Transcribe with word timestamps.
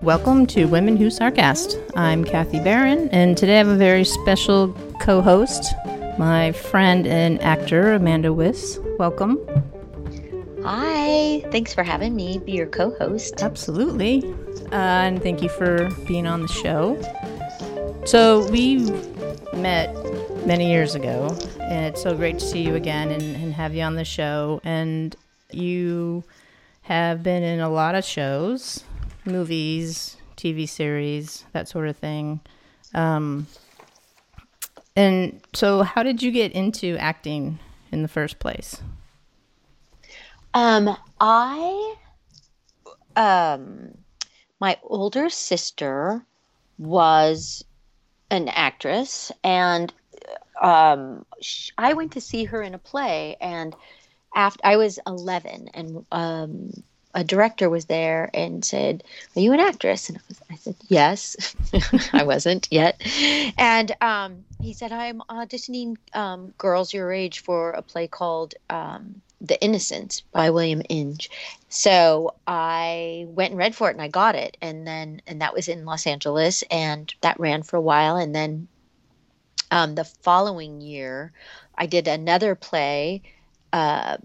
Welcome 0.00 0.46
to 0.46 0.64
Women 0.64 0.96
Who 0.96 1.08
Sarcast. 1.08 1.92
I'm 1.94 2.24
Kathy 2.24 2.58
Barron, 2.60 3.10
and 3.10 3.36
today 3.36 3.56
I 3.56 3.58
have 3.58 3.68
a 3.68 3.76
very 3.76 4.02
special 4.04 4.72
co 4.98 5.20
host, 5.20 5.74
my 6.18 6.52
friend 6.52 7.06
and 7.06 7.38
actor, 7.42 7.92
Amanda 7.92 8.32
Wyss. 8.32 8.80
Welcome. 8.98 9.38
Hi, 10.64 11.44
thanks 11.50 11.74
for 11.74 11.82
having 11.82 12.16
me 12.16 12.38
be 12.38 12.52
your 12.52 12.66
co 12.66 12.96
host. 12.96 13.42
Absolutely. 13.42 14.24
Uh, 14.72 14.76
and 14.76 15.22
thank 15.22 15.42
you 15.42 15.50
for 15.50 15.90
being 16.06 16.26
on 16.26 16.40
the 16.40 16.48
show. 16.48 16.98
So, 18.06 18.48
we 18.48 18.90
met 19.52 19.94
many 20.46 20.70
years 20.70 20.94
ago, 20.94 21.36
and 21.60 21.84
it's 21.84 22.02
so 22.02 22.16
great 22.16 22.38
to 22.38 22.46
see 22.46 22.62
you 22.62 22.74
again 22.74 23.10
and, 23.10 23.36
and 23.36 23.52
have 23.52 23.74
you 23.74 23.82
on 23.82 23.96
the 23.96 24.04
show. 24.06 24.62
And 24.64 25.14
you 25.52 26.24
have 26.82 27.22
been 27.22 27.42
in 27.42 27.60
a 27.60 27.68
lot 27.68 27.94
of 27.94 28.04
shows, 28.04 28.84
movies, 29.24 30.16
TV 30.36 30.68
series, 30.68 31.44
that 31.52 31.68
sort 31.68 31.88
of 31.88 31.96
thing. 31.96 32.40
Um, 32.94 33.46
and 34.96 35.40
so, 35.54 35.82
how 35.82 36.02
did 36.02 36.22
you 36.22 36.30
get 36.30 36.52
into 36.52 36.96
acting 36.96 37.58
in 37.92 38.02
the 38.02 38.08
first 38.08 38.38
place? 38.38 38.80
Um, 40.54 40.96
I, 41.20 41.94
um, 43.14 43.96
my 44.60 44.78
older 44.82 45.28
sister 45.28 46.24
was 46.78 47.64
an 48.30 48.48
actress, 48.48 49.30
and 49.44 49.92
um, 50.60 51.24
I 51.76 51.92
went 51.92 52.12
to 52.12 52.20
see 52.20 52.44
her 52.44 52.62
in 52.62 52.74
a 52.74 52.78
play, 52.78 53.36
and 53.40 53.76
after 54.34 54.60
I 54.64 54.76
was 54.76 54.98
eleven, 55.06 55.68
and 55.74 56.04
um, 56.12 56.82
a 57.14 57.24
director 57.24 57.68
was 57.70 57.86
there 57.86 58.30
and 58.34 58.64
said, 58.64 59.02
"Are 59.36 59.40
you 59.40 59.52
an 59.52 59.60
actress?" 59.60 60.08
And 60.08 60.18
I, 60.18 60.22
was, 60.28 60.40
I 60.50 60.54
said, 60.56 60.76
"Yes." 60.88 61.54
I 62.12 62.24
wasn't 62.24 62.68
yet, 62.70 63.00
and 63.58 63.92
um, 64.00 64.44
he 64.60 64.72
said, 64.72 64.92
"I'm 64.92 65.20
auditioning 65.28 65.96
um, 66.14 66.54
girls 66.58 66.92
your 66.92 67.12
age 67.12 67.40
for 67.40 67.70
a 67.72 67.82
play 67.82 68.06
called." 68.06 68.54
Um, 68.70 69.22
the 69.40 69.62
Innocent 69.62 70.22
by 70.32 70.50
William 70.50 70.82
Inge. 70.88 71.30
So 71.68 72.34
I 72.46 73.26
went 73.28 73.50
and 73.50 73.58
read 73.58 73.74
for 73.74 73.88
it 73.88 73.92
and 73.92 74.02
I 74.02 74.08
got 74.08 74.34
it. 74.34 74.56
And 74.60 74.86
then, 74.86 75.22
and 75.26 75.40
that 75.40 75.54
was 75.54 75.68
in 75.68 75.84
Los 75.84 76.06
Angeles 76.06 76.64
and 76.70 77.14
that 77.20 77.38
ran 77.38 77.62
for 77.62 77.76
a 77.76 77.80
while. 77.80 78.16
And 78.16 78.34
then 78.34 78.66
um, 79.70 79.94
the 79.94 80.04
following 80.04 80.80
year, 80.80 81.32
I 81.76 81.86
did 81.86 82.08
another 82.08 82.54
play 82.54 83.22
uh, 83.72 84.18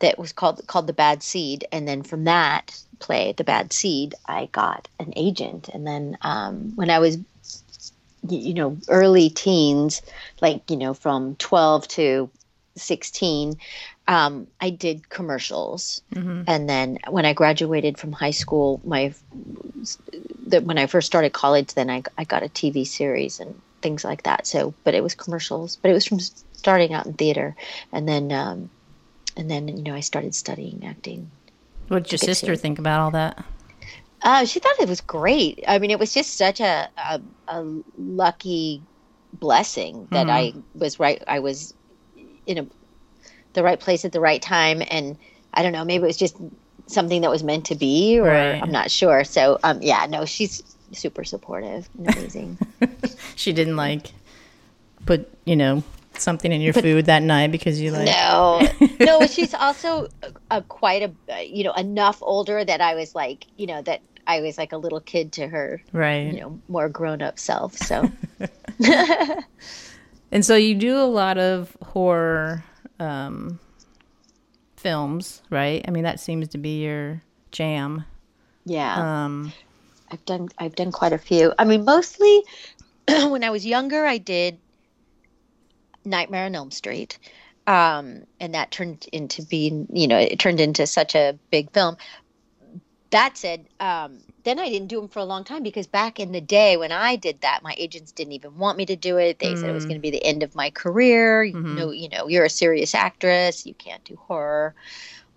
that 0.00 0.18
was 0.18 0.32
called 0.32 0.66
called 0.66 0.86
The 0.86 0.92
Bad 0.92 1.22
Seed. 1.22 1.66
And 1.72 1.86
then 1.86 2.02
from 2.02 2.24
that 2.24 2.80
play, 2.98 3.32
The 3.36 3.44
Bad 3.44 3.72
Seed, 3.72 4.14
I 4.26 4.46
got 4.52 4.88
an 4.98 5.12
agent. 5.16 5.68
And 5.68 5.86
then 5.86 6.18
um, 6.22 6.72
when 6.74 6.90
I 6.90 6.98
was 6.98 7.18
you 8.28 8.54
know 8.54 8.76
early 8.88 9.30
teens 9.30 10.02
like 10.40 10.68
you 10.68 10.76
know 10.76 10.92
from 10.92 11.36
12 11.36 11.86
to 11.86 12.30
16 12.76 13.56
um, 14.08 14.46
I 14.58 14.70
did 14.70 15.10
commercials, 15.10 16.00
mm-hmm. 16.14 16.44
and 16.46 16.66
then 16.66 16.98
when 17.10 17.26
I 17.26 17.34
graduated 17.34 17.98
from 17.98 18.12
high 18.12 18.30
school, 18.30 18.80
my 18.82 19.12
the, 20.46 20.62
when 20.62 20.78
I 20.78 20.86
first 20.86 21.06
started 21.06 21.34
college, 21.34 21.74
then 21.74 21.90
I, 21.90 22.02
I 22.16 22.24
got 22.24 22.42
a 22.42 22.46
TV 22.48 22.86
series 22.86 23.38
and 23.38 23.60
things 23.82 24.04
like 24.04 24.22
that. 24.22 24.46
So, 24.46 24.72
but 24.82 24.94
it 24.94 25.02
was 25.02 25.14
commercials, 25.14 25.76
but 25.76 25.90
it 25.90 25.94
was 25.94 26.06
from 26.06 26.20
starting 26.20 26.94
out 26.94 27.04
in 27.04 27.12
theater, 27.12 27.54
and 27.92 28.08
then 28.08 28.32
um, 28.32 28.70
and 29.38 29.50
then 29.50 29.68
you 29.68 29.82
know 29.82 29.94
I 29.94 30.00
started 30.00 30.34
studying 30.34 30.84
acting. 30.84 31.30
What 31.88 32.02
did 32.02 32.12
your 32.12 32.18
sister 32.18 32.54
think 32.56 32.78
about 32.78 33.00
all 33.00 33.10
that? 33.12 33.44
Uh, 34.20 34.44
she 34.44 34.58
thought 34.58 34.78
it 34.80 34.88
was 34.88 35.00
great. 35.00 35.64
I 35.66 35.78
mean, 35.78 35.90
it 35.90 35.98
was 35.98 36.12
just 36.12 36.36
such 36.36 36.60
a 36.60 36.88
a, 36.98 37.20
a 37.48 37.64
lucky 37.96 38.82
blessing 39.32 40.08
that 40.10 40.26
mm-hmm. 40.26 40.58
I 40.58 40.62
was 40.74 41.00
right. 41.00 41.22
I 41.26 41.38
was 41.38 41.72
in 42.46 42.58
a 42.58 42.66
the 43.58 43.62
right 43.62 43.80
place 43.80 44.04
at 44.04 44.12
the 44.12 44.20
right 44.20 44.40
time 44.40 44.82
and 44.88 45.16
i 45.54 45.62
don't 45.62 45.72
know 45.72 45.84
maybe 45.84 46.02
it 46.02 46.06
was 46.06 46.16
just 46.16 46.36
something 46.86 47.22
that 47.22 47.30
was 47.30 47.42
meant 47.42 47.66
to 47.66 47.74
be 47.74 48.18
or 48.18 48.26
right. 48.26 48.62
i'm 48.62 48.70
not 48.70 48.90
sure 48.90 49.24
so 49.24 49.58
um 49.64 49.80
yeah 49.82 50.06
no 50.08 50.24
she's 50.24 50.62
super 50.92 51.24
supportive 51.24 51.88
and 51.98 52.16
amazing 52.16 52.58
she 53.34 53.52
didn't 53.52 53.76
like 53.76 54.12
put 55.06 55.30
you 55.44 55.56
know 55.56 55.82
something 56.20 56.52
in 56.52 56.60
your 56.60 56.72
but, 56.72 56.82
food 56.82 57.06
that 57.06 57.22
night 57.22 57.50
because 57.50 57.80
you 57.80 57.90
like 57.90 58.06
no 58.06 58.60
no 59.00 59.26
she's 59.26 59.54
also 59.54 60.08
a, 60.22 60.58
a 60.58 60.62
quite 60.62 61.14
a 61.28 61.44
you 61.44 61.64
know 61.64 61.72
enough 61.72 62.18
older 62.22 62.64
that 62.64 62.80
i 62.80 62.94
was 62.94 63.14
like 63.14 63.46
you 63.56 63.66
know 63.66 63.82
that 63.82 64.00
i 64.26 64.40
was 64.40 64.58
like 64.58 64.72
a 64.72 64.76
little 64.76 65.00
kid 65.00 65.32
to 65.32 65.46
her 65.46 65.82
right 65.92 66.32
you 66.32 66.40
know 66.40 66.60
more 66.68 66.88
grown-up 66.88 67.38
self 67.38 67.76
so 67.76 68.10
and 70.32 70.44
so 70.44 70.54
you 70.54 70.74
do 70.74 70.96
a 70.96 71.06
lot 71.06 71.38
of 71.38 71.76
horror 71.82 72.64
um, 73.00 73.58
films, 74.76 75.42
right? 75.50 75.84
I 75.86 75.90
mean, 75.90 76.04
that 76.04 76.20
seems 76.20 76.48
to 76.48 76.58
be 76.58 76.82
your 76.82 77.22
jam. 77.50 78.04
Yeah. 78.64 79.24
Um, 79.24 79.52
I've 80.10 80.24
done 80.24 80.48
I've 80.58 80.74
done 80.74 80.92
quite 80.92 81.12
a 81.12 81.18
few. 81.18 81.52
I 81.58 81.64
mean, 81.64 81.84
mostly 81.84 82.42
when 83.08 83.44
I 83.44 83.50
was 83.50 83.66
younger, 83.66 84.06
I 84.06 84.18
did 84.18 84.58
Nightmare 86.04 86.46
on 86.46 86.54
Elm 86.54 86.70
Street. 86.70 87.18
Um, 87.66 88.24
and 88.40 88.54
that 88.54 88.70
turned 88.70 89.06
into 89.12 89.42
being, 89.42 89.86
you 89.92 90.08
know, 90.08 90.18
it 90.18 90.38
turned 90.38 90.60
into 90.60 90.86
such 90.86 91.14
a 91.14 91.38
big 91.50 91.70
film. 91.72 91.98
That 93.10 93.36
said, 93.36 93.66
um, 93.80 94.18
then 94.44 94.58
I 94.58 94.68
didn't 94.70 94.88
do 94.88 94.98
them 94.98 95.08
for 95.08 95.18
a 95.18 95.24
long 95.24 95.44
time 95.44 95.62
because 95.62 95.86
back 95.86 96.18
in 96.18 96.32
the 96.32 96.40
day 96.40 96.78
when 96.78 96.92
I 96.92 97.16
did 97.16 97.42
that, 97.42 97.62
my 97.62 97.74
agents 97.76 98.12
didn't 98.12 98.32
even 98.32 98.56
want 98.56 98.78
me 98.78 98.86
to 98.86 98.96
do 98.96 99.18
it. 99.18 99.38
They 99.38 99.52
mm. 99.52 99.60
said 99.60 99.68
it 99.68 99.74
was 99.74 99.84
mm. 99.84 99.88
going 99.88 100.00
to 100.00 100.02
be 100.02 100.10
the 100.10 100.24
end 100.24 100.42
of 100.42 100.54
my 100.54 100.70
career. 100.70 101.44
Mm-hmm. 101.44 101.66
You 101.66 101.74
know, 101.74 101.90
you 101.90 102.08
know, 102.08 102.28
you're 102.28 102.46
a 102.46 102.50
serious 102.50 102.94
actress, 102.94 103.66
you 103.66 103.74
can't 103.74 104.02
do 104.04 104.16
horror. 104.16 104.74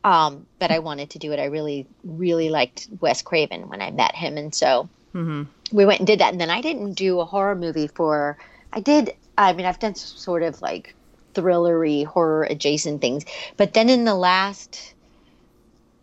Um, 0.04 0.48
but 0.60 0.72
I 0.72 0.80
wanted 0.80 1.10
to 1.12 1.20
do 1.20 1.32
it. 1.32 1.40
I 1.40 1.46
really, 1.46 1.86
really 2.04 2.50
liked 2.50 2.88
Wes 3.02 3.22
Craven 3.22 3.70
when 3.70 3.82
I 3.82 3.92
met 3.92 4.16
him, 4.16 4.38
and 4.38 4.54
so 4.54 4.90
mm-hmm. 5.14 5.44
we 5.72 5.86
went 5.86 6.00
and 6.00 6.08
did 6.08 6.20
that. 6.20 6.32
And 6.32 6.42
then 6.42 6.50
I 6.50 6.62
didn't 6.62 6.94
do 6.94 7.20
a 7.20 7.26
horror 7.26 7.56
movie 7.56 7.88
for. 7.88 8.38
I 8.74 8.80
did. 8.80 9.14
I 9.42 9.54
mean, 9.54 9.66
I've 9.66 9.80
done 9.80 9.96
sort 9.96 10.44
of 10.44 10.62
like 10.62 10.96
thrillery 11.34 12.06
horror 12.06 12.44
adjacent 12.44 13.02
things, 13.02 13.26
but 13.58 13.74
then 13.74 13.90
in 13.90 14.06
the 14.06 14.16
last 14.16 14.94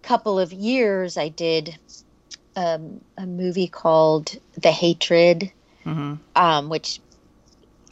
couple 0.03 0.39
of 0.39 0.53
years, 0.53 1.17
I 1.17 1.29
did 1.29 1.79
um, 2.57 3.01
a 3.17 3.27
movie 3.27 3.69
called 3.69 4.37
The 4.55 4.73
Hatred, 4.73 5.53
mm-hmm. 5.85 6.15
um, 6.35 6.69
which 6.69 7.01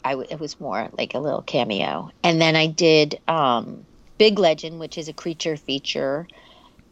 I 0.03 0.11
w- 0.11 0.27
it 0.29 0.39
was 0.39 0.59
more 0.59 0.89
like 0.97 1.13
a 1.13 1.19
little 1.19 1.41
cameo, 1.41 2.11
and 2.23 2.41
then 2.41 2.55
I 2.55 2.67
did 2.67 3.19
um, 3.27 3.85
Big 4.17 4.39
Legend, 4.39 4.79
which 4.79 4.97
is 4.97 5.07
a 5.07 5.13
creature 5.13 5.57
feature, 5.57 6.27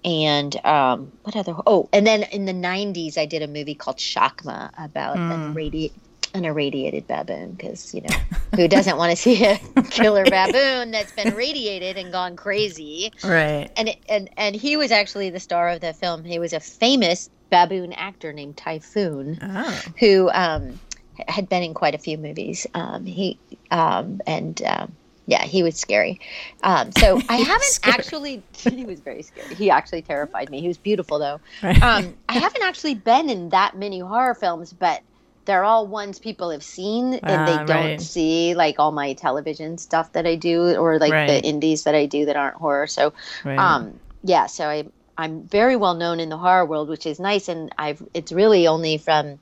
and 0.04 0.56
um, 0.66 1.12
what 1.24 1.36
other? 1.36 1.56
Oh, 1.66 1.90
and 1.92 2.06
then 2.06 2.24
in 2.24 2.46
the 2.46 2.54
'90s, 2.54 3.18
I 3.18 3.26
did 3.26 3.42
a 3.42 3.48
movie 3.48 3.76
called 3.76 3.98
Shakma 3.98 4.72
about 4.78 5.18
mm. 5.18 5.34
an 5.34 5.52
irradiated 5.52 6.00
an 6.36 6.46
irradiated 6.46 7.08
baboon 7.08 7.52
because 7.52 7.94
you 7.94 8.02
know 8.02 8.18
who 8.56 8.68
doesn't 8.68 8.98
want 8.98 9.10
to 9.10 9.16
see 9.16 9.46
a 9.46 9.58
killer 9.90 10.26
baboon 10.26 10.92
that's 10.92 11.12
been 11.14 11.30
irradiated 11.30 11.98
and 11.98 12.12
gone 12.12 12.36
crazy 12.36 13.12
right 13.24 13.70
and 13.78 13.90
it, 13.90 13.98
and 14.10 14.30
and 14.38 14.56
he 14.56 14.78
was 14.78 14.92
actually 14.92 15.30
the 15.30 15.40
star 15.40 15.70
of 15.70 15.82
the 15.82 15.94
film 15.94 16.24
he 16.24 16.40
was 16.40 16.54
a 16.54 16.60
famous 16.60 17.30
baboon 17.50 17.94
actor 17.94 18.34
named 18.34 18.58
Typhoon, 18.58 19.40
oh. 19.42 19.82
who 20.00 20.30
um, 20.32 20.80
had 21.28 21.48
been 21.48 21.64
in 21.64 21.74
quite 21.74 21.96
a 21.96 21.98
few 21.98 22.18
movies. 22.18 22.68
Um, 22.74 23.06
he 23.06 23.40
um, 23.72 24.22
and 24.28 24.62
um, 24.64 24.92
yeah, 25.26 25.44
he 25.44 25.64
was 25.64 25.78
scary. 25.78 26.20
Um, 26.64 26.92
so 27.00 27.22
I 27.30 27.38
haven't 27.38 27.80
actually. 27.84 28.44
He 28.54 28.86
was 28.86 29.00
very 29.00 29.22
scary. 29.22 29.56
He 29.56 29.70
actually 29.70 30.02
terrified 30.02 30.50
me. 30.50 30.60
He 30.62 30.68
was 30.68 30.78
beautiful 30.78 31.20
though. 31.20 31.40
Right. 31.62 31.82
Um, 31.82 32.16
I 32.28 32.34
haven't 32.34 32.64
actually 32.64 32.96
been 32.96 33.30
in 33.30 33.50
that 33.50 33.78
many 33.78 34.00
horror 34.00 34.34
films, 34.34 34.74
but 34.74 35.02
they're 35.46 35.64
all 35.64 35.88
ones 35.88 36.20
people 36.20 36.50
have 36.50 36.64
seen 36.64 37.14
and 37.16 37.48
they 37.48 37.54
ah, 37.54 37.64
don't 37.64 37.68
right. 37.68 38.02
see 38.02 38.56
like 38.56 38.80
all 38.80 38.92
my 38.92 39.14
television 39.14 39.78
stuff 39.78 40.12
that 40.14 40.26
I 40.26 40.36
do 40.36 40.76
or 40.76 41.00
like 41.00 41.12
right. 41.12 41.28
the 41.28 41.42
indies 41.42 41.84
that 41.84 41.96
I 41.96 42.06
do 42.08 42.26
that 42.26 42.36
aren't 42.36 42.56
horror. 42.56 42.88
So, 42.88 43.14
um, 43.46 44.00
yeah, 44.24 44.48
so 44.48 44.68
I 44.68 44.86
I'm 45.18 45.44
very 45.44 45.76
well 45.76 45.96
known 45.96 46.20
in 46.20 46.30
the 46.30 46.38
horror 46.38 46.66
world, 46.66 46.90
which 46.90 47.06
is 47.06 47.20
nice. 47.20 47.48
And 47.48 47.72
I've 47.78 48.04
it's 48.14 48.32
really 48.32 48.68
only 48.68 48.98
from, 48.98 49.40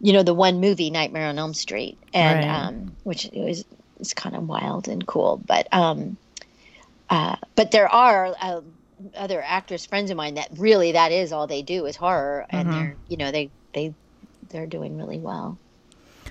you 0.00 0.12
know, 0.12 0.22
the 0.22 0.34
one 0.34 0.60
movie 0.60 0.90
Nightmare 0.90 1.28
on 1.28 1.38
Elm 1.38 1.54
Street, 1.54 1.98
and 2.12 2.38
right. 2.40 2.66
um, 2.66 2.96
which 3.02 3.28
is 3.32 3.64
is 3.98 4.14
kind 4.14 4.36
of 4.36 4.46
wild 4.46 4.88
and 4.88 5.06
cool. 5.06 5.40
But 5.44 5.66
um, 5.72 6.16
uh, 7.10 7.36
but 7.56 7.70
there 7.70 7.88
are. 7.88 8.34
Uh, 8.40 8.60
other 9.16 9.42
actors 9.42 9.84
friends 9.84 10.12
of 10.12 10.16
mine 10.16 10.34
that 10.34 10.48
really 10.56 10.92
that 10.92 11.10
is 11.10 11.32
all 11.32 11.48
they 11.48 11.60
do 11.60 11.86
is 11.86 11.96
horror 11.96 12.46
and 12.50 12.68
mm-hmm. 12.68 12.78
they're 12.78 12.96
you 13.08 13.16
know 13.16 13.32
they 13.32 13.50
they 13.74 13.92
they're 14.52 14.66
doing 14.66 14.96
really 14.96 15.18
well 15.18 15.58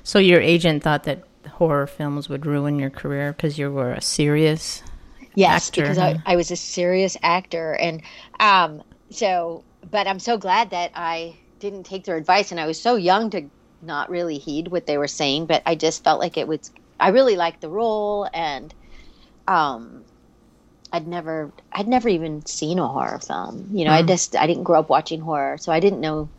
so 0.04 0.20
your 0.20 0.40
agent 0.42 0.84
thought 0.84 1.04
that 1.04 1.24
horror 1.54 1.88
films 1.88 2.30
would 2.30 2.46
ruin 2.46 2.80
your 2.80 2.90
career 2.90 3.34
because 3.34 3.58
you 3.58 3.72
were 3.72 3.92
a 3.92 4.02
serious 4.02 4.84
Yes, 5.36 5.70
actor, 5.70 5.82
because 5.82 5.98
huh? 5.98 6.16
I, 6.26 6.34
I 6.34 6.36
was 6.36 6.52
a 6.52 6.56
serious 6.58 7.18
actor, 7.24 7.74
and 7.74 8.02
um, 8.40 8.84
so, 9.10 9.64
but 9.90 10.08
I'm 10.08 10.20
so 10.20 10.38
glad 10.38 10.72
that 10.72 10.92
I 10.96 11.40
didn't 11.60 11.84
take 11.86 12.06
their 12.06 12.18
advice, 12.18 12.52
and 12.52 12.60
I 12.60 12.68
was 12.68 12.82
so 12.82 12.96
young 12.96 13.30
to 13.32 13.50
not 13.82 14.10
really 14.10 14.38
heed 14.38 14.68
what 14.70 14.86
they 14.88 14.98
were 14.98 15.08
saying. 15.08 15.46
But 15.48 15.64
I 15.66 15.76
just 15.76 16.04
felt 16.04 16.20
like 16.20 16.38
it 16.38 16.48
was. 16.48 16.72
I 17.00 17.10
really 17.10 17.36
liked 17.38 17.62
the 17.62 17.70
role, 17.70 18.28
and 18.34 18.74
um, 19.48 20.06
I'd 20.92 21.08
never, 21.08 21.54
I'd 21.72 21.88
never 21.88 22.10
even 22.10 22.46
seen 22.46 22.80
a 22.80 22.88
horror 22.88 23.20
film. 23.20 23.70
You 23.72 23.86
know, 23.86 23.92
I 23.92 24.04
just, 24.04 24.36
I 24.36 24.48
didn't 24.48 24.64
grow 24.64 24.80
up 24.80 24.90
watching 24.90 25.22
horror, 25.22 25.58
so 25.58 25.72
I 25.72 25.80
didn't 25.80 26.02
know. 26.02 26.32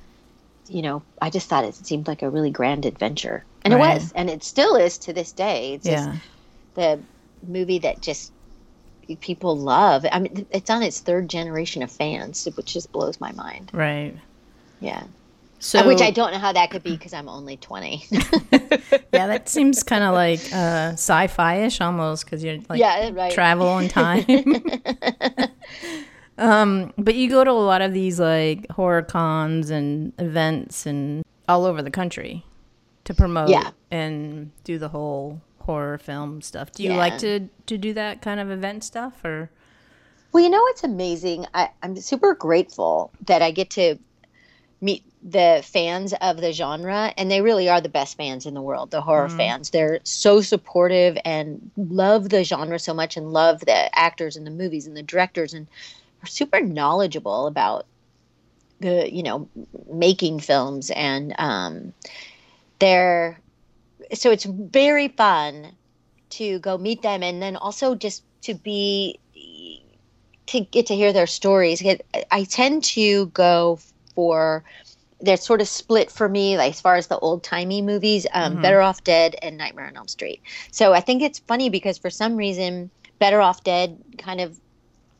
You 0.73 0.81
know, 0.83 1.03
I 1.21 1.29
just 1.29 1.49
thought 1.49 1.65
it 1.65 1.75
seemed 1.75 2.09
like 2.09 2.23
a 2.23 2.31
really 2.31 2.51
grand 2.51 2.87
adventure, 2.87 3.45
and 3.65 3.75
Right. 3.75 3.91
it 3.91 3.95
was, 4.01 4.13
and 4.15 4.31
it 4.31 4.43
still 4.43 4.75
is 4.77 4.97
to 4.99 5.13
this 5.13 5.33
day. 5.33 5.75
It's 5.75 5.85
just 5.85 6.07
Yeah. 6.09 6.17
the 6.75 7.03
movie 7.47 7.81
that 7.81 8.01
just 8.01 8.33
people 9.21 9.55
love. 9.57 10.07
I 10.11 10.19
mean, 10.19 10.47
it's 10.51 10.71
on 10.71 10.83
its 10.83 11.01
third 11.01 11.29
generation 11.29 11.83
of 11.83 11.91
fans, 11.91 12.49
which 12.57 12.73
just 12.73 12.91
blows 12.93 13.21
my 13.21 13.33
mind. 13.33 13.71
Right. 13.75 14.17
Yeah. 14.81 15.05
So 15.59 15.87
which 15.87 16.01
I 16.01 16.11
don't 16.11 16.33
know 16.33 16.39
how 16.39 16.53
that 16.55 16.71
could 16.71 16.83
be 16.83 16.97
because 16.97 17.13
I'm 17.13 17.29
only 17.29 17.57
20. 17.59 18.05
yeah, 19.13 19.27
that 19.29 19.49
seems 19.49 19.83
kind 19.83 20.03
of 20.03 20.15
like 20.15 20.41
uh, 20.53 20.93
sci-fi-ish 20.95 21.81
almost 21.81 22.25
because 22.25 22.43
you're 22.43 22.59
like 22.69 22.81
Yeah, 22.81 23.11
right. 23.13 23.31
travel 23.31 23.79
in 23.79 23.89
time. 23.89 24.25
um, 26.43 26.93
but 26.99 27.15
you 27.15 27.29
go 27.31 27.45
to 27.45 27.51
a 27.51 27.53
lot 27.53 27.83
of 27.83 27.93
these 27.93 28.19
like 28.21 28.69
horror 28.71 29.03
cons 29.03 29.71
and 29.71 30.13
events 30.19 30.87
and 30.87 31.25
all 31.49 31.65
over 31.65 31.83
the 31.83 31.91
country 31.91 32.45
to 33.05 33.15
promote 33.15 33.49
Yeah. 33.49 33.71
and 33.91 34.51
do 34.65 34.79
the 34.79 34.89
whole 34.89 35.41
horror 35.61 35.99
film 35.99 36.43
stuff. 36.43 36.73
Do 36.73 36.83
you 36.83 36.91
Yeah. 36.91 36.97
like 36.97 37.19
to 37.19 37.49
to 37.67 37.79
do 37.79 37.93
that 37.95 38.21
kind 38.23 38.41
of 38.41 38.51
event 38.51 38.85
stuff 38.85 39.25
or? 39.25 39.51
well, 40.33 40.43
you 40.43 40.49
know 40.51 40.63
what's 40.63 40.83
amazing? 40.83 41.47
I, 41.53 41.69
I'm 41.83 41.95
super 41.97 42.35
grateful 42.35 43.13
that 43.27 43.43
I 43.43 43.51
get 43.51 43.69
to 43.71 43.99
meet 44.81 45.05
the 45.23 45.63
fans 45.65 46.13
of 46.21 46.39
the 46.39 46.53
genre, 46.53 47.13
and 47.17 47.31
they 47.31 47.41
really 47.43 47.69
are 47.69 47.81
the 47.81 47.89
best 47.91 48.17
fans 48.17 48.47
in 48.47 48.55
the 48.55 48.63
world, 48.63 48.91
the 48.91 49.01
horror 49.03 49.29
fans. 49.29 49.71
They're 49.71 50.01
so 50.05 50.41
supportive 50.41 51.17
and 51.25 51.71
love 51.77 52.31
the 52.31 52.43
genre 52.45 52.79
so 52.81 52.93
much 52.95 53.17
and 53.17 53.33
love 53.33 53.61
the 53.61 53.97
actors 53.97 54.35
and 54.37 54.45
the 54.47 54.51
movies 54.51 54.87
and 54.89 54.97
the 54.97 55.03
directors 55.03 55.53
and 55.55 55.69
super 56.27 56.61
knowledgeable 56.61 57.47
about 57.47 57.87
the 58.81 59.13
you 59.13 59.23
know 59.23 59.49
making 59.91 60.41
films 60.41 60.91
and 60.91 61.35
um 61.39 61.93
they're 62.79 63.39
so 64.13 64.31
it's 64.31 64.45
very 64.45 65.09
fun 65.09 65.69
to 66.31 66.59
go 66.59 66.77
meet 66.79 67.03
them 67.03 67.23
and 67.23 67.41
then 67.41 67.57
also 67.57 67.95
just 67.95 68.25
to 68.43 68.55
be 68.55 69.19
to 70.47 70.61
get 70.61 70.87
to 70.87 70.95
hear 70.95 71.13
their 71.13 71.27
stories. 71.27 71.83
I 72.31 72.45
tend 72.45 72.85
to 72.85 73.27
go 73.27 73.79
for 74.15 74.65
they're 75.21 75.37
sort 75.37 75.61
of 75.61 75.69
split 75.69 76.11
for 76.11 76.29
me 76.29 76.57
like 76.57 76.73
as 76.73 76.81
far 76.81 76.97
as 76.97 77.07
the 77.07 77.19
old 77.21 77.45
timey 77.45 77.81
movies 77.81 78.27
um, 78.33 78.61
better 78.61 78.81
off 78.81 79.05
dead 79.05 79.37
and 79.41 79.57
nightmare 79.57 79.87
on 79.87 79.97
elm 79.97 80.09
street. 80.09 80.43
So 80.73 80.93
i 80.93 81.01
think 81.01 81.23
it's 81.23 81.39
funny 81.39 81.71
because 81.71 81.97
for 81.97 82.11
some 82.11 82.37
reason 82.37 82.91
better 83.21 83.41
off 83.41 83.63
dead 83.63 83.97
kind 84.19 84.41
of 84.41 84.59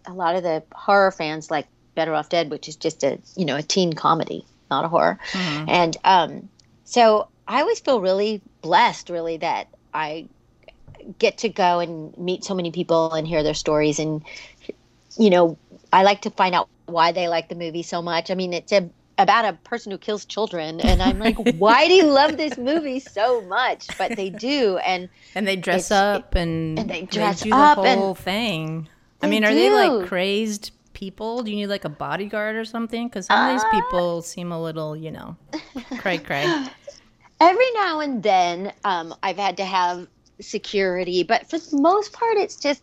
a 0.07 0.13
lot 0.13 0.35
of 0.37 0.43
the 0.43 0.63
horror 0.73 1.11
fans 1.11 1.51
like 1.51 1.67
better 1.95 2.15
off 2.15 2.29
dead 2.29 2.51
which 2.51 2.69
is 2.69 2.77
just 2.77 3.05
a 3.05 3.19
you 3.37 3.45
know 3.45 3.57
a 3.57 3.63
teen 3.63 3.93
comedy 3.93 4.45
not 4.71 4.85
a 4.87 4.89
horror. 4.89 5.19
And 5.35 5.95
um, 6.05 6.49
so 6.85 7.29
i 7.47 7.61
always 7.61 7.81
feel 7.81 8.01
really 8.01 8.41
blessed 8.63 9.11
really 9.11 9.37
that 9.39 9.67
i 9.93 10.27
get 11.19 11.39
to 11.39 11.49
go 11.49 11.81
and 11.81 12.17
meet 12.17 12.45
so 12.45 12.55
many 12.55 12.71
people 12.71 13.13
and 13.13 13.27
hear 13.27 13.43
their 13.43 13.55
stories. 13.55 13.99
And 13.99 14.23
you 15.19 15.29
know 15.31 15.59
i 15.93 16.03
like 16.05 16.23
to 16.23 16.31
find 16.31 16.55
out 16.55 16.69
why 16.87 17.13
they 17.13 17.29
like 17.29 17.49
the 17.49 17.55
movie 17.55 17.83
so 17.83 18.01
much. 18.03 18.31
I 18.31 18.35
mean 18.35 18.53
it's 18.55 18.73
a, 18.73 18.89
about 19.19 19.45
a 19.45 19.53
person 19.65 19.93
who 19.93 19.99
kills 19.99 20.25
children. 20.25 20.81
And 20.81 21.03
i'm 21.03 21.19
like 21.19 21.37
why 21.59 21.87
do 21.89 21.93
you 21.95 22.05
love 22.07 22.37
this 22.39 22.57
movie 22.57 23.01
so 23.01 23.43
much? 23.43 23.89
But 23.99 24.17
they 24.17 24.31
do. 24.31 24.79
And 24.79 25.09
And 25.35 25.47
they 25.47 25.57
dress 25.57 25.91
up 25.91 26.35
and, 26.35 26.79
and 26.79 26.89
they 26.89 27.03
dress 27.03 27.43
do 27.43 27.51
the 27.51 27.57
up 27.57 27.79
and- 27.79 27.87
the 27.87 27.97
whole 27.97 28.15
thing. 28.15 28.89
I 29.23 29.29
mean, 29.29 29.45
are 29.45 29.55
they 29.55 29.71
like 29.71 30.09
crazed 30.09 30.73
people? 30.93 31.43
Do 31.43 31.51
you 31.51 31.57
need 31.57 31.69
like 31.69 31.85
a 31.85 31.89
bodyguard 31.89 32.57
or 32.57 32.65
something? 32.65 33.09
Because 33.09 33.27
some 33.27 33.41
of 33.41 33.53
these 33.55 33.65
Uh, 33.65 33.71
people 33.71 34.23
seem 34.23 34.53
a 34.53 34.61
little, 34.61 34.97
you 34.97 35.11
know, 35.11 35.37
cray 35.99 36.19
cray. 36.19 36.47
every 37.41 37.71
now 37.75 37.99
and 37.99 38.23
then 38.23 38.73
um, 38.85 39.13
i've 39.25 39.37
had 39.37 39.57
to 39.57 39.65
have 39.65 40.07
security 40.41 41.25
but 41.25 41.49
for 41.51 41.59
the 41.59 41.77
most 41.77 42.13
part 42.13 42.37
it's 42.37 42.57
just 42.57 42.83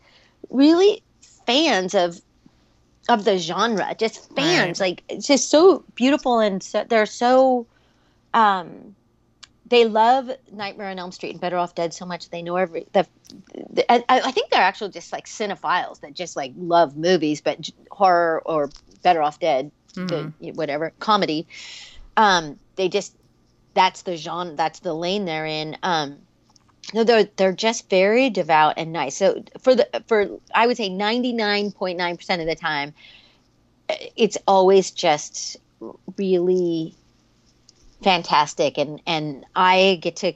really 0.50 1.02
fans 1.46 1.96
of 1.96 2.22
of 3.08 3.24
the 3.26 3.38
genre 3.38 3.96
just 3.98 4.30
fans 4.36 4.80
like 4.80 5.02
it's 5.10 5.28
just 5.28 5.50
so 5.50 5.84
beautiful 5.96 6.40
and 6.40 6.62
so, 6.62 6.84
they're 6.90 7.06
so 7.06 7.66
um 8.34 8.96
they 9.70 9.86
love 9.86 10.30
nightmare 10.52 10.90
on 10.90 11.00
elm 11.00 11.12
street 11.12 11.32
and 11.32 11.42
better 11.42 11.58
off 11.58 11.76
dead 11.76 11.94
so 11.94 12.06
much 12.06 12.30
they 12.30 12.42
know 12.42 12.56
every 12.56 12.88
the, 12.94 13.08
the 13.72 13.92
I, 13.92 14.04
I 14.10 14.32
think 14.32 14.50
they're 14.50 14.62
actually 14.62 14.92
just 14.92 15.14
like 15.14 15.26
cinephiles 15.26 16.02
that 16.02 16.14
just 16.14 16.36
like 16.36 16.54
love 16.58 16.98
movies 16.98 17.42
but 17.42 17.70
horror 17.92 18.42
or 18.46 18.70
better 19.04 19.22
off 19.22 19.40
dead 19.40 19.72
the, 19.96 20.52
whatever 20.54 20.94
comedy 21.00 21.48
um 22.18 22.60
they 22.76 22.90
just 22.90 23.16
that's 23.74 24.04
the 24.04 24.18
genre 24.18 24.56
that's 24.56 24.80
the 24.80 24.94
lane 24.94 25.26
they're 25.26 25.46
in 25.46 25.78
um 25.84 26.18
no 26.94 27.04
they're 27.04 27.30
they're 27.36 27.54
just 27.54 27.90
very 27.90 28.30
devout 28.30 28.76
and 28.78 28.92
nice. 28.92 29.18
So 29.18 29.44
for 29.60 29.76
the 29.76 29.88
for 30.08 30.40
i 30.54 30.66
would 30.68 30.78
say 30.78 30.90
99.9% 30.90 32.40
of 32.40 32.48
the 32.48 32.56
time 32.56 32.94
eh, 33.90 34.10
it's 34.16 34.38
always 34.48 34.92
just 34.92 35.58
really 36.18 36.96
fantastic 38.04 38.78
and 38.78 39.02
and 39.06 39.46
i 39.56 40.00
get 40.02 40.18
to 40.18 40.34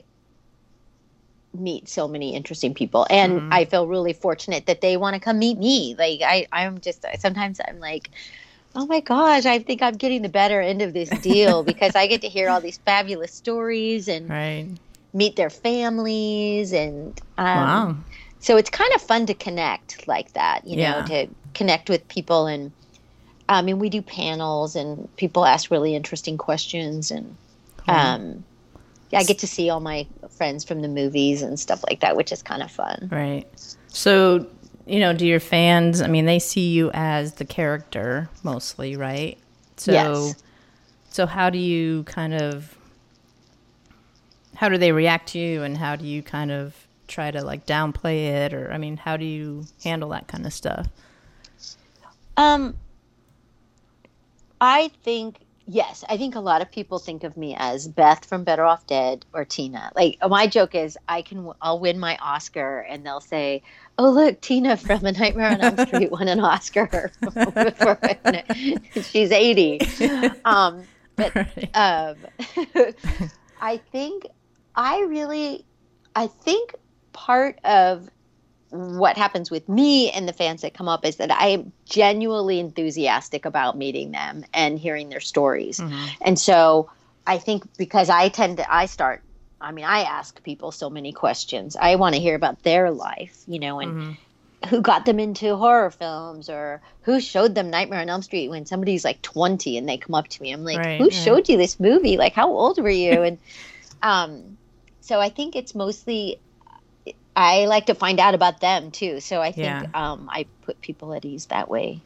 meet 1.54 1.88
so 1.88 2.08
many 2.08 2.34
interesting 2.34 2.74
people 2.74 3.06
and 3.10 3.42
i 3.50 3.64
feel 3.64 3.86
really 3.86 4.12
fortunate 4.12 4.66
that 4.66 4.80
they 4.80 4.96
want 4.96 5.14
to 5.14 5.20
come 5.20 5.38
meet 5.38 5.56
me 5.56 5.94
like 5.98 6.20
i 6.22 6.46
i'm 6.52 6.80
just 6.80 7.04
sometimes 7.20 7.60
i'm 7.68 7.78
like 7.78 8.10
oh 8.74 8.86
my 8.86 9.00
gosh 9.00 9.46
i 9.46 9.58
think 9.60 9.80
i'm 9.82 9.96
getting 9.96 10.22
the 10.22 10.28
better 10.28 10.60
end 10.60 10.82
of 10.82 10.92
this 10.92 11.14
deal 11.14 11.62
because 11.64 11.94
i 11.94 12.08
get 12.08 12.22
to 12.22 12.28
hear 12.28 12.48
all 12.50 12.60
these 12.60 12.78
fabulous 12.78 13.32
stories 13.32 14.08
and 14.08 14.34
Right. 14.34 14.68
meet 15.12 15.36
their 15.36 15.50
families 15.50 16.72
and 16.72 17.20
um, 17.38 17.88
Wow. 17.88 17.96
so 18.40 18.56
it's 18.56 18.70
kind 18.70 18.92
of 18.94 19.02
fun 19.02 19.26
to 19.26 19.34
connect 19.34 20.08
like 20.08 20.32
that 20.34 20.66
you 20.66 20.76
know 20.76 21.02
to 21.02 21.28
connect 21.54 21.88
with 21.88 22.08
people 22.08 22.46
and 22.46 22.72
i 23.48 23.62
mean 23.62 23.78
we 23.78 23.90
do 23.90 24.02
panels 24.02 24.76
and 24.76 25.08
people 25.16 25.46
ask 25.46 25.70
really 25.70 25.94
interesting 25.94 26.38
questions 26.38 27.10
and 27.10 27.38
um 27.88 28.44
yeah, 29.10 29.18
i 29.20 29.22
get 29.24 29.38
to 29.38 29.46
see 29.46 29.70
all 29.70 29.80
my 29.80 30.06
friends 30.36 30.64
from 30.64 30.80
the 30.82 30.88
movies 30.88 31.42
and 31.42 31.58
stuff 31.60 31.84
like 31.88 32.00
that 32.00 32.16
which 32.16 32.32
is 32.32 32.42
kind 32.42 32.62
of 32.62 32.70
fun 32.70 33.08
Right. 33.12 33.46
So, 33.88 34.46
you 34.86 34.98
know, 34.98 35.12
do 35.12 35.24
your 35.24 35.38
fans, 35.40 36.02
I 36.02 36.08
mean, 36.08 36.26
they 36.26 36.40
see 36.40 36.72
you 36.72 36.90
as 36.92 37.34
the 37.34 37.44
character 37.44 38.28
mostly, 38.42 38.96
right? 38.96 39.38
So, 39.76 39.92
Yes. 39.92 40.42
so 41.10 41.26
how 41.26 41.48
do 41.48 41.58
you 41.58 42.02
kind 42.04 42.34
of, 42.34 42.76
how 44.56 44.68
do 44.68 44.76
they 44.78 44.90
react 44.90 45.28
to 45.30 45.38
you 45.38 45.62
and 45.62 45.76
how 45.78 45.94
do 45.94 46.04
you 46.04 46.22
kind 46.22 46.50
of 46.50 46.74
try 47.06 47.30
to 47.30 47.42
like 47.42 47.66
downplay 47.66 48.26
it? 48.26 48.52
Or, 48.52 48.72
I 48.72 48.78
mean, 48.78 48.96
how 48.96 49.16
do 49.16 49.24
you 49.24 49.64
handle 49.84 50.08
that 50.10 50.26
kind 50.26 50.44
of 50.44 50.52
stuff? 50.52 50.88
Um, 52.36 52.74
I 54.60 54.90
think 55.04 55.38
yes. 55.66 56.04
I 56.08 56.16
think 56.16 56.34
a 56.34 56.40
lot 56.40 56.62
of 56.62 56.70
people 56.70 56.98
think 56.98 57.24
of 57.24 57.36
me 57.36 57.54
as 57.58 57.88
Beth 57.88 58.24
from 58.24 58.44
Better 58.44 58.64
Off 58.64 58.86
Dead 58.86 59.24
or 59.32 59.44
Tina. 59.44 59.90
Like 59.96 60.18
my 60.28 60.46
joke 60.46 60.74
is, 60.74 60.96
I 61.08 61.22
can 61.22 61.50
I'll 61.60 61.78
win 61.80 61.98
my 61.98 62.16
Oscar, 62.20 62.80
and 62.80 63.04
they'll 63.04 63.20
say, 63.20 63.62
"Oh 63.98 64.10
look, 64.10 64.40
Tina 64.40 64.76
from 64.76 65.04
A 65.06 65.12
Nightmare 65.12 65.50
on 65.52 65.60
Elm 65.60 65.86
Street 65.86 66.10
won 66.10 66.28
an 66.28 66.40
Oscar. 66.40 67.10
she's 69.02 69.30
80." 69.32 69.80
Um, 70.44 70.84
but 71.16 71.34
Right. 71.34 71.70
um, 71.76 72.16
I 73.60 73.78
think 73.92 74.26
I 74.74 75.00
really, 75.02 75.64
I 76.14 76.26
think 76.26 76.74
part 77.12 77.58
of 77.64 78.08
what 78.74 79.16
happens 79.16 79.50
with 79.50 79.68
me 79.68 80.10
and 80.10 80.28
the 80.28 80.32
fans 80.32 80.62
that 80.62 80.74
come 80.74 80.88
up 80.88 81.04
is 81.04 81.16
that 81.16 81.30
I 81.30 81.48
am 81.48 81.72
genuinely 81.86 82.58
enthusiastic 82.58 83.44
about 83.44 83.78
meeting 83.78 84.10
them 84.10 84.44
and 84.52 84.78
hearing 84.78 85.10
their 85.10 85.20
stories. 85.20 85.80
And 86.20 86.38
so 86.38 86.90
I 87.26 87.38
think 87.38 87.64
because 87.76 88.10
I 88.10 88.28
tend 88.30 88.56
to, 88.56 88.74
I 88.74 88.86
start, 88.86 89.22
I 89.60 89.70
mean, 89.70 89.84
I 89.84 90.00
ask 90.00 90.42
people 90.42 90.72
so 90.72 90.90
many 90.90 91.12
questions. 91.12 91.76
I 91.76 91.94
want 91.96 92.16
to 92.16 92.20
hear 92.20 92.34
about 92.34 92.64
their 92.64 92.90
life, 92.90 93.44
you 93.46 93.60
know, 93.60 93.78
and 93.78 94.16
who 94.68 94.80
got 94.80 95.04
them 95.04 95.20
into 95.20 95.54
horror 95.56 95.90
films 95.90 96.48
or 96.50 96.82
who 97.02 97.20
showed 97.20 97.54
them 97.54 97.70
Nightmare 97.70 98.00
on 98.00 98.08
Elm 98.08 98.22
Street 98.22 98.48
when 98.48 98.66
somebody's 98.66 99.04
like 99.04 99.22
20 99.22 99.78
and 99.78 99.88
they 99.88 99.98
come 99.98 100.14
up 100.14 100.26
to 100.26 100.42
me. 100.42 100.52
I'm 100.52 100.64
like, 100.64 100.78
Right, 100.78 100.98
who 100.98 101.04
right. 101.04 101.12
showed 101.12 101.48
you 101.48 101.56
this 101.56 101.78
movie? 101.78 102.16
Like, 102.16 102.32
how 102.34 102.50
old 102.50 102.82
were 102.82 102.90
you? 102.90 103.22
And 103.22 103.38
um, 104.02 104.58
so 105.00 105.20
I 105.20 105.28
think 105.30 105.54
it's 105.54 105.74
mostly, 105.74 106.40
I 107.36 107.66
like 107.66 107.86
to 107.86 107.94
find 107.94 108.20
out 108.20 108.34
about 108.34 108.60
them 108.60 108.90
too. 108.90 109.20
So 109.20 109.40
I 109.42 109.52
think 109.52 109.64
Yeah. 109.66 109.86
um, 109.94 110.28
I 110.32 110.46
put 110.62 110.80
people 110.80 111.14
at 111.14 111.24
ease 111.24 111.46
that 111.46 111.68
way. 111.68 112.00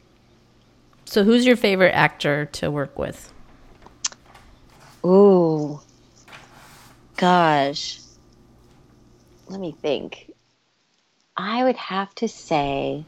So, 1.05 1.23
who's 1.23 1.43
your 1.45 1.55
favorite 1.55 1.93
actor 1.93 2.45
to 2.53 2.69
work 2.69 2.97
with? 2.97 3.33
Ooh, 5.03 5.79
gosh. 7.17 7.99
Let 9.47 9.59
me 9.59 9.75
think. 9.81 10.31
I 11.35 11.63
would 11.63 11.77
have 11.77 12.13
to 12.15 12.27
say, 12.27 13.05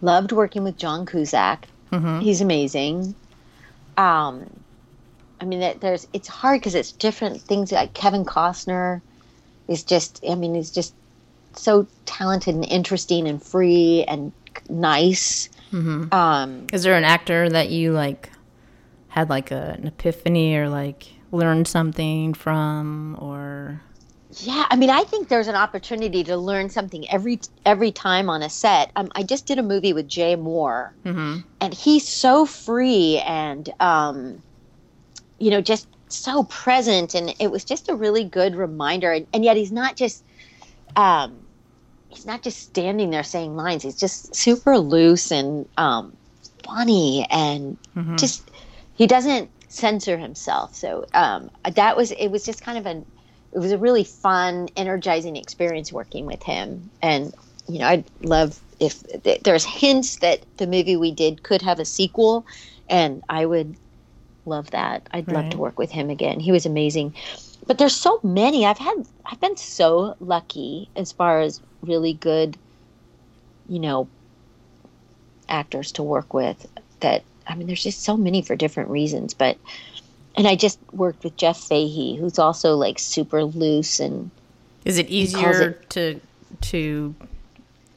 loved 0.00 0.32
working 0.32 0.64
with 0.64 0.78
John 0.78 1.04
Cusack. 1.04 1.68
Mm-hmm. 1.92 2.20
He's 2.20 2.40
amazing. 2.40 3.14
Um, 3.98 4.48
I 5.40 5.44
mean, 5.44 5.78
there's 5.80 6.06
it's 6.12 6.28
hard 6.28 6.60
because 6.60 6.74
it's 6.74 6.92
different 6.92 7.42
things. 7.42 7.72
Like 7.72 7.92
Kevin 7.92 8.24
Costner 8.24 9.02
is 9.66 9.84
just, 9.84 10.24
I 10.28 10.34
mean, 10.34 10.54
he's 10.54 10.70
just 10.70 10.94
so 11.54 11.86
talented 12.06 12.54
and 12.54 12.64
interesting 12.64 13.28
and 13.28 13.42
free 13.42 14.04
and 14.08 14.32
nice. 14.68 15.48
Mm-hmm. 15.72 16.12
Um, 16.12 16.66
Is 16.72 16.82
there 16.82 16.96
an 16.96 17.04
actor 17.04 17.48
that 17.48 17.70
you 17.70 17.92
like 17.92 18.30
had 19.08 19.28
like 19.28 19.50
a, 19.50 19.76
an 19.78 19.86
epiphany 19.86 20.56
or 20.56 20.68
like 20.68 21.08
learned 21.30 21.68
something 21.68 22.34
from 22.34 23.18
or 23.20 23.80
Yeah, 24.40 24.66
I 24.70 24.76
mean, 24.76 24.90
I 24.90 25.04
think 25.04 25.28
there's 25.28 25.48
an 25.48 25.54
opportunity 25.54 26.22
to 26.24 26.36
learn 26.36 26.68
something 26.68 27.08
every 27.10 27.40
every 27.64 27.90
time 27.90 28.28
on 28.28 28.42
a 28.42 28.50
set. 28.50 28.92
Um, 28.94 29.08
I 29.12 29.22
just 29.22 29.46
did 29.46 29.58
a 29.58 29.62
movie 29.62 29.92
with 29.92 30.06
Jay 30.06 30.36
Mohr, 30.36 30.90
mm-hmm. 31.04 31.38
and 31.60 31.74
he's 31.74 32.06
so 32.06 32.44
free 32.44 33.18
and, 33.26 33.72
um, 33.80 34.42
you 35.38 35.50
know, 35.50 35.60
just 35.60 35.88
so 36.08 36.44
present, 36.44 37.14
and 37.14 37.34
it 37.38 37.50
was 37.50 37.64
just 37.64 37.88
a 37.88 37.94
really 37.94 38.24
good 38.24 38.54
reminder. 38.54 39.12
And, 39.12 39.26
and 39.32 39.44
yet, 39.44 39.56
he's 39.56 39.72
not 39.72 39.96
just, 39.96 40.24
um, 40.98 41.46
he's 42.10 42.26
not 42.26 42.42
just 42.44 42.60
standing 42.60 43.10
there 43.10 43.24
saying 43.24 43.56
lines. 43.56 43.84
He's 43.84 43.96
just 43.98 44.34
super 44.36 44.78
loose 44.78 45.32
and 45.32 45.68
um, 45.78 46.16
funny, 46.66 47.26
and 47.30 47.78
Mm-hmm. 47.96 48.18
just 48.18 48.50
he 48.94 49.08
doesn't 49.08 49.52
censor 49.68 50.18
himself. 50.18 50.76
So 50.76 51.06
um, 51.14 51.50
that 51.76 51.96
was 51.96 52.12
it. 52.12 52.28
Was 52.30 52.44
just 52.44 52.62
kind 52.62 52.78
of 52.78 52.86
an 52.86 53.06
it 53.52 53.60
was 53.60 53.72
a 53.72 53.78
really 53.78 54.04
fun, 54.04 54.68
energizing 54.76 55.36
experience 55.36 55.92
working 55.92 56.26
with 56.26 56.42
him. 56.44 56.92
And 57.02 57.34
you 57.68 57.80
know, 57.80 57.86
I'd 57.88 58.10
love 58.22 58.60
if 58.80 59.02
th- 59.24 59.42
there's 59.44 59.66
hints 59.66 60.18
that 60.18 60.46
the 60.58 60.68
movie 60.68 60.96
we 60.96 61.12
did 61.14 61.44
could 61.44 61.62
have 61.62 61.80
a 61.80 61.86
sequel, 61.86 62.46
and 62.88 63.22
I 63.30 63.46
would 63.46 63.76
love 64.46 64.70
that. 64.72 65.08
I'd 65.12 65.32
love 65.32 65.50
to 65.50 65.58
work 65.58 65.78
with 65.78 65.92
him 65.92 66.10
again. 66.10 66.40
He 66.40 66.52
was 66.52 66.66
amazing. 66.66 67.14
But 67.68 67.76
there's 67.76 67.94
so 67.94 68.18
many. 68.22 68.64
I've 68.64 68.78
had 68.78 69.06
I've 69.26 69.40
been 69.40 69.56
so 69.58 70.16
lucky 70.20 70.88
as 70.96 71.12
far 71.12 71.40
as 71.42 71.60
really 71.82 72.14
good, 72.14 72.56
you 73.68 73.78
know, 73.78 74.08
actors 75.50 75.92
to 75.92 76.02
work 76.02 76.34
with 76.34 76.66
that 77.00 77.22
I 77.46 77.54
mean 77.54 77.66
there's 77.66 77.82
just 77.82 78.02
so 78.02 78.16
many 78.16 78.42
for 78.42 78.56
different 78.56 78.88
reasons, 78.88 79.34
but 79.34 79.58
and 80.34 80.48
I 80.48 80.56
just 80.56 80.78
worked 80.92 81.24
with 81.24 81.36
Jeff 81.36 81.58
Fahey, 81.58 82.16
who's 82.16 82.38
also 82.38 82.74
like 82.74 82.98
super 82.98 83.44
loose 83.44 84.00
and 84.00 84.30
is 84.86 84.96
it 84.96 85.10
easier 85.10 85.72
to 85.90 86.20
to 86.62 87.14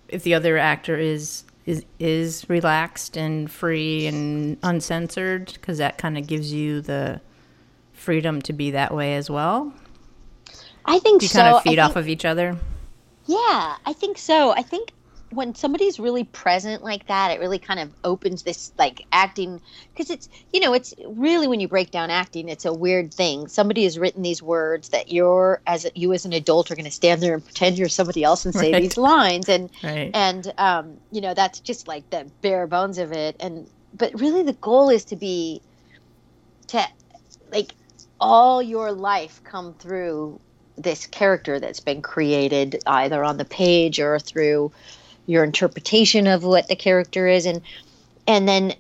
if 0.10 0.24
the 0.24 0.34
other 0.34 0.58
actor 0.58 0.98
is 0.98 1.46
is 1.66 1.86
is 1.98 2.50
relaxed 2.50 3.16
and 3.16 3.50
free 3.50 4.06
and 4.06 4.58
uncensored 4.64 5.54
because 5.54 5.78
that 5.78 5.98
kind 5.98 6.18
of 6.18 6.28
gives 6.28 6.52
you 6.52 6.82
the 6.82 7.22
freedom 8.02 8.42
to 8.42 8.54
be 8.54 8.72
that 8.72 8.94
way 8.94 9.16
as 9.16 9.30
well 9.30 9.74
I 10.86 11.00
think 11.00 11.22
you 11.22 11.28
so. 11.28 11.40
kind 11.42 11.56
of 11.56 11.62
feed 11.64 11.70
think- 11.72 11.80
off 11.80 11.96
of 11.96 12.08
each 12.10 12.26
other 12.26 12.58
Yeah, 13.28 13.76
I 13.86 13.94
think 13.94 14.18
so. 14.18 14.52
I 14.52 14.64
think 14.64 14.92
when 15.34 15.56
somebody's 15.56 15.98
really 15.98 16.26
present 16.26 16.84
like 16.84 17.08
that, 17.08 17.32
it 17.32 17.40
really 17.40 17.60
kind 17.60 17.80
of 17.80 17.90
opens 18.04 18.44
this 18.44 18.74
like 18.78 19.06
acting 19.14 19.62
because 19.94 20.10
it's 20.10 20.28
you 20.52 20.60
know 20.60 20.74
it's 20.74 20.94
really 21.08 21.48
when 21.48 21.62
you 21.62 21.70
break 21.70 21.90
down 21.92 22.10
acting, 22.10 22.50
it's 22.50 22.66
a 22.66 22.74
weird 22.74 23.14
thing. 23.14 23.48
Somebody 23.48 23.84
has 23.86 23.98
written 23.98 24.24
these 24.24 24.42
words 24.44 24.90
that 24.90 25.10
you're 25.10 25.62
as 25.68 25.88
you 25.96 26.12
as 26.12 26.26
an 26.26 26.34
adult 26.34 26.70
are 26.70 26.76
going 26.76 26.84
to 26.84 26.92
stand 26.92 27.22
there 27.22 27.34
and 27.36 27.46
pretend 27.46 27.78
you're 27.78 27.88
somebody 27.88 28.24
else 28.26 28.44
and 28.44 28.54
say 28.54 28.74
Right. 28.74 28.82
these 28.82 28.98
lines, 28.98 29.48
and 29.48 29.70
right 29.84 30.12
and 30.14 30.52
um, 30.58 30.98
you 31.14 31.22
know 31.22 31.34
that's 31.34 31.62
just 31.62 31.88
like 31.88 32.10
the 32.10 32.30
bare 32.42 32.68
bones 32.68 32.98
of 32.98 33.14
it. 33.14 33.38
And 33.40 33.70
but 33.94 34.20
really, 34.20 34.44
the 34.44 34.54
goal 34.54 34.90
is 34.90 35.06
to 35.06 35.16
be 35.16 35.62
to 36.68 36.84
like 37.54 37.72
all 38.22 38.62
your 38.64 38.94
life 38.94 39.42
come 39.44 39.76
through 39.76 40.42
this 40.78 41.08
character 41.08 41.60
that's 41.60 41.82
been 41.82 42.02
created 42.04 42.80
either 42.88 43.24
on 43.24 43.38
the 43.38 43.46
page 43.46 44.00
or 44.00 44.20
through 44.20 44.72
your 45.28 45.44
interpretation 45.44 46.28
of 46.28 46.44
what 46.44 46.68
the 46.70 46.76
character 46.78 47.28
is 47.28 47.46
and 47.48 47.62
and 48.28 48.48
then 48.48 48.74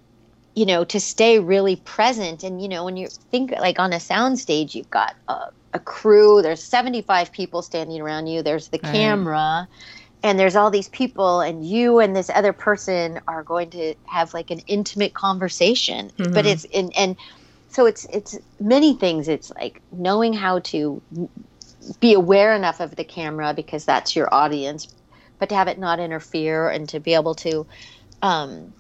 you 0.55 0.65
know 0.65 0.83
to 0.86 1.00
stay 1.00 1.39
really 1.39 1.77
present 1.77 2.43
and 2.43 2.62
you 2.62 2.69
know 2.69 2.86
when 2.86 2.98
you 2.98 3.07
think 3.31 3.51
like 3.53 3.79
on 3.79 3.93
a 3.93 4.00
sound 4.00 4.39
stage 4.39 4.75
you've 4.75 4.89
got 4.91 5.15
a, 5.29 5.38
a 5.74 5.79
crew 5.79 6.41
there's 6.41 6.63
75 6.63 7.31
people 7.31 7.62
standing 7.62 8.01
around 8.01 8.27
you 8.27 8.43
there's 8.43 8.69
the 8.69 8.79
Right. 8.83 8.91
camera 8.93 9.67
and 10.24 10.39
there's 10.39 10.55
all 10.55 10.71
these 10.71 10.89
people 10.89 11.41
and 11.41 11.65
you 11.65 12.00
and 12.00 12.15
this 12.15 12.29
other 12.29 12.53
person 12.53 13.19
are 13.27 13.43
going 13.43 13.69
to 13.71 13.95
have 14.07 14.33
like 14.33 14.51
an 14.51 14.60
intimate 14.67 15.13
conversation 15.13 16.12
but 16.33 16.45
Mhm. 16.45 16.51
it's 16.51 16.65
and 16.74 16.91
and 16.98 17.17
so 17.72 17.86
it's 17.86 18.06
it's 18.12 18.38
many 18.60 18.94
things. 18.94 19.28
It's 19.28 19.51
like 19.51 19.82
knowing 19.92 20.34
how 20.34 20.60
to 20.60 21.01
be 22.00 22.13
aware 22.13 22.56
enough 22.56 22.80
of 22.80 22.96
the 22.96 23.04
camera 23.04 23.54
because 23.54 23.86
that's 23.86 24.16
your 24.16 24.32
audience 24.34 24.94
but 25.40 25.50
to 25.50 25.56
have 25.56 25.68
it 25.68 25.80
not 25.80 26.00
interfere 26.00 26.70
and 26.70 26.88
to 26.88 27.00
be 27.00 27.16
able 27.16 27.34
to 27.34 27.66
um, 28.22 28.72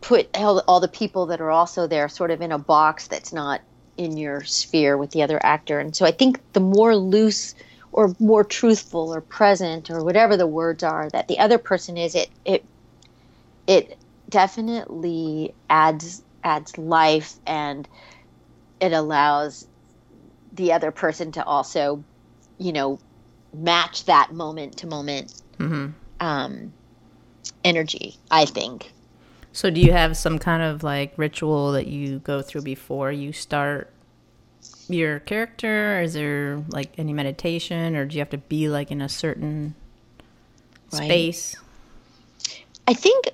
put 0.00 0.28
all, 0.36 0.58
all 0.66 0.80
the 0.80 0.88
people 0.88 1.26
that 1.26 1.40
are 1.40 1.52
also 1.52 1.86
there 1.86 2.08
sort 2.08 2.32
of 2.32 2.40
in 2.40 2.50
a 2.50 2.58
box 2.58 3.06
that's 3.06 3.32
not 3.32 3.60
in 3.96 4.16
your 4.16 4.42
sphere 4.42 4.96
with 4.96 5.12
the 5.12 5.22
other 5.22 5.38
actor. 5.44 5.78
And 5.78 5.94
so 5.94 6.04
i 6.04 6.10
think 6.10 6.40
the 6.52 6.60
more 6.60 6.96
loose 6.96 7.54
or 7.92 8.14
more 8.18 8.42
truthful 8.42 9.14
or 9.14 9.20
present 9.20 9.90
or 9.90 10.02
whatever 10.02 10.36
the 10.36 10.46
words 10.46 10.82
are 10.82 11.08
that 11.10 11.28
the 11.28 11.38
other 11.38 11.58
person 11.58 11.96
is 11.96 12.14
it 12.14 12.30
it 12.44 12.64
it 13.66 13.96
definitely 14.28 15.54
adds 15.68 16.22
adds 16.42 16.76
life 16.78 17.34
and 17.46 17.88
it 18.80 18.92
allows 18.92 19.66
the 20.52 20.72
other 20.72 20.90
person 20.90 21.32
to 21.32 21.44
also 21.44 22.02
you 22.58 22.72
know 22.72 22.98
match 23.54 24.04
that 24.04 24.32
moment 24.32 24.78
to 24.78 24.86
moment 24.86 25.42
hmm 25.58 25.88
um 26.20 26.72
energy 27.64 28.16
i 28.30 28.44
think 28.44 28.92
So, 29.52 29.68
do 29.70 29.80
you 29.80 29.92
have 29.92 30.16
some 30.16 30.38
kind 30.38 30.62
of 30.62 30.82
like 30.84 31.12
ritual 31.16 31.72
that 31.72 31.88
you 31.88 32.20
go 32.20 32.40
through 32.40 32.62
before 32.62 33.10
you 33.10 33.32
start 33.32 33.92
your 34.88 35.18
character? 35.20 36.00
Is 36.00 36.14
there 36.14 36.62
like 36.68 36.92
any 36.98 37.12
meditation, 37.12 37.96
or 37.96 38.04
do 38.06 38.14
you 38.14 38.20
have 38.20 38.30
to 38.30 38.38
be 38.38 38.68
like 38.68 38.90
in 38.90 39.00
a 39.02 39.08
certain 39.08 39.74
Right. 40.92 41.04
space? 41.04 41.56
I 42.86 42.94
think, 42.94 43.28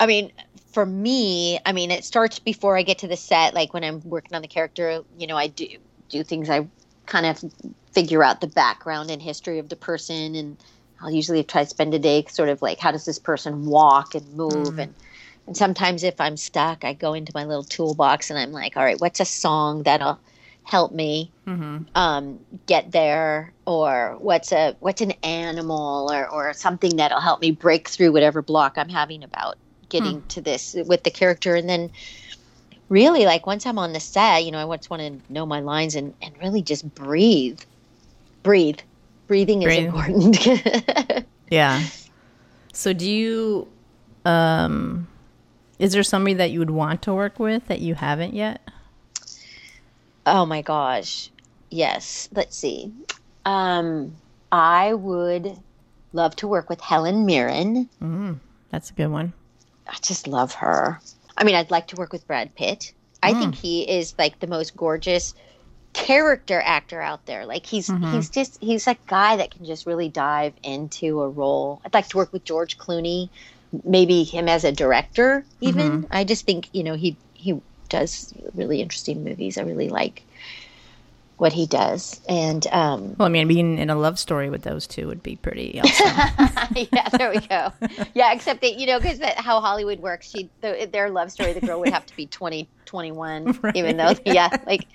I 0.00 0.06
mean, 0.06 0.32
for 0.72 0.84
me, 0.86 1.58
I 1.64 1.72
mean, 1.72 1.90
it 1.90 2.04
starts 2.04 2.38
before 2.38 2.76
I 2.76 2.82
get 2.82 2.98
to 2.98 3.08
the 3.08 3.16
set. 3.16 3.54
Like 3.54 3.72
when 3.74 3.84
I'm 3.84 4.00
working 4.04 4.34
on 4.36 4.42
the 4.42 4.48
character, 4.48 5.02
you 5.16 5.26
know, 5.26 5.36
I 5.36 5.48
do 5.48 5.66
do 6.08 6.22
things. 6.24 6.50
I 6.50 6.68
kind 7.06 7.26
of 7.26 7.42
figure 7.92 8.22
out 8.22 8.40
the 8.40 8.46
background 8.48 9.10
and 9.10 9.22
history 9.22 9.58
of 9.58 9.68
the 9.68 9.76
person, 9.76 10.34
and 10.34 10.62
I'll 11.00 11.10
usually 11.10 11.42
try 11.44 11.64
to 11.64 11.70
spend 11.70 11.94
a 11.94 11.98
day 11.98 12.24
sort 12.28 12.48
of 12.50 12.62
like 12.62 12.78
how 12.78 12.90
does 12.92 13.04
this 13.04 13.18
person 13.18 13.66
walk 13.66 14.14
and 14.14 14.34
move, 14.34 14.78
and 14.78 14.94
and 15.46 15.56
sometimes 15.56 16.04
if 16.04 16.20
I'm 16.20 16.36
stuck, 16.36 16.84
I 16.84 16.92
go 16.94 17.14
into 17.14 17.32
my 17.34 17.44
little 17.44 17.64
toolbox 17.64 18.30
and 18.30 18.38
I'm 18.38 18.52
like, 18.52 18.76
all 18.76 18.84
right, 18.84 19.00
what's 19.00 19.20
a 19.20 19.24
song 19.24 19.84
that'll 19.84 20.20
help 20.64 20.92
me 20.92 21.32
Mm-hmm. 21.46 21.84
um, 21.94 22.40
get 22.66 22.92
there 22.92 23.54
or 23.66 24.16
what's 24.20 24.52
a 24.52 24.76
what's 24.80 25.00
an 25.00 25.12
animal 25.22 26.10
or, 26.12 26.28
or 26.30 26.52
something 26.52 26.96
that'll 26.96 27.20
help 27.20 27.40
me 27.40 27.50
break 27.50 27.88
through 27.88 28.12
whatever 28.12 28.42
block 28.42 28.74
i'm 28.76 28.88
having 28.88 29.24
about 29.24 29.56
getting 29.88 30.22
to 30.28 30.40
this 30.40 30.74
with 30.86 31.02
the 31.02 31.10
character 31.10 31.54
and 31.54 31.68
then 31.68 31.90
really 32.88 33.24
like 33.24 33.46
once 33.46 33.66
i'm 33.66 33.78
on 33.78 33.92
the 33.92 34.00
set 34.00 34.44
you 34.44 34.50
know 34.50 34.70
i 34.70 34.76
just 34.76 34.90
want 34.90 35.02
to 35.02 35.32
know 35.32 35.44
my 35.46 35.60
lines 35.60 35.94
and, 35.94 36.14
and 36.22 36.34
really 36.40 36.62
just 36.62 36.94
breathe 36.94 37.60
breathe 38.42 38.78
breathing 39.26 39.62
is 39.62 39.76
important 39.76 41.26
Yeah. 41.50 41.82
So, 42.72 42.92
do 42.92 43.10
you? 43.10 43.68
Um, 44.24 45.08
is 45.78 45.92
there 45.92 46.02
somebody 46.02 46.34
that 46.34 46.50
you 46.50 46.58
would 46.58 46.70
want 46.70 47.02
to 47.02 47.14
work 47.14 47.38
with 47.38 47.66
that 47.68 47.80
you 47.80 47.94
haven't 47.94 48.34
yet? 48.34 48.60
oh 50.26 50.44
my 50.44 50.60
gosh 50.60 51.30
yes 51.70 52.28
let's 52.34 52.54
see 52.54 52.92
um, 53.46 54.14
i 54.52 54.92
would 54.92 55.58
love 56.12 56.36
to 56.36 56.46
work 56.46 56.68
with 56.68 56.82
helen 56.82 57.24
mirren 57.24 57.88
Mm, 58.02 58.40
that's 58.68 58.90
a 58.90 58.92
good 58.92 59.06
one. 59.06 59.32
I 59.88 59.96
just 60.02 60.28
love 60.28 60.54
her. 60.54 61.00
I 61.36 61.44
mean, 61.44 61.54
I'd 61.54 61.70
like 61.70 61.88
to 61.88 61.96
work 61.96 62.12
with 62.12 62.26
Brad 62.26 62.54
Pitt. 62.54 62.92
I 63.22 63.32
think 63.32 63.54
hmm. 63.54 63.60
he 63.60 63.82
is 63.82 64.14
like 64.18 64.38
the 64.38 64.46
most 64.46 64.76
gorgeous 64.76 65.34
character 65.92 66.60
actor 66.60 67.00
out 67.00 67.26
there. 67.26 67.46
Like 67.46 67.66
he's 67.66 67.88
mm-hmm. 67.88 68.12
he's 68.12 68.30
just 68.30 68.62
he's 68.62 68.86
a 68.86 68.96
guy 69.06 69.36
that 69.36 69.50
can 69.50 69.64
just 69.64 69.86
really 69.86 70.08
dive 70.08 70.52
into 70.62 71.20
a 71.22 71.28
role. 71.28 71.80
I'd 71.84 71.94
like 71.94 72.08
to 72.08 72.16
work 72.16 72.32
with 72.32 72.44
George 72.44 72.78
Clooney. 72.78 73.30
maybe 73.84 74.24
him 74.24 74.48
as 74.48 74.64
a 74.64 74.72
director 74.72 75.44
even. 75.60 76.02
Mm-hmm. 76.02 76.12
I 76.12 76.24
just 76.24 76.46
think, 76.46 76.68
you 76.72 76.84
know, 76.84 76.94
he 76.94 77.16
he 77.34 77.60
does 77.88 78.32
really 78.54 78.80
interesting 78.80 79.24
movies. 79.24 79.58
I 79.58 79.62
really 79.62 79.88
like 79.88 80.22
what 81.38 81.52
he 81.52 81.66
does. 81.66 82.20
And 82.28 82.66
um 82.68 83.14
Well, 83.18 83.26
I 83.26 83.28
mean, 83.30 83.48
being 83.48 83.78
in 83.78 83.90
a 83.90 83.96
love 83.96 84.18
story 84.18 84.50
with 84.50 84.62
those 84.62 84.86
two 84.86 85.06
would 85.06 85.22
be 85.22 85.36
pretty 85.36 85.80
awesome. 85.84 86.88
yeah, 86.92 87.08
there 87.08 87.30
we 87.30 87.40
go. 87.40 87.72
Yeah, 88.14 88.32
except 88.32 88.60
that 88.60 88.76
you 88.76 88.86
know, 88.86 88.98
because 88.98 89.18
that 89.20 89.38
how 89.38 89.60
Hollywood 89.60 90.00
works, 90.00 90.30
she 90.30 90.50
the, 90.60 90.88
their 90.92 91.10
love 91.10 91.32
story, 91.32 91.52
the 91.52 91.60
girl 91.60 91.80
would 91.80 91.90
have 91.90 92.06
to 92.06 92.16
be 92.16 92.26
20, 92.26 92.68
21, 92.84 93.58
even 93.74 93.96
though 93.96 94.14
yeah, 94.24 94.48
like 94.66 94.86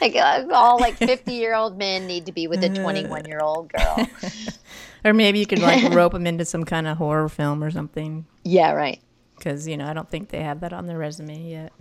like 0.00 0.16
uh, 0.16 0.44
all 0.52 0.78
like 0.78 0.96
fifty 0.96 1.34
year 1.34 1.54
old 1.54 1.78
men 1.78 2.06
need 2.06 2.26
to 2.26 2.32
be 2.32 2.48
with 2.48 2.62
a 2.64 2.68
twenty 2.68 3.06
one 3.06 3.24
year 3.24 3.40
old 3.40 3.72
girl. 3.72 4.08
or 5.04 5.12
maybe 5.12 5.38
you 5.38 5.46
could 5.46 5.60
like 5.60 5.92
rope 5.92 6.12
them 6.12 6.26
into 6.26 6.44
some 6.44 6.64
kind 6.64 6.86
of 6.86 6.96
horror 6.96 7.28
film 7.28 7.62
or 7.62 7.70
something. 7.70 8.26
Yeah, 8.42 8.72
right. 8.72 9.00
Because 9.36 9.68
you 9.68 9.76
know, 9.76 9.86
I 9.86 9.92
don't 9.92 10.10
think 10.10 10.30
they 10.30 10.42
have 10.42 10.60
that 10.60 10.72
on 10.72 10.86
their 10.86 10.98
resume 10.98 11.48
yet. 11.48 11.72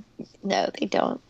No, 0.43 0.69
they 0.79 0.85
don't. 0.85 1.21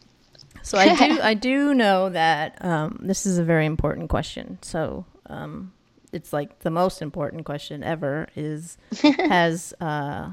So 0.64 0.78
I 0.78 0.96
do, 0.96 1.20
I 1.24 1.34
do 1.34 1.74
know 1.74 2.10
that 2.10 2.64
um, 2.64 3.00
this 3.02 3.26
is 3.26 3.38
a 3.38 3.44
very 3.44 3.66
important 3.66 4.10
question. 4.10 4.60
So 4.62 5.06
um, 5.28 5.74
it's 6.12 6.34
like 6.34 6.60
the 6.60 6.72
most 6.72 7.02
important 7.02 7.46
question 7.46 7.84
ever: 7.84 8.28
is 8.36 8.78
has 9.02 9.74
uh, 9.80 10.32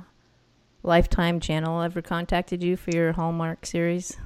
Lifetime 0.82 1.40
Channel 1.40 1.82
ever 1.82 2.02
contacted 2.02 2.62
you 2.62 2.76
for 2.76 2.90
your 2.90 3.12
Hallmark 3.12 3.66
series? 3.66 4.16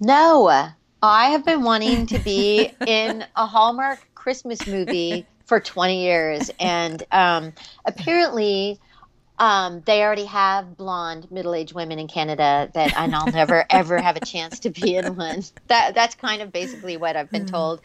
No, 0.00 0.70
I 1.02 1.26
have 1.30 1.44
been 1.44 1.62
wanting 1.62 2.06
to 2.06 2.18
be 2.18 2.72
in 2.86 3.24
a 3.36 3.46
Hallmark 3.46 4.06
Christmas 4.14 4.66
movie 4.66 5.26
for 5.46 5.60
20 5.60 6.02
years. 6.02 6.50
And 6.60 7.02
um, 7.10 7.52
apparently, 7.84 8.78
um, 9.40 9.82
they 9.86 10.02
already 10.02 10.26
have 10.26 10.76
blonde 10.76 11.28
middle-aged 11.32 11.74
women 11.74 11.98
in 11.98 12.06
Canada 12.06 12.70
that, 12.74 12.92
and 12.96 13.14
I'll 13.14 13.32
never 13.32 13.64
ever 13.70 13.98
have 13.98 14.16
a 14.16 14.20
chance 14.20 14.60
to 14.60 14.70
be 14.70 14.94
in 14.94 15.16
one. 15.16 15.42
That 15.66 15.94
that's 15.94 16.14
kind 16.14 16.42
of 16.42 16.52
basically 16.52 16.96
what 16.96 17.16
I've 17.16 17.30
been 17.30 17.46
told, 17.46 17.80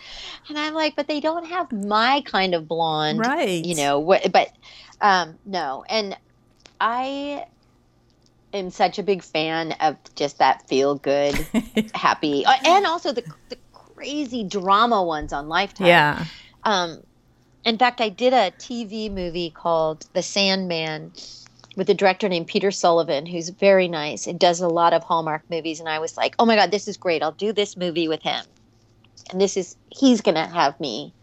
and 0.50 0.60
I'm 0.60 0.74
like, 0.74 0.96
but 0.96 1.08
they 1.08 1.22
don't 1.22 1.46
have 1.48 1.72
my 1.72 2.22
kind 2.26 2.54
of 2.54 2.68
blonde, 2.68 3.20
Right. 3.20 3.66
You 3.66 3.76
know, 3.76 4.00
what? 4.00 4.32
But 4.32 4.50
um, 5.02 5.40
no, 5.46 5.84
and 5.90 6.18
I 6.80 7.46
am 8.54 8.70
such 8.70 9.00
a 9.00 9.04
big 9.04 9.24
fan 9.24 9.74
of 9.80 9.98
just 10.16 10.38
that 10.40 10.68
feel-good 10.68 11.48
happy 11.94 12.46
uh, 12.46 12.54
and 12.66 12.86
also 12.86 13.12
the, 13.12 13.24
the 13.50 13.58
crazy 13.74 14.44
drama 14.44 15.04
ones 15.04 15.34
on 15.34 15.48
lifetime 15.50 15.88
Yeah. 15.88 16.26
um 16.64 17.02
in 17.66 17.78
fact 17.78 18.00
i 18.00 18.08
did 18.10 18.32
a 18.34 18.52
tv 18.58 19.12
movie 19.12 19.50
called 19.50 20.06
the 20.14 20.22
sandman 20.22 21.12
with 21.76 21.90
a 21.90 21.94
director 21.94 22.28
named 22.30 22.48
peter 22.48 22.72
sullivan 22.72 23.26
who's 23.26 23.50
very 23.50 23.88
nice 23.88 24.28
and 24.28 24.40
does 24.40 24.62
a 24.62 24.68
lot 24.68 24.94
of 24.94 25.04
hallmark 25.04 25.44
movies 25.50 25.80
and 25.80 25.90
i 25.90 26.00
was 26.00 26.18
like 26.18 26.36
oh 26.40 26.46
my 26.46 26.56
god 26.56 26.72
this 26.72 26.88
is 26.88 26.98
great 26.98 27.22
i'll 27.24 27.32
do 27.34 27.52
this 27.54 27.78
movie 27.78 28.08
with 28.08 28.22
him 28.22 28.44
and 29.32 29.40
this 29.42 29.58
is 29.58 29.76
he's 29.90 30.22
gonna 30.22 30.48
have 30.48 30.80
me 30.80 31.14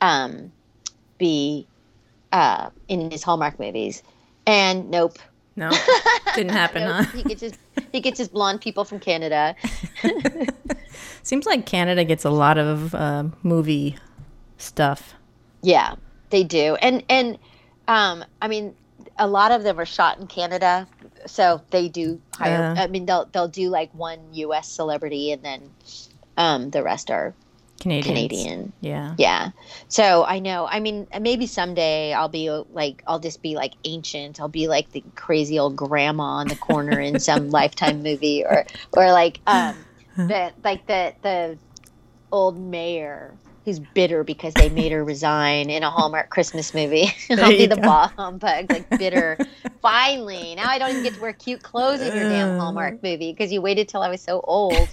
um 0.00 0.50
be 1.18 1.66
uh 2.32 2.70
in 2.88 3.10
his 3.10 3.22
hallmark 3.22 3.58
movies 3.58 4.02
and 4.46 4.90
nope 4.90 5.18
No, 5.54 5.70
didn't 6.34 6.52
happen. 6.52 6.84
Nope. 6.84 7.06
Huh? 7.06 7.16
he 7.18 7.22
gets 7.24 7.40
his 7.42 7.52
he 7.92 8.00
gets 8.00 8.18
his 8.18 8.28
blonde 8.28 8.60
people 8.60 8.84
from 8.84 8.98
canada 9.00 9.54
Seems 11.22 11.46
like 11.46 11.66
Canada 11.66 12.04
gets 12.04 12.24
a 12.24 12.30
lot 12.30 12.58
of 12.58 12.94
uh, 12.94 13.24
movie 13.42 13.96
stuff. 14.58 15.14
Yeah, 15.62 15.94
they 16.30 16.42
do. 16.42 16.76
And 16.76 17.04
and 17.08 17.38
um 17.88 18.24
I 18.40 18.48
mean 18.48 18.74
a 19.22 19.26
lot 19.26 19.52
of 19.52 19.62
them 19.62 19.78
are 19.78 19.86
shot 19.86 20.18
in 20.18 20.26
Canada, 20.26 20.88
so 21.26 21.62
they 21.70 21.88
do 21.88 22.20
hire. 22.34 22.74
I 22.76 22.88
mean 22.88 23.06
they'll 23.06 23.26
they'll 23.26 23.48
do 23.48 23.68
like 23.68 23.94
one 23.94 24.18
US 24.32 24.68
celebrity 24.68 25.30
and 25.30 25.42
then 25.42 25.70
um 26.36 26.70
the 26.70 26.82
rest 26.82 27.10
are 27.10 27.34
Canadians. 27.80 28.06
Canadian. 28.06 28.72
Yeah. 28.80 29.14
Yeah. 29.18 29.50
So 29.88 30.24
I 30.24 30.38
know. 30.38 30.66
I 30.66 30.78
mean, 30.80 31.06
maybe 31.20 31.46
someday 31.46 32.12
I'll 32.12 32.28
be 32.28 32.48
like, 32.50 33.02
I'll 33.08 33.18
just 33.18 33.42
be 33.42 33.56
like 33.56 33.74
ancient. 33.84 34.40
I'll 34.40 34.48
be 34.48 34.68
like 34.68 34.92
the 34.92 35.02
crazy 35.16 35.58
old 35.58 35.74
grandma 35.74 36.22
on 36.22 36.48
the 36.48 36.56
corner 36.56 37.00
in 37.00 37.18
some 37.18 37.50
Lifetime 37.58 38.02
movie, 38.02 38.44
or 38.44 38.66
or 38.92 39.12
like 39.12 39.40
um 39.46 39.76
the 40.16 40.52
like 40.64 40.86
the 40.86 41.14
the 41.22 41.58
old 42.30 42.58
mayor 42.58 43.34
who's 43.64 43.78
bitter 43.78 44.24
because 44.24 44.54
they 44.54 44.68
made 44.68 44.92
her 44.92 45.04
resign 45.12 45.70
in 45.70 45.82
a 45.82 45.90
Hallmark 45.90 46.30
Christmas 46.30 46.74
movie. 46.74 47.08
I'll 47.30 47.48
be 47.50 47.66
the 47.66 47.76
go. 47.76 47.82
bah 47.82 48.08
humbug, 48.16 48.70
like 48.70 48.88
bitter. 48.90 49.38
Finally, 49.82 50.54
now 50.54 50.68
I 50.68 50.78
don't 50.78 50.90
even 50.90 51.02
get 51.02 51.14
to 51.14 51.20
wear 51.20 51.32
cute 51.32 51.62
clothes 51.62 52.00
in 52.00 52.14
your 52.14 52.28
damn 52.28 52.56
uh. 52.56 52.60
Hallmark 52.60 53.02
movie 53.02 53.32
because 53.32 53.52
you 53.52 53.60
waited 53.60 53.88
till 53.88 54.02
I 54.02 54.08
was 54.08 54.20
so 54.20 54.40
old. 54.44 54.88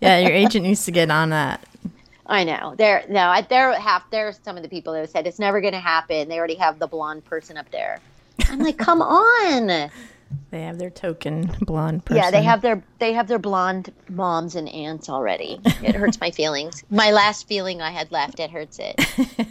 Yeah, 0.00 0.18
your 0.18 0.32
agent 0.32 0.64
needs 0.64 0.84
to 0.86 0.90
get 0.90 1.10
on 1.10 1.30
that. 1.30 1.62
I 2.26 2.44
know. 2.44 2.74
There, 2.76 3.04
no, 3.08 3.28
I- 3.28 3.42
there 3.42 3.72
have 3.78 4.02
there's 4.10 4.38
some 4.42 4.56
of 4.56 4.62
the 4.62 4.68
people 4.68 4.92
that 4.94 5.00
have 5.00 5.10
said 5.10 5.26
it's 5.26 5.38
never 5.38 5.60
going 5.60 5.74
to 5.74 5.80
happen. 5.80 6.28
They 6.28 6.38
already 6.38 6.54
have 6.54 6.78
the 6.78 6.86
blonde 6.86 7.24
person 7.24 7.56
up 7.56 7.70
there. 7.70 8.00
I'm 8.48 8.58
like, 8.60 8.78
come 8.78 9.02
on. 9.02 9.90
They 10.50 10.62
have 10.62 10.78
their 10.78 10.90
token 10.90 11.50
blonde 11.62 12.04
person. 12.04 12.22
Yeah, 12.22 12.30
they 12.30 12.42
have 12.42 12.60
their 12.62 12.82
they 12.98 13.12
have 13.14 13.26
their 13.28 13.38
blonde 13.38 13.92
moms 14.08 14.54
and 14.54 14.68
aunts 14.68 15.08
already. 15.08 15.58
It 15.82 15.94
hurts 15.94 16.20
my 16.20 16.30
feelings. 16.30 16.84
My 16.90 17.10
last 17.10 17.48
feeling 17.48 17.80
I 17.80 17.90
had 17.90 18.12
left, 18.12 18.38
it 18.40 18.50
hurts 18.50 18.78
it. 18.80 18.94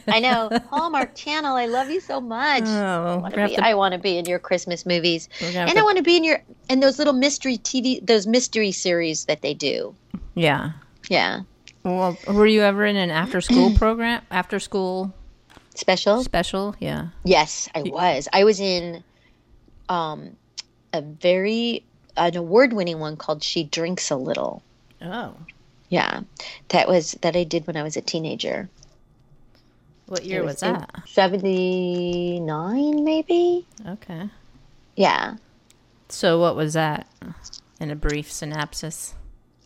I 0.07 0.19
know. 0.19 0.49
Hallmark 0.69 1.15
Channel, 1.15 1.55
I 1.55 1.65
love 1.65 1.89
you 1.89 1.99
so 1.99 2.21
much. 2.21 2.63
Oh, 2.65 2.67
I 2.69 3.15
want 3.17 3.33
to- 3.33 3.65
I 3.65 3.73
want 3.73 3.93
to 3.93 3.97
be 3.99 4.17
in 4.17 4.25
your 4.25 4.39
Christmas 4.39 4.85
movies, 4.85 5.27
We're 5.41 5.47
gonna 5.47 5.59
have 5.59 5.67
and 5.69 5.75
to- 5.77 5.81
I 5.81 5.83
want 5.83 5.97
to 5.97 6.03
be 6.03 6.17
in 6.17 6.23
your 6.23 6.41
and 6.69 6.81
those 6.83 6.97
little 6.99 7.13
mystery 7.13 7.57
TV, 7.57 8.05
those 8.05 8.27
mystery 8.27 8.71
series 8.71 9.25
that 9.25 9.41
they 9.41 9.53
do. 9.53 9.95
yeah. 10.35 10.71
Yeah, 11.09 11.41
Well, 11.83 12.15
were 12.27 12.45
you 12.45 12.61
ever 12.61 12.85
in 12.85 12.95
an 12.95 13.09
after 13.09 13.41
school 13.41 13.73
program? 13.75 14.21
After 14.29 14.59
school 14.59 15.13
special. 15.73 16.23
special? 16.23 16.75
Yeah. 16.79 17.07
Yes, 17.25 17.67
I 17.73 17.81
was. 17.81 18.27
I 18.31 18.43
was 18.43 18.59
in 18.59 19.03
um, 19.89 20.37
a 20.93 21.01
very 21.01 21.83
an 22.17 22.35
award-winning 22.35 22.99
one 22.99 23.17
called 23.17 23.43
"She 23.43 23.63
Drinks 23.63 24.09
a 24.11 24.15
Little." 24.15 24.61
Oh. 25.01 25.33
Yeah, 25.89 26.21
that 26.69 26.87
was 26.87 27.13
that 27.21 27.35
I 27.35 27.43
did 27.43 27.67
when 27.67 27.75
I 27.77 27.83
was 27.83 27.97
a 27.97 28.01
teenager. 28.01 28.69
What 30.07 30.25
year 30.25 30.41
It 30.41 30.45
was, 30.45 30.63
in 30.63 30.73
that? 30.73 30.89
Seventy-nine, 31.07 33.03
maybe. 33.03 33.65
Okay. 33.87 34.29
Yeah, 34.95 35.35
So 36.09 36.39
what 36.39 36.55
was 36.57 36.73
that? 36.73 37.07
In 37.79 37.91
a 37.91 37.95
brief 37.95 38.31
synopsis. 38.31 39.13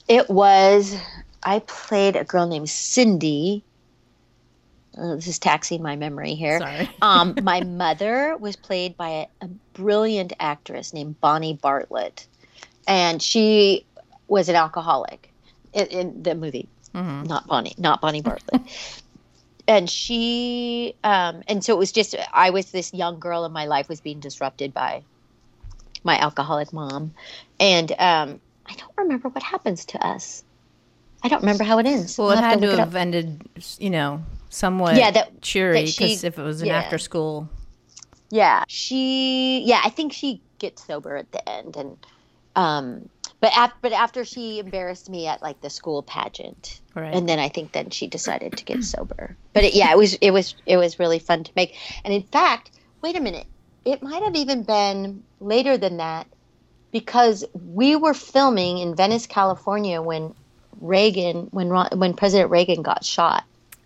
it 0.08 0.30
was. 0.30 0.96
I 1.44 1.60
played 1.60 2.16
a 2.16 2.24
girl 2.24 2.48
named 2.48 2.70
Cindy. 2.70 3.64
Uh, 4.98 5.16
this 5.16 5.28
is 5.28 5.40
taxing 5.40 5.82
my 5.82 5.96
memory 5.96 6.36
here. 6.36 6.60
Sorry. 6.60 6.90
um, 7.02 7.36
my 7.42 7.62
mother 7.62 8.38
was 8.38 8.56
played 8.56 8.96
by 8.96 9.10
a, 9.10 9.28
a 9.46 9.48
brilliant 9.74 10.34
actress 10.40 10.94
named 10.94 11.20
Bonnie 11.20 11.54
Bartlett, 11.54 12.28
and 12.88 13.22
she 13.22 13.86
was 14.28 14.50
an 14.50 14.56
alcoholic 14.56 15.32
in, 15.74 15.88
in 15.88 16.24
the 16.24 16.36
movie. 16.36 16.68
Mhm. 16.94 17.28
Not 17.28 17.46
Bonnie, 17.48 17.76
not 17.78 18.00
Bonnie 18.00 18.22
Bartlett. 18.22 18.62
and 19.68 19.90
she, 19.90 20.96
um, 21.04 21.44
and 21.48 21.64
so 21.64 21.74
it 21.74 21.78
was 21.78 21.92
just 21.92 22.16
I 22.32 22.52
was 22.52 22.72
this 22.72 22.94
young 22.94 23.20
girl, 23.20 23.44
and 23.44 23.54
my 23.54 23.66
life 23.66 23.90
was 23.90 24.00
being 24.00 24.20
disrupted 24.20 24.74
by 24.74 25.04
my 26.04 26.18
alcoholic 26.18 26.72
mom, 26.72 27.14
and 27.60 27.92
um, 27.94 28.40
I 28.66 28.76
don't 28.76 28.92
remember 28.98 29.28
what 29.30 29.44
happens 29.44 29.86
to 29.86 30.06
us. 30.06 30.44
I 31.24 31.28
don't 31.28 31.42
remember 31.42 31.64
how 31.64 31.80
it 31.80 31.86
ends. 31.86 32.18
Well, 32.18 32.30
I'll 32.30 32.38
it 32.38 32.44
had 32.44 32.62
to 32.62 32.72
it 32.74 32.80
have 32.80 32.96
ended, 32.96 33.42
you 33.80 33.90
know, 33.90 34.24
somewhat 34.56 34.96
Yeah, 34.96 35.12
that- 35.12 35.42
cheery 35.42 35.86
because 35.86 36.24
if 36.24 36.40
it 36.40 36.44
was 36.44 36.62
an 36.62 36.68
yeah. 36.68 36.78
after 36.78 36.98
school. 36.98 37.50
Yeah, 38.32 38.64
she. 38.68 39.62
Yeah, 39.66 39.82
I 39.84 39.90
think 39.90 40.12
she 40.14 40.42
gets 40.60 40.84
sober 40.86 41.16
at 41.16 41.32
the 41.32 41.48
end, 41.48 41.78
and 41.78 41.98
um, 42.56 43.10
but 43.40 43.52
af- 43.56 43.74
but 43.82 43.92
after 43.92 44.26
she 44.26 44.58
embarrassed 44.60 45.10
me 45.10 45.28
at 45.28 45.42
like 45.44 45.62
the 45.62 45.70
school 45.70 46.02
pageant, 46.02 46.82
Right. 46.96 47.14
and 47.14 47.30
then 47.30 47.38
I 47.38 47.50
think 47.50 47.74
then 47.74 47.92
she 47.92 48.08
decided 48.08 48.58
to 48.58 48.66
get 48.66 48.84
sober. 48.84 49.38
But 49.54 49.64
it, 49.66 49.76
yeah, 49.76 49.92
it 49.92 49.98
was 49.98 50.16
it 50.16 50.32
was 50.32 50.56
it 50.66 50.78
was 50.78 50.98
really 51.00 51.20
fun 51.20 51.44
to 51.44 51.52
make, 51.56 51.78
and 52.04 52.14
in 52.14 52.24
fact, 52.24 52.72
wait 53.02 53.16
a 53.16 53.22
minute, 53.22 53.46
it 53.86 54.02
might 54.02 54.24
have 54.24 54.36
even 54.36 54.64
been 54.64 55.24
later 55.40 55.78
than 55.78 55.98
that, 55.98 56.26
because 56.92 57.46
we 57.54 57.96
were 57.96 58.16
filming 58.16 58.80
in 58.80 58.96
Venice, 58.96 59.28
California 59.28 60.02
when 60.02 60.34
Reagan 60.82 61.48
when 61.52 61.70
when 61.70 62.16
President 62.16 62.50
Reagan 62.50 62.82
got 62.82 63.06
shot. 63.06 63.44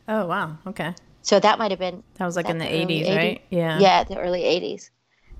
Oh, 0.09 0.25
wow. 0.25 0.57
Okay. 0.67 0.93
So 1.21 1.39
that 1.39 1.59
might 1.59 1.71
have 1.71 1.79
been 1.79 2.03
That 2.15 2.25
was 2.25 2.35
like 2.35 2.47
that 2.47 2.53
in 2.53 2.57
the 2.57 2.65
the 2.65 2.71
80s, 2.71 3.07
80s? 3.07 3.15
right? 3.15 3.41
Yeah. 3.49 3.79
Yeah, 3.79 4.03
the 4.03 4.19
early 4.19 4.41
80s. 4.41 4.89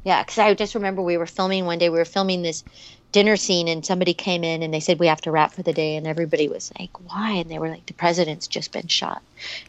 Yeah, 0.06 0.24
because 0.24 0.38
I 0.38 0.54
just 0.54 0.76
remember 0.76 1.02
we 1.02 1.18
were 1.18 1.26
filming 1.26 1.66
one 1.66 1.80
day, 1.80 1.90
we 1.90 1.98
were 1.98 2.06
filming 2.06 2.42
this 2.42 2.64
dinner 3.12 3.36
scene, 3.36 3.68
and 3.68 3.86
somebody 3.86 4.14
came 4.14 4.44
in 4.44 4.62
and 4.64 4.74
they 4.74 4.80
said, 4.80 5.00
We 5.00 5.08
have 5.08 5.22
to 5.22 5.32
wrap 5.32 5.52
for 5.54 5.64
the 5.64 5.74
day. 5.74 5.96
And 5.96 6.06
everybody 6.08 6.48
was 6.48 6.72
like, 6.80 6.92
Why? 7.02 7.32
And 7.34 7.50
they 7.50 7.60
were 7.60 7.68
like, 7.70 7.86
The 7.88 7.94
president's 7.94 8.48
just 8.48 8.72
been 8.72 8.88
shot. 8.88 9.22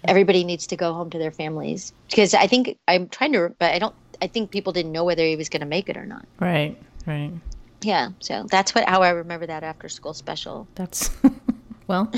Everybody 0.04 0.44
needs 0.44 0.68
to 0.68 0.76
go 0.76 0.92
home 0.92 1.10
to 1.10 1.18
their 1.18 1.32
families. 1.32 1.92
Because 2.08 2.34
I 2.34 2.46
think, 2.46 2.76
I'm 2.86 3.08
trying 3.08 3.32
to, 3.32 3.54
but 3.58 3.74
I 3.74 3.78
don't, 3.78 3.94
I 4.22 4.26
think 4.26 4.50
people 4.50 4.72
didn't 4.74 4.92
know 4.92 5.04
whether 5.04 5.24
he 5.24 5.36
was 5.36 5.48
going 5.48 5.60
to 5.60 5.66
make 5.66 5.88
it 5.88 5.96
or 5.96 6.04
not. 6.04 6.26
Right, 6.38 6.76
right. 7.06 7.32
Yeah, 7.80 8.10
so 8.20 8.46
that's 8.50 8.74
what 8.74 8.86
how 8.86 9.02
I 9.02 9.10
remember 9.10 9.46
that 9.46 9.62
after 9.64 9.88
school 9.88 10.12
special. 10.12 10.68
That's 10.74 11.10
well, 11.86 12.12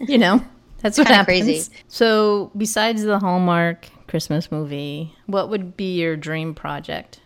you 0.00 0.16
know, 0.18 0.40
that's 0.80 0.98
what 0.98 1.06
Kinda 1.06 1.18
happens. 1.18 1.38
crazy. 1.40 1.74
So, 1.88 2.50
besides 2.56 3.02
the 3.02 3.18
Hallmark 3.18 3.88
Christmas 4.06 4.50
movie, 4.50 5.14
what 5.26 5.50
would 5.50 5.76
be 5.76 5.96
your 5.96 6.16
dream 6.16 6.54
project? 6.54 7.20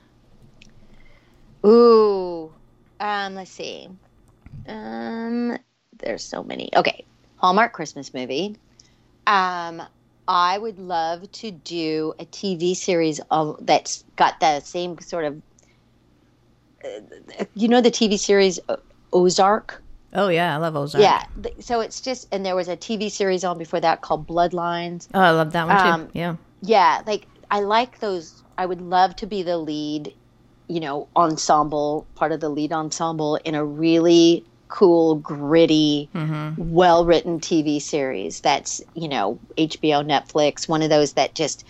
Ooh, 1.65 2.53
um, 3.01 3.35
let's 3.35 3.51
see. 3.51 3.89
Um, 4.67 5.59
there's 5.99 6.25
so 6.25 6.43
many. 6.43 6.71
Okay, 6.77 7.05
Hallmark 7.37 7.73
Christmas 7.73 8.13
movie. 8.15 8.57
Um, 9.27 9.83
I 10.27 10.59
would 10.59 10.79
love 10.79 11.31
to 11.33 11.51
do 11.51 12.15
a 12.19 12.25
TV 12.25 12.75
series 12.75 13.21
of 13.31 13.59
that's 13.67 14.05
got 14.17 14.41
the 14.41 14.61
same 14.61 14.99
sort 15.01 15.25
of. 15.25 15.43
Uh, 16.85 17.45
you 17.55 17.69
know 17.69 17.81
the 17.81 17.91
TV 17.91 18.19
series 18.19 18.59
Ozark. 19.13 19.82
Oh 20.15 20.29
yeah, 20.29 20.55
I 20.55 20.59
love 20.59 20.77
Ozark. 20.77 21.03
Yeah, 21.03 21.23
so 21.61 21.81
it's 21.81 22.01
just 22.01 22.27
and 22.33 22.45
there 22.45 22.57
was 22.57 22.69
a 22.69 22.77
TV 22.77 23.09
series 23.09 23.45
on 23.45 23.59
before 23.59 23.81
that 23.81 24.03
called 24.03 24.27
Bloodlines. 24.27 25.09
Oh, 25.15 25.21
I 25.21 25.31
love 25.31 25.53
that 25.53 25.67
one 25.67 25.77
too. 25.79 25.89
Um, 25.89 26.09
yeah. 26.13 26.37
Yeah, 26.63 27.03
like 27.07 27.27
I 27.51 27.61
like 27.61 27.99
those. 28.01 28.43
I 28.59 28.67
would 28.67 28.81
love 28.81 29.17
to 29.17 29.27
be 29.27 29.43
the 29.43 29.57
lead, 29.57 30.13
you 30.69 30.81
know, 30.81 31.09
ensemble, 31.17 32.07
part 32.15 32.33
of 32.33 32.41
the 32.41 32.49
lead 32.51 32.73
ensemble 32.73 33.37
in 33.37 33.55
a 33.55 33.65
really 33.65 34.45
cool, 34.69 35.17
gritty, 35.17 36.11
Mm-hmm. 36.15 36.71
well 36.73 37.05
written 37.05 37.41
TV 37.41 37.81
series 37.81 38.41
that's, 38.41 38.81
you 38.95 39.09
know, 39.09 39.39
HBO, 39.59 40.03
Netflix, 40.03 40.69
one 40.69 40.83
of 40.83 40.91
those 40.91 41.15
that 41.15 41.35
just 41.35 41.65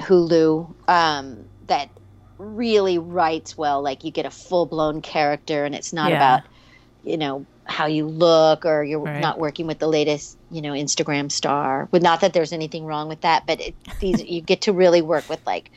Hulu, 0.00 0.74
um, 0.88 1.48
that 1.66 1.90
really 2.38 2.98
writes 2.98 3.56
well. 3.58 3.82
Like 3.82 4.04
you 4.04 4.10
get 4.12 4.26
a 4.26 4.30
full 4.30 4.66
blown 4.66 5.02
character 5.02 5.64
and 5.64 5.74
it's 5.74 5.92
not 5.92 6.10
Yeah. 6.10 6.16
about, 6.16 6.42
you 7.08 7.18
know, 7.18 7.46
how 7.66 7.86
you 7.86 8.06
look 8.08 8.64
or 8.66 8.84
you're 8.84 9.00
Right. 9.04 9.14
not 9.16 9.38
working 9.38 9.66
with 9.66 9.78
the 9.78 9.88
latest, 9.88 10.38
you 10.50 10.62
know, 10.62 10.72
Instagram 10.72 11.30
star. 11.32 11.88
But 11.92 12.02
not 12.02 12.20
that 12.22 12.32
there's 12.34 12.52
anything 12.52 12.84
wrong 12.86 13.08
with 13.08 13.22
that, 13.22 13.44
but 13.46 13.60
it, 13.60 13.76
these 14.00 14.20
you 14.22 14.42
get 14.42 14.62
to 14.62 14.72
really 14.72 15.02
work 15.02 15.28
with 15.28 15.40
like 15.46 15.70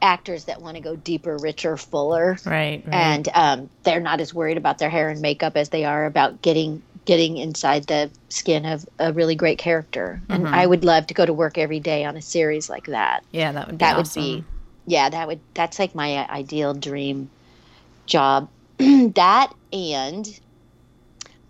actors 0.00 0.46
that 0.46 0.60
want 0.60 0.76
to 0.76 0.82
go 0.82 0.96
deeper, 0.96 1.38
richer, 1.38 1.76
fuller 1.76 2.42
Right, 2.44 2.84
right. 2.86 2.92
and 2.92 3.28
um, 3.34 3.70
they're 3.84 4.00
not 4.00 4.20
as 4.20 4.34
worried 4.34 4.56
about 4.58 4.78
their 4.78 4.90
hair 4.90 5.08
and 5.08 5.20
makeup 5.22 5.56
as 5.56 5.70
they 5.70 5.84
are 5.84 6.04
about 6.06 6.42
getting 6.42 6.82
getting 7.06 7.38
inside 7.38 7.86
the 7.86 8.12
skin 8.30 8.66
of 8.66 8.84
a 8.98 9.12
really 9.12 9.34
great 9.34 9.58
character. 9.58 10.22
And 10.30 10.46
Mm-hmm. 10.46 10.54
I 10.54 10.66
would 10.66 10.84
love 10.84 11.06
to 11.08 11.14
go 11.14 11.24
to 11.26 11.32
work 11.32 11.58
every 11.58 11.80
day 11.80 12.04
on 12.04 12.16
a 12.16 12.22
series 12.22 12.68
like 12.68 12.86
that. 12.86 13.24
yeah, 13.30 13.52
that 13.52 13.66
would 13.68 13.78
be 13.78 13.78
That 13.80 13.92
awesome. 13.92 14.00
would 14.00 14.12
be, 14.14 14.48
yeah, 14.86 15.08
that 15.10 15.26
would 15.28 15.42
that's 15.54 15.78
like 15.78 15.94
my 15.94 16.16
uh, 16.18 16.26
ideal 16.32 16.74
dream 16.74 17.30
job. 18.06 18.50
that 18.78 19.52
and 19.72 20.26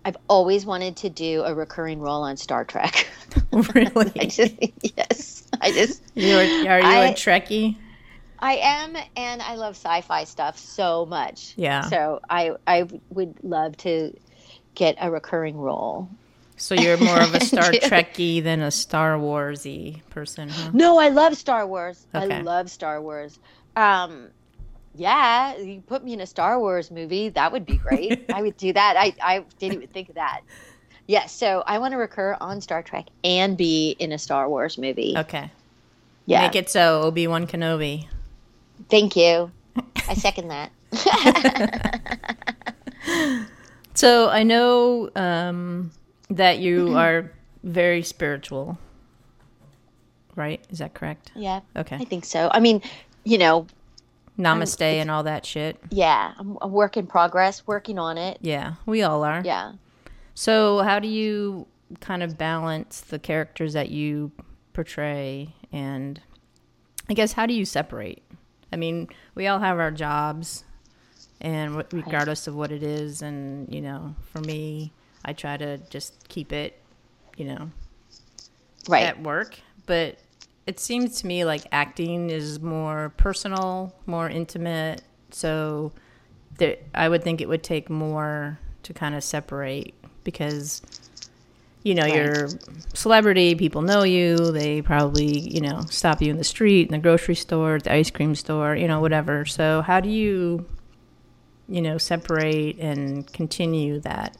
I've 0.05 0.17
always 0.27 0.65
wanted 0.65 0.97
to 0.97 1.09
do 1.09 1.43
a 1.43 1.53
recurring 1.53 1.99
role 1.99 2.23
on 2.23 2.37
Star 2.37 2.65
Trek. 2.65 3.07
really. 3.51 4.11
I 4.19 4.25
just 4.25 4.53
yes, 4.97 5.47
I 5.61 5.71
just 5.71 6.01
you 6.15 6.35
are, 6.35 6.43
you 6.43 6.67
I- 6.69 7.05
a 7.05 7.13
Trekkie? 7.13 7.77
I 8.39 8.55
am, 8.55 8.97
and 9.15 9.41
I 9.41 9.55
love 9.55 9.75
sci-fi 9.75 10.25
stuff 10.25 10.57
so 10.57 11.05
much. 11.05 11.53
Yeah. 11.55 11.83
So 11.83 12.19
I 12.29 12.51
I 12.67 12.87
would 13.09 13.35
love 13.41 13.77
to 13.77 14.13
get 14.75 14.97
a 14.99 15.09
recurring 15.09 15.55
role. 15.57 16.09
So 16.57 16.75
you're 16.75 16.97
more 16.97 17.21
of 17.21 17.33
a 17.33 17.39
Star. 17.45 17.71
Trekkie 17.71 18.43
than 18.43 18.61
a 18.61 18.69
Star 18.69 19.17
Warsy 19.17 20.01
person, 20.09 20.49
huh? 20.49 20.71
No, 20.73 20.99
I 20.99 21.07
love 21.09 21.35
Star 21.37 21.65
Wars. 21.65 22.05
Okay. 22.13 22.35
I 22.35 22.41
love 22.41 22.69
Star 22.69 23.01
Wars. 23.01 23.39
Um, 23.77 24.27
yeah, 24.95 25.57
you 25.57 25.81
put 25.81 26.03
me 26.03 26.13
in 26.13 26.21
a 26.21 26.25
Star 26.25 26.59
Wars 26.59 26.91
movie, 26.91 27.29
that 27.29 27.51
would 27.51 27.65
be 27.65 27.77
great. 27.77 28.25
I 28.31 28.41
would 28.41 28.57
do 28.57 28.71
that. 28.73 28.95
I 28.97 29.13
I 29.21 29.45
didn't 29.59 29.75
even 29.75 29.87
think 29.89 30.09
of 30.09 30.15
that. 30.15 30.41
Yeah, 31.07 31.25
so 31.25 31.63
I 31.67 31.79
want 31.79 31.91
to 31.93 31.97
recur 31.97 32.37
on 32.39 32.61
Star 32.61 32.81
Trek 32.81 33.07
and 33.23 33.57
be 33.57 33.95
in 33.99 34.11
a 34.13 34.17
Star 34.17 34.47
Wars 34.49 34.77
movie. 34.77 35.15
Okay. 35.17 35.51
yeah, 36.25 36.41
Make 36.41 36.55
it 36.55 36.69
so, 36.69 37.01
Obi 37.03 37.27
Wan 37.27 37.45
Kenobi. 37.47 38.07
thank 38.89 39.15
you. 39.17 39.51
I 40.07 40.13
second 40.13 40.47
that. 40.49 40.71
So 43.95 44.27
I 44.29 44.41
know 44.43 45.09
um, 45.15 45.91
that 46.29 46.59
you 46.59 46.85
Mm-hmm. 46.85 46.95
are 47.03 47.31
very 47.63 48.01
spiritual, 48.01 48.77
right? 50.35 50.65
Is 50.71 50.79
that 50.79 50.93
correct? 50.95 51.31
Yeah, 51.35 51.61
Okay. 51.75 51.97
I 51.97 52.05
think 52.05 52.25
so. 52.25 52.49
I 52.51 52.59
mean, 52.59 52.81
you 53.23 53.37
know, 53.37 53.67
Namaste 54.37 54.81
and 54.81 55.11
all 55.11 55.23
that 55.23 55.45
shit. 55.45 55.77
yeah, 55.91 56.33
I'm 56.37 56.57
a 56.61 56.67
work 56.67 56.97
in 56.97 57.05
progress, 57.07 57.65
working 57.67 57.99
on 57.99 58.17
it. 58.17 58.39
Yeah, 58.41 58.75
we 58.85 59.03
all 59.03 59.23
are. 59.23 59.41
Yeah. 59.45 59.73
So 60.33 60.79
how 60.79 60.99
do 60.99 61.07
you 61.07 61.67
kind 61.99 62.23
of 62.23 62.37
balance 62.37 63.01
the 63.01 63.19
characters 63.19 63.73
that 63.73 63.89
you 63.89 64.31
portray 64.73 65.53
and 65.71 66.19
I 67.09 67.13
guess 67.13 67.33
how 67.33 67.45
do 67.45 67.53
you 67.53 67.65
separate? 67.65 68.23
I 68.71 68.75
mean, 68.77 69.09
we 69.35 69.45
all 69.47 69.59
have 69.59 69.77
our 69.77 69.91
jobs 69.91 70.63
and 71.39 71.83
regardless 71.93 72.47
of 72.47 72.55
what 72.55 72.71
it 72.71 72.81
is 72.81 73.21
and, 73.21 73.71
you 73.71 73.81
know, 73.81 74.15
for 74.31 74.39
me, 74.39 74.91
I 75.23 75.33
try 75.33 75.57
to 75.57 75.77
just 75.89 76.27
keep 76.29 76.51
it, 76.51 76.81
you 77.37 77.45
know, 77.45 77.69
Right. 78.87 79.03
at 79.05 79.21
work, 79.21 79.59
but 79.85 80.17
it 80.65 80.79
seems 80.79 81.21
to 81.21 81.27
me 81.27 81.45
like 81.45 81.65
acting 81.71 82.29
is 82.29 82.59
more 82.59 83.13
personal, 83.17 83.93
more 84.05 84.29
intimate. 84.29 85.01
So 85.31 85.91
there, 86.57 86.77
I 86.95 87.09
would 87.09 87.23
think 87.23 87.41
it 87.41 87.49
would 87.49 87.63
take 87.63 87.89
more 87.89 88.59
to 88.83 88.93
kind 88.93 89.15
of 89.15 89.23
separate 89.23 89.93
because 90.23 90.81
you 91.83 91.95
know 91.95 92.05
Right. 92.05 92.13
you're 92.15 92.59
celebrity, 92.93 93.55
people 93.55 93.81
know 93.81 94.03
you, 94.03 94.51
they 94.51 94.81
probably 94.81 95.39
you 95.39 95.59
know 95.61 95.85
stop 95.89 96.21
you 96.21 96.31
in 96.31 96.37
the 96.37 96.43
street, 96.43 96.87
in 96.87 96.91
the 96.93 96.99
grocery 96.99 97.35
store, 97.35 97.75
at 97.75 97.83
the 97.83 97.93
ice 97.93 98.09
cream 98.11 98.35
store, 98.35 98.75
you 98.75 98.87
know 98.87 99.01
whatever. 99.01 99.45
So 99.45 99.81
how 99.81 99.99
do 99.99 100.09
you 100.09 100.65
you 101.67 101.81
know 101.81 101.97
separate 101.97 102.77
and 102.79 103.31
continue 103.33 103.99
that 104.01 104.37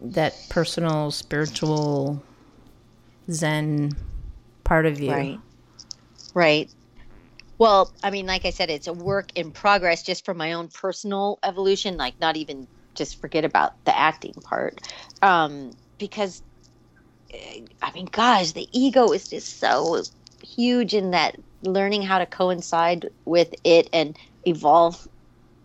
that 0.00 0.34
personal 0.48 1.10
spiritual 1.10 2.22
zen 3.30 3.96
part 4.68 4.86
of 4.86 5.00
you 5.00 5.10
Right. 5.10 5.40
Right. 6.34 6.70
Well, 7.58 7.92
I 8.02 8.10
mean, 8.10 8.26
like 8.26 8.44
I 8.44 8.50
said, 8.50 8.70
it's 8.70 8.86
a 8.86 8.92
work 8.92 9.30
in 9.34 9.52
progress 9.52 10.02
just 10.02 10.24
for 10.24 10.34
my 10.34 10.52
own 10.52 10.68
personal 10.68 11.38
evolution, 11.42 11.96
like 11.96 12.18
not 12.20 12.36
even 12.36 12.68
just 12.94 13.20
forget 13.20 13.44
about 13.44 13.72
the 13.84 13.96
acting 13.96 14.34
part. 14.44 14.80
Um, 15.22 15.72
because, 15.98 16.42
eh, 17.32 17.62
I 17.82 17.92
mean, 17.92 18.06
gosh, 18.10 18.52
the 18.52 18.68
ego 18.72 19.12
is 19.12 19.28
just 19.28 19.58
so 19.58 20.02
huge 20.42 20.94
in 20.94 21.10
that 21.12 21.36
learning 21.62 22.02
how 22.02 22.18
to 22.18 22.26
coincide 22.26 23.08
with 23.24 23.52
it 23.64 23.88
and 23.92 24.16
evolve 24.44 25.06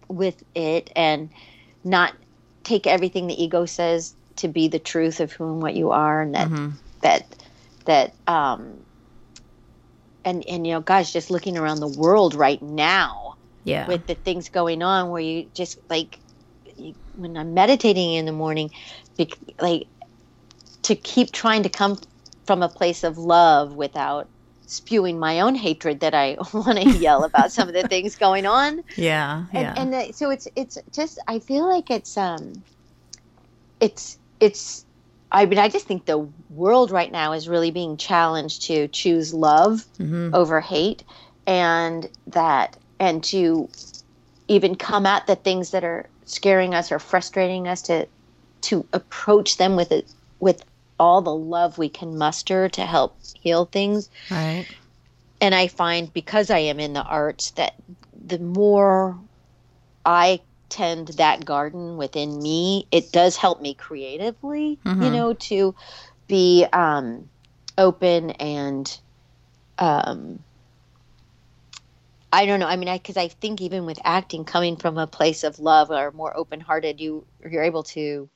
with 0.10 0.44
it 0.56 0.92
and 0.96 1.32
not 1.84 2.13
take 2.63 2.88
everything 2.88 3.28
the 3.28 3.42
ego 3.44 3.66
says 3.66 4.16
to 4.38 4.48
be 4.48 4.68
the 4.68 4.80
truth 4.80 5.20
of 5.20 5.32
who 5.34 5.52
and 5.52 5.62
what 5.62 5.76
you 5.76 5.92
are 5.92 6.22
and 6.22 6.36
that 6.36 6.50
Mhm. 6.50 6.80
that 7.02 7.36
that 7.86 8.16
um 8.28 8.83
and 10.26 10.46
and 10.48 10.66
you 10.66 10.74
know 10.74 10.82
guys 10.82 11.12
just 11.12 11.30
looking 11.30 11.58
around 11.58 11.80
the 11.80 11.88
world 11.88 12.36
right 12.36 12.62
now 12.62 13.36
yeah. 13.64 13.88
with 13.88 14.06
the 14.08 14.16
things 14.16 14.50
going 14.50 14.82
on 14.84 15.10
where 15.10 15.22
you 15.22 15.50
just 15.54 15.78
like 15.90 16.20
you, 16.78 16.94
when 17.16 17.38
i'm 17.38 17.54
meditating 17.54 18.14
in 18.14 18.26
the 18.26 18.32
morning 18.32 18.70
bec- 19.18 19.38
like 19.60 19.88
to 20.82 20.96
keep 20.96 21.32
trying 21.32 21.64
to 21.64 21.70
come 21.70 21.98
from 22.46 22.62
a 22.62 22.70
place 22.70 23.04
of 23.04 23.18
love 23.18 23.76
without 23.76 24.28
spewing 24.66 25.20
my 25.20 25.40
own 25.40 25.56
hatred 25.56 26.00
that 26.00 26.14
i 26.14 26.38
want 26.54 26.80
to 26.80 26.90
yell 26.98 27.24
about 27.30 27.52
some 27.52 27.68
of 27.68 27.74
the 27.74 27.88
things 27.88 28.16
going 28.16 28.46
on. 28.46 28.84
Yeah 28.98 29.46
and, 29.54 29.62
yeah. 29.62 29.74
and 29.78 29.94
the, 29.94 30.14
so 30.14 30.30
it's 30.30 30.48
it's 30.56 30.78
just 30.92 31.20
i 31.28 31.40
feel 31.40 31.68
like 31.68 31.90
it's 31.90 32.18
um 32.18 32.64
it's 33.80 34.18
it's 34.40 34.86
i 35.34 35.46
mean 35.46 35.60
i 35.60 35.67
just 35.67 35.88
think 35.88 36.06
the 36.06 36.30
world 36.50 36.91
right 36.91 37.12
now 37.12 37.34
is 37.34 37.50
really 37.50 37.72
being 37.72 37.98
challenged 37.98 38.63
to 38.63 38.88
choose 38.88 39.34
love 39.34 39.86
Mhm. 40.00 40.34
over 40.34 40.62
hate 40.62 41.04
and 41.46 42.10
that 42.28 42.78
and 43.00 43.24
to 43.26 43.67
even 44.48 44.76
come 44.76 45.06
at 45.06 45.28
the 45.28 45.36
things 45.36 45.72
that 45.72 45.84
are 45.84 46.10
scaring 46.26 46.74
us 46.74 46.91
or 46.91 47.00
frustrating 47.00 47.67
us 47.67 47.82
to 47.84 48.08
to 48.62 48.86
approach 48.93 49.58
them 49.58 49.76
with 49.76 49.91
it 49.91 50.10
with 50.39 50.63
all 51.00 51.22
the 51.22 51.36
love 51.36 51.78
we 51.78 51.89
can 51.89 52.17
muster 52.17 52.69
to 52.69 52.86
help 52.86 53.17
heal 53.41 53.65
things 53.65 54.10
right 54.32 54.67
and 55.41 55.54
I 55.54 55.67
find 55.67 56.13
because 56.13 56.50
I 56.50 56.60
am 56.60 56.80
in 56.80 56.93
the 56.93 57.04
arts 57.04 57.52
that 57.52 57.74
the 58.26 58.39
more 58.39 59.19
I 60.06 60.39
tend 60.74 61.10
that 61.10 61.46
garden 61.46 61.98
within 61.98 62.42
me, 62.42 62.88
it 62.92 63.12
does 63.12 63.38
help 63.38 63.62
me 63.62 63.74
creatively, 63.76 64.80
you 65.00 65.10
Mhm. 65.10 65.14
know, 65.14 65.34
to 65.34 65.76
be 66.28 66.66
um, 66.74 67.30
open 67.78 68.32
and 68.32 69.00
um, 69.78 70.40
I 72.32 72.46
don't 72.46 72.60
know. 72.60 72.68
I 72.68 72.78
mean, 72.78 72.90
I 72.90 72.98
because 72.98 73.18
I 73.18 73.28
think 73.28 73.62
even 73.62 73.86
with 73.86 74.00
acting, 74.04 74.46
coming 74.46 74.78
from 74.78 74.98
a 74.98 75.08
place 75.08 75.44
of 75.44 75.60
love 75.60 75.92
or 75.92 76.12
more 76.12 76.36
open 76.36 76.60
hearted, 76.60 77.00
you 77.00 77.26
you're 77.50 77.64
able 77.64 77.84
to 77.84 78.30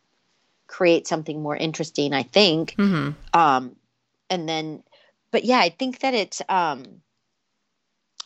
create 0.67 1.07
something 1.07 1.41
more 1.41 1.55
interesting. 1.55 2.13
I 2.13 2.23
think. 2.23 2.75
hmm 2.77 3.11
Um, 3.33 3.75
and 4.29 4.47
then, 4.47 4.83
but 5.31 5.45
yeah, 5.45 5.59
I 5.59 5.69
think 5.69 5.99
that 5.99 6.13
it's. 6.13 6.41
Um, 6.49 7.01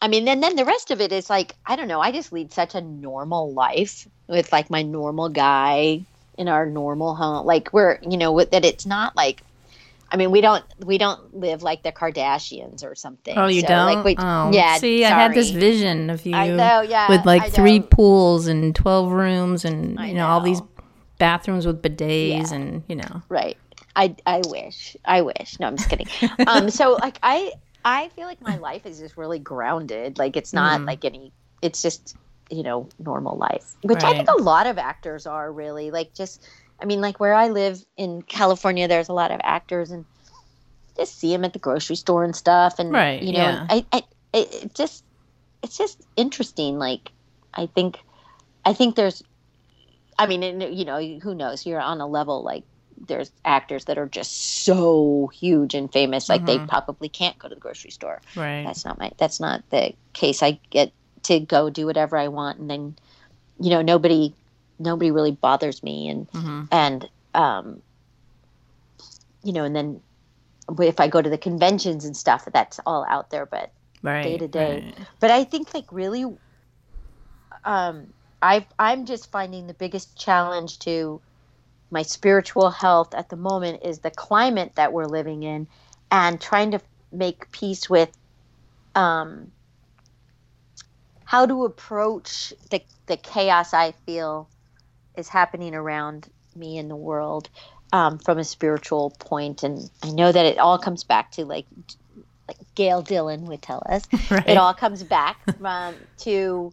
I 0.01 0.07
mean, 0.07 0.25
then 0.25 0.39
then 0.39 0.55
the 0.55 0.65
rest 0.65 0.91
of 0.91 0.99
it 0.99 1.11
is 1.11 1.29
like 1.29 1.55
I 1.65 1.75
don't 1.75 1.87
know. 1.87 2.01
I 2.01 2.11
just 2.11 2.31
lead 2.31 2.51
such 2.51 2.75
a 2.75 2.81
normal 2.81 3.53
life 3.53 4.07
with 4.27 4.51
like 4.51 4.69
my 4.69 4.81
normal 4.81 5.29
guy 5.29 6.01
in 6.37 6.47
our 6.47 6.65
normal 6.65 7.13
home. 7.15 7.45
Like 7.45 7.71
we're 7.71 7.99
you 8.01 8.17
know 8.17 8.31
with, 8.31 8.51
that 8.51 8.65
it's 8.65 8.85
not 8.85 9.15
like. 9.15 9.41
I 10.13 10.17
mean, 10.17 10.29
we 10.29 10.41
don't 10.41 10.65
we 10.79 10.97
don't 10.97 11.39
live 11.39 11.63
like 11.63 11.83
the 11.83 11.91
Kardashians 11.93 12.83
or 12.83 12.95
something. 12.95 13.37
Oh, 13.37 13.47
you 13.47 13.61
So, 13.61 13.67
don't? 13.67 13.95
Like, 13.95 14.03
we, 14.03 14.15
oh, 14.19 14.51
yeah. 14.51 14.75
See, 14.75 15.05
I 15.05 15.09
had 15.09 15.33
this 15.33 15.51
vision 15.51 16.09
of 16.09 16.25
you 16.25 16.35
I 16.35 16.49
know, 16.49 16.81
yeah. 16.81 17.07
with 17.07 17.25
like 17.25 17.53
three 17.53 17.79
know. 17.79 17.85
pools 17.85 18.47
and 18.47 18.75
twelve 18.75 19.09
rooms, 19.13 19.63
and 19.63 19.97
I 19.97 20.07
you 20.07 20.15
know, 20.15 20.27
all 20.27 20.41
these 20.41 20.61
bathrooms 21.17 21.65
with 21.65 21.81
bidets, 21.81 22.49
Yeah. 22.49 22.53
and 22.55 22.83
you 22.89 22.97
know. 22.97 23.21
Right. 23.29 23.55
I 23.95 24.13
I 24.25 24.41
wish. 24.47 24.97
I 25.05 25.21
wish. 25.21 25.57
No, 25.61 25.67
I'm 25.67 25.77
just 25.77 25.89
kidding. 25.89 26.07
um 26.45 26.69
so 26.69 26.97
like 27.01 27.17
I 27.23 27.53
I 27.84 28.10
feel 28.10 28.26
like 28.26 28.41
my 28.41 28.58
life 28.58 28.86
is 28.86 29.00
just 29.00 29.17
really 29.17 29.39
grounded. 29.39 30.17
Like 30.17 30.38
it's 30.38 30.54
not 30.54 30.82
Mhm. 30.82 30.88
like 30.88 31.06
any 31.06 31.34
it's 31.62 31.82
just, 31.82 32.15
you 32.50 32.63
know, 32.63 32.89
normal 33.00 33.38
life. 33.38 33.76
Which 33.84 34.04
I 34.04 34.13
think 34.13 34.30
a 34.30 34.41
lot 34.41 34.67
of 34.67 34.78
actors 34.78 35.26
are 35.28 35.52
really 35.52 35.91
like 35.91 36.13
just 36.13 36.44
I 36.82 36.86
mean 36.86 37.02
like 37.02 37.20
where 37.20 37.34
I 37.34 37.50
live 37.50 37.84
in 37.98 38.22
California 38.24 38.88
there's 38.88 39.10
a 39.10 39.13
lot 39.13 39.32
of 39.32 39.39
actors 39.44 39.91
and 39.91 40.06
just 40.98 41.20
see 41.20 41.32
them 41.32 41.46
at 41.46 41.54
the 41.54 41.60
grocery 41.60 41.96
store 41.96 42.24
and 42.24 42.36
stuff 42.36 42.80
and 42.80 42.91
Right, 42.91 43.22
you 43.22 43.34
know 43.34 43.39
yeah. 43.39 43.67
I 43.70 43.86
I 43.91 44.04
it, 44.34 44.54
it 44.63 44.76
just 44.76 45.04
it's 45.63 45.78
just 45.78 46.02
interesting 46.17 46.78
like 46.78 47.12
I 47.54 47.67
think 47.67 47.98
I 48.65 48.74
think 48.74 48.96
there's 48.96 49.24
I 50.20 50.28
mean, 50.28 50.44
and, 50.44 50.78
you 50.78 50.86
know, 50.86 51.00
who 51.24 51.34
knows? 51.34 51.65
You're 51.65 51.82
on 51.82 52.00
a 52.02 52.08
level 52.08 52.44
like 52.44 52.63
there's 53.07 53.31
actors 53.45 53.85
that 53.85 53.97
are 53.97 54.07
just 54.07 54.63
so 54.65 55.29
huge 55.33 55.73
and 55.73 55.91
famous, 55.91 56.29
like 56.29 56.45
they 56.45 56.59
Mhm. 56.59 56.67
probably 56.67 57.09
can't 57.09 57.37
go 57.39 57.47
to 57.49 57.55
the 57.55 57.61
grocery 57.61 57.91
store. 57.91 58.21
Right. 58.35 58.63
That's 58.65 58.85
not 58.85 58.99
my. 58.99 59.11
That's 59.17 59.39
not 59.39 59.63
the 59.69 59.93
case. 60.13 60.43
I 60.43 60.59
get 60.69 60.93
to 61.23 61.39
go 61.39 61.69
do 61.69 61.85
whatever 61.85 62.17
I 62.17 62.27
want, 62.29 62.59
and 62.59 62.69
then, 62.69 62.95
you 63.59 63.69
know, 63.69 63.81
nobody, 63.81 64.35
nobody 64.79 65.11
really 65.11 65.31
bothers 65.31 65.83
me, 65.83 66.09
and 66.09 66.27
hmm 66.31 66.63
and 66.71 67.09
um, 67.33 67.81
you 69.43 69.53
know, 69.53 69.63
and 69.63 69.75
then 69.75 70.01
if 70.79 70.99
I 70.99 71.07
go 71.07 71.21
to 71.21 71.29
the 71.29 71.37
conventions 71.37 72.05
and 72.05 72.15
stuff, 72.15 72.47
that's 72.53 72.79
all 72.85 73.05
out 73.09 73.29
there. 73.29 73.45
But 73.45 73.71
day 74.21 74.37
to 74.37 74.47
day. 74.47 74.93
but 75.19 75.31
I 75.31 75.43
think 75.43 75.73
like 75.73 75.85
really, 75.91 76.25
um, 77.63 78.13
I 78.41 78.67
I'm 78.79 79.05
just 79.05 79.31
finding 79.31 79.67
the 79.67 79.73
biggest 79.73 80.17
challenge 80.17 80.79
to 80.79 81.21
my 81.91 82.01
spiritual 82.04 82.69
health 82.71 83.13
at 83.13 83.30
the 83.30 83.36
moment 83.38 83.82
is 83.84 83.99
the 83.99 84.12
climate 84.12 84.73
that 84.75 84.93
we're 84.93 85.06
living 85.06 85.43
in, 85.43 85.67
and 86.10 86.39
trying 86.41 86.71
to 86.71 86.82
make 87.12 87.51
peace 87.51 87.89
with, 87.89 88.12
um, 88.95 89.51
how 91.25 91.45
to 91.45 91.65
approach 91.65 92.54
the 92.71 92.82
the 93.08 93.17
chaos 93.17 93.73
I 93.73 93.93
feel 94.06 94.49
is 95.17 95.30
happening 95.30 95.75
around 95.75 96.30
me 96.56 96.77
in 96.77 96.88
the 96.88 96.95
world. 96.95 97.49
Um, 97.93 98.19
from 98.19 98.38
a 98.38 98.45
spiritual 98.45 99.12
point. 99.19 99.63
and 99.63 99.89
I 100.01 100.12
know 100.12 100.32
that 100.32 100.45
it 100.45 100.58
all 100.58 100.77
comes 100.77 101.04
back 101.04 101.32
to 101.34 101.43
like, 101.43 101.65
like 102.47 102.58
Gail 102.73 103.01
Dillon 103.01 103.45
would 103.47 103.62
tell 103.62 103.84
us, 103.86 104.04
Right. 104.32 104.47
it 104.47 104.58
all 104.58 104.73
comes 104.73 105.04
back 105.04 105.39
um, 105.62 105.97
to 106.19 106.71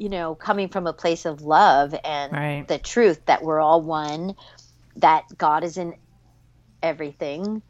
you 0.00 0.08
know 0.08 0.34
coming 0.34 0.68
from 0.68 0.86
a 0.86 0.92
place 0.92 1.26
of 1.26 1.42
love 1.42 1.94
and 2.04 2.32
Right. 2.32 2.64
the 2.66 2.78
truth 2.78 3.20
that 3.26 3.42
we're 3.42 3.60
all 3.60 3.82
one 3.82 4.34
that 4.96 5.24
god 5.36 5.62
is 5.62 5.76
in 5.76 5.94
everything 6.82 7.62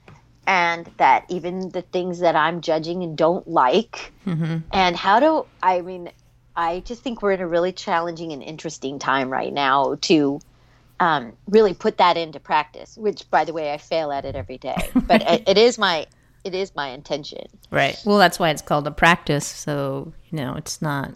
and 0.47 0.91
that 0.97 1.25
even 1.29 1.69
the 1.71 1.83
things 1.83 2.21
that 2.21 2.37
i'm 2.37 2.61
judging 2.61 3.03
and 3.03 3.19
don't 3.19 3.47
like 3.49 4.13
hmm 4.25 4.59
and 4.73 4.97
how 4.97 5.19
do 5.21 5.45
i 5.63 5.81
mean 5.81 6.11
i 6.55 6.81
just 6.81 7.03
think 7.03 7.21
we're 7.21 7.33
in 7.33 7.41
a 7.41 7.49
really 7.49 7.73
challenging 7.73 8.33
and 8.33 8.43
interesting 8.43 8.99
time 8.99 9.29
right 9.29 9.53
now 9.53 9.97
to 10.01 10.41
um, 11.01 11.33
really 11.47 11.73
put 11.73 11.97
that 11.97 12.19
into 12.19 12.39
practice 12.39 12.95
which 12.97 13.29
by 13.31 13.45
the 13.45 13.55
way 13.55 13.73
i 13.73 13.79
fail 13.79 14.13
at 14.13 14.25
it 14.27 14.37
every 14.37 14.59
day 14.59 14.77
but 15.09 15.23
it, 15.27 15.43
it 15.47 15.59
is 15.59 15.79
my 15.79 16.07
it 16.45 16.55
is 16.55 16.75
my 16.75 16.91
intention 16.91 17.47
Right. 17.71 17.97
Well, 18.05 18.19
that's 18.19 18.39
why 18.39 18.51
it's 18.51 18.63
called 18.63 18.87
a 18.87 18.91
practice. 18.91 19.47
So 19.47 20.13
you 20.31 20.37
know, 20.37 20.55
it's 20.57 20.83
not. 20.83 21.15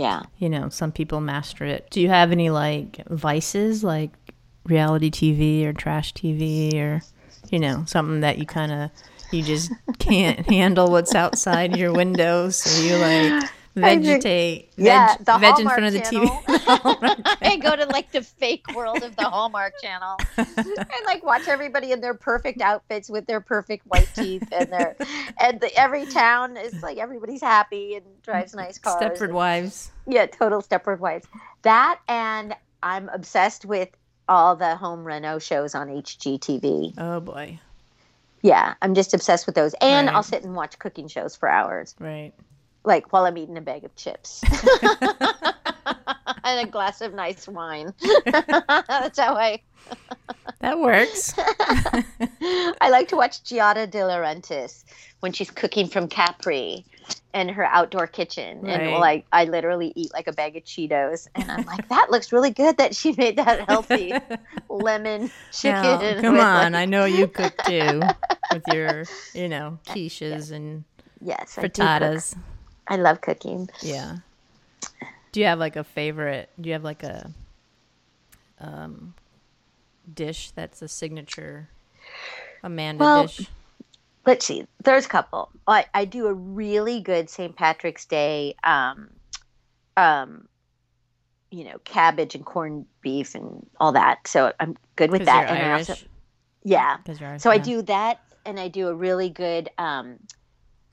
Yeah 0.00 0.22
You 0.38 0.48
know, 0.48 0.70
some 0.70 0.92
people 0.92 1.20
master 1.20 1.64
it. 1.66 1.88
Do 1.90 2.00
you 2.00 2.08
have 2.08 2.32
any 2.32 2.48
like 2.48 3.06
vices, 3.08 3.84
like 3.84 4.10
reality 4.64 5.10
TV 5.10 5.66
or 5.66 5.72
trash 5.74 6.14
TV, 6.14 6.74
or 6.80 7.02
you 7.50 7.58
know, 7.58 7.84
something 7.86 8.20
that 8.20 8.38
you 8.38 8.46
kind 8.46 8.72
of 8.72 8.90
you 9.30 9.42
just 9.42 9.70
can't 9.98 10.40
handle 10.56 10.90
what's 10.90 11.14
outside 11.14 11.76
your 11.76 11.92
window, 11.92 12.48
so 12.48 12.82
you 12.82 12.96
like 12.96 13.50
I 13.84 13.88
think- 13.94 14.04
vegetate, 14.06 14.72
Yeah, 14.76 15.16
veg, 15.16 15.26
the 15.26 15.38
veg 15.38 15.58
in 15.60 15.66
front 15.68 15.84
of 15.84 15.92
the 15.92 16.00
channel. 16.00 16.28
TV. 16.46 17.36
I 17.42 17.56
go 17.62 17.76
to 17.76 17.86
like 17.86 18.12
the 18.12 18.22
fake 18.22 18.64
world 18.74 19.02
of 19.02 19.16
the 19.16 19.24
Hallmark 19.24 19.74
Channel 19.82 20.16
and 20.36 21.04
like 21.06 21.22
watch 21.24 21.48
everybody 21.48 21.92
in 21.92 22.00
their 22.00 22.14
perfect 22.14 22.60
outfits 22.60 23.08
with 23.10 23.26
their 23.26 23.40
perfect 23.40 23.86
white 23.86 24.08
teeth 24.14 24.46
and 24.52 24.70
their 24.72 24.96
and 25.40 25.60
the, 25.60 25.74
every 25.78 26.06
town 26.06 26.56
is 26.56 26.82
like 26.82 26.98
everybody's 26.98 27.42
happy 27.42 27.94
and 27.96 28.04
drives 28.22 28.54
nice 28.54 28.78
cars. 28.78 29.00
Stepford 29.02 29.32
Wives. 29.32 29.90
Yeah, 30.06 30.26
total 30.26 30.62
Stepford 30.62 30.98
Wives. 31.00 31.26
That 31.62 32.00
and 32.08 32.54
I'm 32.82 33.08
obsessed 33.10 33.64
with 33.64 33.88
all 34.28 34.56
the 34.56 34.76
home 34.76 35.04
reno 35.04 35.38
shows 35.38 35.74
on 35.74 35.88
HGTV. 35.88 36.94
Oh 36.98 37.20
boy. 37.20 37.58
Yeah, 38.42 38.72
I'm 38.80 38.94
just 38.94 39.12
obsessed 39.12 39.44
with 39.44 39.54
those. 39.54 39.74
And 39.82 40.06
Right. 40.06 40.16
I'll 40.16 40.22
sit 40.22 40.44
and 40.44 40.54
watch 40.54 40.78
cooking 40.78 41.08
shows 41.08 41.36
for 41.36 41.46
hours, 41.48 41.94
Right. 41.98 42.32
Like 42.84 43.12
while 43.12 43.24
I'm 43.24 43.36
eating 43.38 43.56
a 43.56 43.60
bag 43.60 43.84
of 43.84 43.94
chips. 43.96 44.42
and 46.44 46.66
a 46.66 46.70
glass 46.70 47.00
of 47.00 47.14
nice 47.14 47.48
wine. 47.48 47.92
That's 48.26 49.18
how 49.18 49.34
I 49.34 49.60
That 50.60 50.78
works. 50.78 51.34
I 51.38 52.88
like 52.90 53.08
to 53.08 53.16
watch 53.16 53.42
Giada 53.44 53.90
De 53.90 53.98
Laurentiis 53.98 54.84
when 55.20 55.32
she's 55.32 55.50
cooking 55.50 55.88
from 55.88 56.08
Capri 56.08 56.84
in 57.34 57.48
her 57.48 57.64
outdoor 57.64 58.06
kitchen. 58.06 58.60
Right. 58.62 58.80
And 58.80 58.92
like 58.92 59.26
I 59.32 59.44
literally 59.44 59.92
eat 59.94 60.12
like 60.12 60.26
a 60.26 60.32
bag 60.32 60.56
of 60.56 60.64
Cheetos 60.64 61.28
and 61.34 61.50
I'm 61.50 61.64
like, 61.64 61.88
that 61.88 62.10
looks 62.10 62.32
really 62.32 62.50
good 62.50 62.76
that 62.78 62.94
she 62.94 63.12
made 63.12 63.36
that 63.36 63.68
healthy 63.68 64.12
lemon 64.68 65.30
chicken. 65.52 65.82
Now, 65.82 66.20
come 66.20 66.40
on, 66.40 66.72
like- 66.72 66.80
I 66.80 66.84
know 66.86 67.04
you 67.04 67.26
cook 67.26 67.56
too 67.64 68.00
with 68.52 68.62
your, 68.72 69.04
you 69.34 69.48
know, 69.48 69.78
quiches 69.86 70.52
and 70.52 70.84
yes, 71.20 71.56
frittatas. 71.56 72.36
I 72.90 72.96
love 72.96 73.22
cooking. 73.22 73.70
Yeah. 73.80 74.18
Do 75.32 75.40
you 75.40 75.46
have 75.46 75.58
like 75.58 75.76
a 75.76 75.84
favorite? 75.84 76.50
Do 76.60 76.68
you 76.68 76.74
have 76.74 76.84
like 76.84 77.02
a 77.02 77.30
um 78.58 79.14
dish 80.12 80.50
that's 80.50 80.82
a 80.82 80.88
signature 80.88 81.68
Amanda 82.62 83.02
Well, 83.02 83.22
dish? 83.26 83.48
let's 84.26 84.44
see 84.44 84.66
there's 84.84 85.06
a 85.06 85.08
couple 85.08 85.50
i, 85.66 85.86
I 85.94 86.04
do 86.04 86.26
a 86.26 86.34
really 86.34 87.00
good 87.00 87.30
st 87.30 87.56
patrick's 87.56 88.04
day 88.04 88.54
um, 88.62 89.10
um, 89.96 90.46
you 91.50 91.64
know 91.64 91.78
cabbage 91.84 92.34
and 92.34 92.44
corned 92.44 92.86
beef 93.00 93.34
and 93.34 93.66
all 93.78 93.92
that 93.92 94.26
so 94.26 94.52
i'm 94.60 94.76
good 94.96 95.10
with 95.10 95.24
that 95.24 95.48
and 95.48 95.66
I 95.66 95.78
also 95.78 95.94
yeah 96.64 96.98
Irish, 97.08 97.42
so 97.42 97.50
i 97.50 97.58
do 97.58 97.82
that 97.82 98.20
and 98.44 98.60
i 98.60 98.68
do 98.68 98.88
a 98.88 98.94
really 98.94 99.30
good 99.30 99.70
um, 99.78 100.18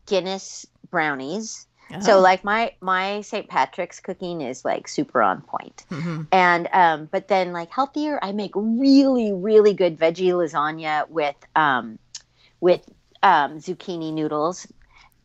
guinness 0.05 0.65
brownies 0.89 1.66
so 2.01 2.17
Oh. 2.17 2.21
like 2.21 2.43
my 2.43 2.73
my 2.81 3.21
st 3.21 3.47
patrick's 3.47 3.99
cooking 3.99 4.41
is 4.41 4.65
like 4.65 4.87
super 4.87 5.21
on 5.21 5.41
point 5.41 5.85
Mhm. 5.89 6.27
and 6.31 6.67
um, 6.73 7.09
but 7.11 7.27
then 7.27 7.53
like 7.53 7.71
healthier 7.71 8.19
i 8.21 8.31
make 8.31 8.51
really 8.55 9.31
really 9.31 9.73
good 9.73 9.97
veggie 9.97 10.31
lasagna 10.33 11.07
with 11.09 11.35
um, 11.55 11.97
with 12.59 12.81
um, 13.23 13.59
zucchini 13.59 14.13
noodles 14.13 14.67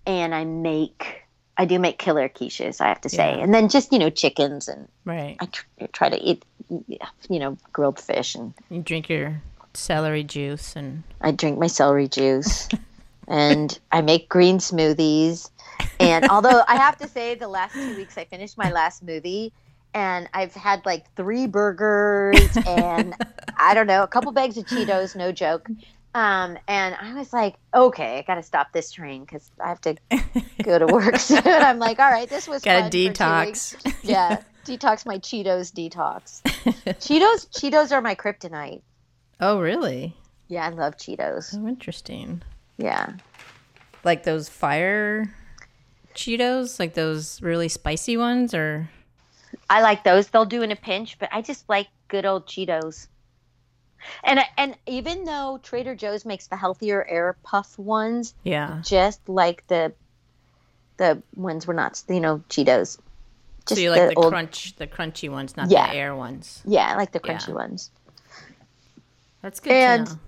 and 0.06 0.34
i 0.34 0.44
make 0.44 1.22
i 1.56 1.64
do 1.64 1.78
make 1.78 1.98
killer 1.98 2.28
quiches 2.28 2.80
i 2.80 2.88
have 2.88 3.00
to 3.00 3.08
say 3.08 3.36
Yeah. 3.36 3.42
and 3.44 3.52
then 3.54 3.68
just 3.68 3.92
you 3.92 3.98
know 3.98 4.10
chickens 4.10 4.68
and 4.68 4.88
right. 5.04 5.36
i 5.40 5.46
tr- 5.46 5.66
try 5.92 6.08
to 6.08 6.16
eat 6.18 6.44
you 7.28 7.38
know 7.38 7.58
grilled 7.72 7.98
fish 8.00 8.34
and 8.34 8.54
You 8.70 8.80
drink 8.82 9.08
your 9.08 9.42
celery 9.74 10.22
juice 10.24 10.76
and 10.76 11.02
i 11.20 11.30
drink 11.32 11.58
my 11.58 11.66
celery 11.66 12.08
juice 12.08 12.68
and 13.28 13.78
i 13.92 14.00
make 14.00 14.28
green 14.28 14.58
smoothies 14.58 15.50
and 16.00 16.28
although 16.28 16.62
i 16.68 16.76
have 16.76 16.96
to 16.96 17.06
say 17.08 17.34
the 17.34 17.48
last 17.48 17.72
two 17.74 17.96
weeks 17.96 18.18
i 18.18 18.24
finished 18.24 18.58
my 18.58 18.70
last 18.70 19.02
movie 19.02 19.52
and 19.94 20.28
i've 20.34 20.54
had 20.54 20.84
like 20.84 21.04
three 21.14 21.46
burgers 21.46 22.56
and 22.66 23.14
i 23.56 23.74
don't 23.74 23.86
know 23.86 24.02
a 24.02 24.08
couple 24.08 24.32
bags 24.32 24.56
of 24.58 24.64
cheetos 24.66 25.14
no 25.16 25.30
joke 25.32 25.68
Um, 26.14 26.58
and 26.68 26.94
I 27.00 27.14
was 27.14 27.32
like, 27.32 27.54
okay, 27.72 28.18
I 28.18 28.22
got 28.22 28.34
to 28.34 28.42
stop 28.42 28.70
this 28.74 28.92
train 28.92 29.22
because 29.22 29.50
I 29.58 29.68
have 29.68 29.80
to 29.80 29.96
go 30.62 30.78
to 30.78 30.84
work 30.84 31.16
soon. 31.16 31.40
I'm 31.46 31.78
like, 31.78 31.98
all 31.98 32.10
right, 32.10 32.28
this 32.28 32.46
was 32.46 32.62
fun 32.62 32.84
for 32.84 32.90
detox. 32.90 33.74
Yeah, 34.02 34.42
detox 34.66 35.06
my 35.06 35.16
Cheetos. 35.20 35.72
Detox. 35.72 36.42
Cheetos. 37.00 37.48
Cheetos 37.48 37.92
are 37.92 38.02
my 38.02 38.14
kryptonite. 38.14 38.82
Oh, 39.40 39.58
really? 39.58 40.14
Yeah, 40.48 40.66
I 40.66 40.68
love 40.68 40.98
Cheetos. 40.98 41.56
Oh, 41.58 41.66
interesting. 41.66 42.42
Yeah. 42.82 43.12
Like 44.04 44.24
those 44.24 44.48
fire 44.48 45.32
Cheetos, 46.14 46.78
like 46.78 46.94
those 46.94 47.40
really 47.40 47.68
spicy 47.68 48.16
ones, 48.16 48.52
or 48.52 48.90
I 49.70 49.80
like 49.82 50.04
those. 50.04 50.28
They'll 50.28 50.44
do 50.44 50.62
in 50.62 50.70
a 50.72 50.76
pinch, 50.76 51.18
but 51.18 51.28
I 51.32 51.40
just 51.42 51.68
like 51.68 51.88
good 52.08 52.26
old 52.26 52.46
Cheetos. 52.46 53.06
And 54.24 54.40
and 54.58 54.76
even 54.86 55.24
though 55.24 55.60
Trader 55.62 55.94
Joe's 55.94 56.24
makes 56.24 56.48
the 56.48 56.56
healthier 56.56 57.06
air 57.08 57.36
puff 57.44 57.78
ones, 57.78 58.34
yeah. 58.42 58.82
just 58.84 59.26
like 59.28 59.64
the 59.68 59.92
the 60.96 61.22
ones 61.36 61.66
we're 61.66 61.74
not, 61.74 62.02
you 62.08 62.20
know, 62.20 62.42
Cheetos. 62.50 62.98
So 63.66 63.76
you 63.76 63.90
like 63.90 64.08
the, 64.10 64.14
old- 64.16 64.32
crunch, 64.32 64.74
the 64.76 64.88
crunchy 64.88 65.30
ones, 65.30 65.56
not 65.56 65.70
Yeah. 65.70 65.88
the 65.92 65.96
air 65.96 66.14
ones. 66.16 66.62
Yeah, 66.66 66.86
I 66.92 66.96
like 66.96 67.12
the 67.12 67.20
crunchy 67.20 67.48
Yeah. 67.48 67.54
ones. 67.54 67.90
That's 69.40 69.60
good 69.60 69.72
And- 69.72 70.06
to 70.08 70.12
know. 70.14 70.18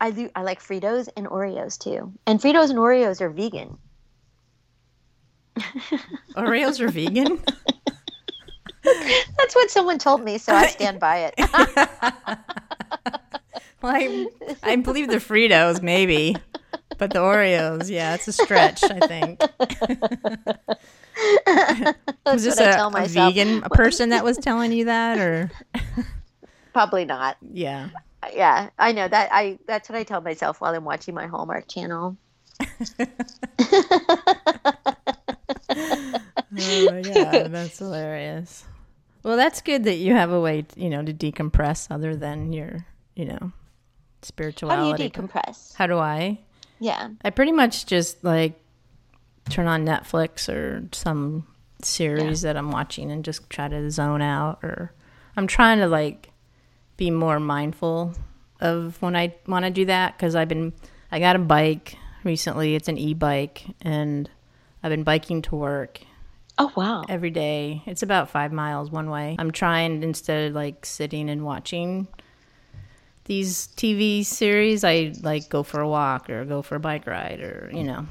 I 0.00 0.10
do. 0.10 0.30
I 0.34 0.42
like 0.42 0.60
Fritos 0.62 1.08
and 1.16 1.26
Oreos 1.26 1.78
too. 1.78 2.12
And 2.26 2.40
Fritos 2.40 2.70
and 2.70 2.78
Oreos 2.78 3.20
are 3.20 3.30
vegan. 3.30 3.78
Oreos 6.36 6.80
are 6.80 6.88
vegan. 6.88 7.40
That's 9.36 9.54
what 9.54 9.70
someone 9.70 9.98
told 9.98 10.22
me, 10.22 10.38
so 10.38 10.54
I 10.54 10.66
stand 10.78 11.00
by 11.00 11.30
it. 11.34 11.34
Well, 13.80 13.92
I, 13.94 14.26
I 14.64 14.74
believe 14.76 15.06
the 15.06 15.18
Fritos 15.18 15.82
maybe, 15.82 16.34
but 16.98 17.12
the 17.12 17.20
Oreos, 17.20 17.88
yeah, 17.88 18.14
it's 18.14 18.26
a 18.26 18.32
stretch. 18.32 18.82
I 18.82 18.98
think. 19.06 19.40
was 22.26 22.42
this 22.42 22.58
a, 22.58 22.72
tell 22.72 22.96
a 22.96 23.06
vegan 23.06 23.60
person 23.70 24.08
that 24.08 24.24
was 24.24 24.36
telling 24.36 24.72
you 24.72 24.86
that, 24.86 25.18
or 25.18 25.52
Probably 26.72 27.04
not. 27.04 27.36
yeah? 27.52 27.90
Yeah, 28.34 28.70
I 28.78 28.92
know 28.92 29.08
that. 29.08 29.28
I 29.32 29.58
that's 29.66 29.88
what 29.88 29.98
I 29.98 30.04
tell 30.04 30.20
myself 30.20 30.60
while 30.60 30.74
I'm 30.74 30.84
watching 30.84 31.14
my 31.14 31.26
Hallmark 31.26 31.68
channel. 31.68 32.16
Oh 36.60 36.90
my 36.90 37.02
god, 37.02 37.52
that's 37.52 37.78
hilarious. 37.78 38.64
Well, 39.22 39.36
that's 39.36 39.60
good 39.60 39.84
that 39.84 39.96
you 39.96 40.14
have 40.14 40.30
a 40.30 40.40
way, 40.40 40.64
you 40.76 40.88
know, 40.88 41.02
to 41.04 41.12
decompress 41.12 41.88
other 41.90 42.16
than 42.16 42.52
your, 42.52 42.86
you 43.14 43.26
know, 43.26 43.52
spirituality. 44.22 44.90
How 44.90 44.96
do 44.96 45.02
you 45.02 45.10
decompress? 45.10 45.74
How 45.74 45.86
do 45.86 45.98
I? 45.98 46.38
Yeah. 46.80 47.10
I 47.24 47.30
pretty 47.30 47.52
much 47.52 47.86
just 47.86 48.22
like 48.24 48.58
turn 49.50 49.66
on 49.66 49.84
Netflix 49.84 50.48
or 50.52 50.88
some 50.92 51.46
series 51.82 52.42
that 52.42 52.56
I'm 52.56 52.70
watching 52.70 53.10
and 53.10 53.24
just 53.24 53.48
try 53.50 53.68
to 53.68 53.90
zone 53.90 54.22
out 54.22 54.58
or 54.62 54.92
I'm 55.36 55.46
trying 55.46 55.78
to 55.78 55.86
like 55.86 56.30
be 56.98 57.10
more 57.10 57.40
mindful 57.40 58.12
of 58.60 59.00
when 59.00 59.16
I 59.16 59.34
want 59.46 59.64
to 59.64 59.70
do 59.70 59.86
that 59.86 60.18
cuz 60.18 60.34
I've 60.34 60.48
been 60.48 60.74
I 61.10 61.18
got 61.20 61.36
a 61.36 61.38
bike 61.38 61.96
recently. 62.24 62.74
It's 62.74 62.88
an 62.88 62.98
e-bike 62.98 63.64
and 63.80 64.28
I've 64.82 64.90
been 64.90 65.04
biking 65.04 65.40
to 65.42 65.56
work 65.56 66.00
Oh 66.58 66.70
wow. 66.76 67.04
every 67.08 67.30
day. 67.30 67.82
It's 67.86 68.02
about 68.02 68.28
5 68.30 68.52
miles 68.52 68.90
one 68.90 69.08
way. 69.10 69.36
I'm 69.38 69.52
trying 69.52 70.02
instead 70.02 70.48
of 70.50 70.54
like 70.54 70.84
sitting 70.84 71.30
and 71.30 71.44
watching 71.44 72.08
these 73.24 73.68
TV 73.76 74.24
series, 74.24 74.84
I 74.84 75.12
like 75.22 75.48
go 75.48 75.62
for 75.62 75.80
a 75.80 75.88
walk 75.88 76.28
or 76.30 76.44
go 76.44 76.62
for 76.62 76.76
a 76.76 76.80
bike 76.80 77.06
ride 77.06 77.40
or, 77.40 77.70
you 77.72 77.84
know. 77.84 78.06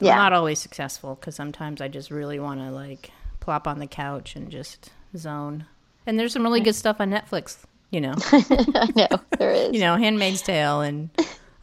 Yeah. 0.00 0.12
I'm 0.12 0.18
not 0.18 0.32
always 0.32 0.58
successful 0.58 1.14
because 1.14 1.36
sometimes 1.36 1.80
I 1.80 1.88
just 1.88 2.10
really 2.10 2.38
want 2.40 2.60
to 2.60 2.70
like 2.70 3.10
plop 3.40 3.68
on 3.68 3.78
the 3.78 3.86
couch 3.86 4.36
and 4.36 4.50
just 4.50 4.90
zone. 5.16 5.66
And 6.06 6.18
there's 6.18 6.32
some 6.32 6.42
really 6.42 6.60
good 6.60 6.74
stuff 6.74 6.96
on 7.00 7.10
Netflix, 7.10 7.58
you 7.94 8.00
know, 8.00 8.14
I 8.32 8.92
know 8.96 9.20
there 9.38 9.52
is. 9.54 9.72
you 9.72 9.80
know, 9.80 9.96
Handmaid's 9.96 10.42
Tale 10.42 10.80
and 10.80 11.08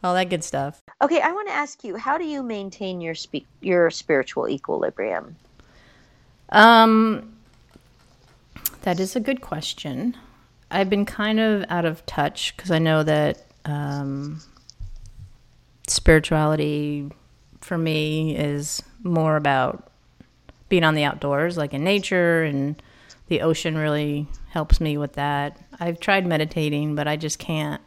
all 0.02 0.14
that 0.14 0.30
good 0.30 0.42
stuff. 0.42 0.80
Okay, 1.02 1.20
I 1.20 1.30
want 1.32 1.48
to 1.48 1.54
ask 1.54 1.84
you, 1.84 1.96
how 1.96 2.16
do 2.16 2.24
you 2.24 2.42
maintain 2.42 3.00
your 3.00 3.14
spe- 3.14 3.46
your 3.60 3.90
spiritual 3.90 4.48
equilibrium? 4.48 5.36
Um, 6.48 7.34
that 8.82 8.98
is 8.98 9.14
a 9.14 9.20
good 9.20 9.42
question. 9.42 10.16
I've 10.70 10.88
been 10.88 11.04
kind 11.04 11.38
of 11.38 11.66
out 11.68 11.84
of 11.84 12.04
touch 12.06 12.56
because 12.56 12.70
I 12.70 12.78
know 12.78 13.02
that 13.02 13.44
um, 13.66 14.40
spirituality 15.86 17.10
for 17.60 17.76
me 17.76 18.34
is 18.34 18.82
more 19.02 19.36
about 19.36 19.90
being 20.70 20.82
on 20.84 20.94
the 20.94 21.04
outdoors, 21.04 21.58
like 21.58 21.74
in 21.74 21.84
nature, 21.84 22.42
and 22.42 22.82
the 23.32 23.40
ocean 23.40 23.78
really 23.78 24.26
helps 24.50 24.78
me 24.78 24.98
with 24.98 25.14
that. 25.14 25.56
I've 25.80 25.98
tried 25.98 26.26
meditating, 26.26 26.94
but 26.94 27.08
I 27.08 27.16
just 27.16 27.38
can't. 27.38 27.80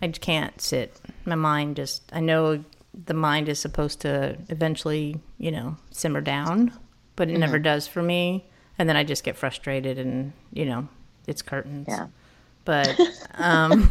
I 0.00 0.06
just 0.06 0.20
can't 0.20 0.60
sit. 0.60 0.96
My 1.24 1.34
mind 1.34 1.74
just. 1.74 2.02
I 2.12 2.20
know 2.20 2.62
the 3.06 3.14
mind 3.14 3.48
is 3.48 3.58
supposed 3.58 4.00
to 4.02 4.38
eventually, 4.48 5.20
you 5.38 5.50
know, 5.50 5.76
simmer 5.90 6.20
down, 6.20 6.72
but 7.16 7.28
it 7.28 7.36
never 7.38 7.58
does 7.58 7.88
for 7.88 8.00
me. 8.00 8.46
And 8.78 8.88
then 8.88 8.96
I 8.96 9.02
just 9.02 9.24
get 9.24 9.36
frustrated, 9.36 9.98
and 9.98 10.32
you 10.52 10.66
know, 10.66 10.86
it's 11.26 11.42
curtains. 11.42 11.86
Yeah. 11.88 12.06
But 12.64 12.96
um, 13.34 13.90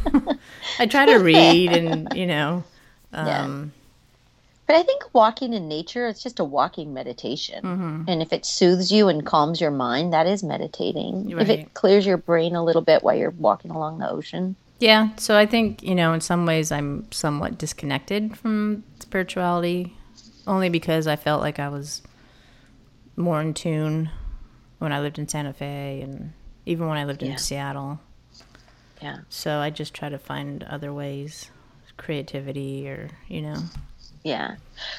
I 0.80 0.86
try 0.86 1.08
to 1.08 1.18
read, 1.18 1.74
and 1.74 2.08
you 2.16 2.26
know, 2.26 2.64
Yeah. 3.12 3.44
um, 3.44 3.74
But 4.68 4.76
I 4.76 4.84
think 4.84 5.04
walking 5.14 5.54
in 5.54 5.70
nature, 5.70 6.08
it's 6.08 6.22
just 6.22 6.40
a 6.40 6.44
walking 6.44 6.94
meditation. 6.94 7.64
Mm-hmm. 7.64 8.04
And 8.10 8.22
if 8.22 8.34
it 8.34 8.46
soothes 8.46 8.92
you 8.92 9.08
and 9.08 9.26
calms 9.26 9.62
your 9.62 9.72
mind, 9.72 10.12
that 10.12 10.28
is 10.28 10.44
meditating. 10.44 11.32
If 11.32 11.50
it 11.50 11.74
clears 11.74 12.06
your 12.06 12.18
brain 12.18 12.54
a 12.54 12.64
little 12.64 12.82
bit 12.82 13.02
while 13.02 13.16
you're 13.16 13.30
walking 13.32 13.72
along 13.72 14.00
the 14.00 14.10
ocean. 14.10 14.58
Yeah, 14.80 15.10
so 15.16 15.38
I 15.38 15.46
think, 15.46 15.82
you 15.82 15.96
know, 15.96 16.12
in 16.14 16.20
some 16.22 16.46
ways 16.46 16.72
I'm 16.72 17.10
somewhat 17.12 17.58
disconnected 17.58 18.38
from 18.38 18.84
spirituality 19.00 19.96
only 20.46 20.70
because 20.70 21.08
I 21.08 21.16
felt 21.16 21.42
like 21.42 21.60
I 21.60 21.70
was 21.70 22.02
more 23.16 23.42
in 23.42 23.54
tune 23.54 24.12
when 24.80 24.92
I 24.92 25.00
lived 25.00 25.18
in 25.18 25.28
Santa 25.28 25.54
Fe 25.54 26.02
and 26.02 26.34
even 26.66 26.88
when 26.88 26.98
I 26.98 27.06
lived 27.06 27.24
Yeah. 27.24 27.32
in 27.32 27.38
Seattle. 27.38 28.00
Yeah. 29.02 29.20
So 29.30 29.60
I 29.60 29.70
just 29.70 29.94
try 29.94 30.10
to 30.10 30.20
find 30.20 30.64
other 30.64 30.94
ways, 30.94 31.50
creativity 31.96 32.88
or, 32.90 33.10
you 33.28 33.42
know. 33.42 33.58
Yeah. 34.28 34.56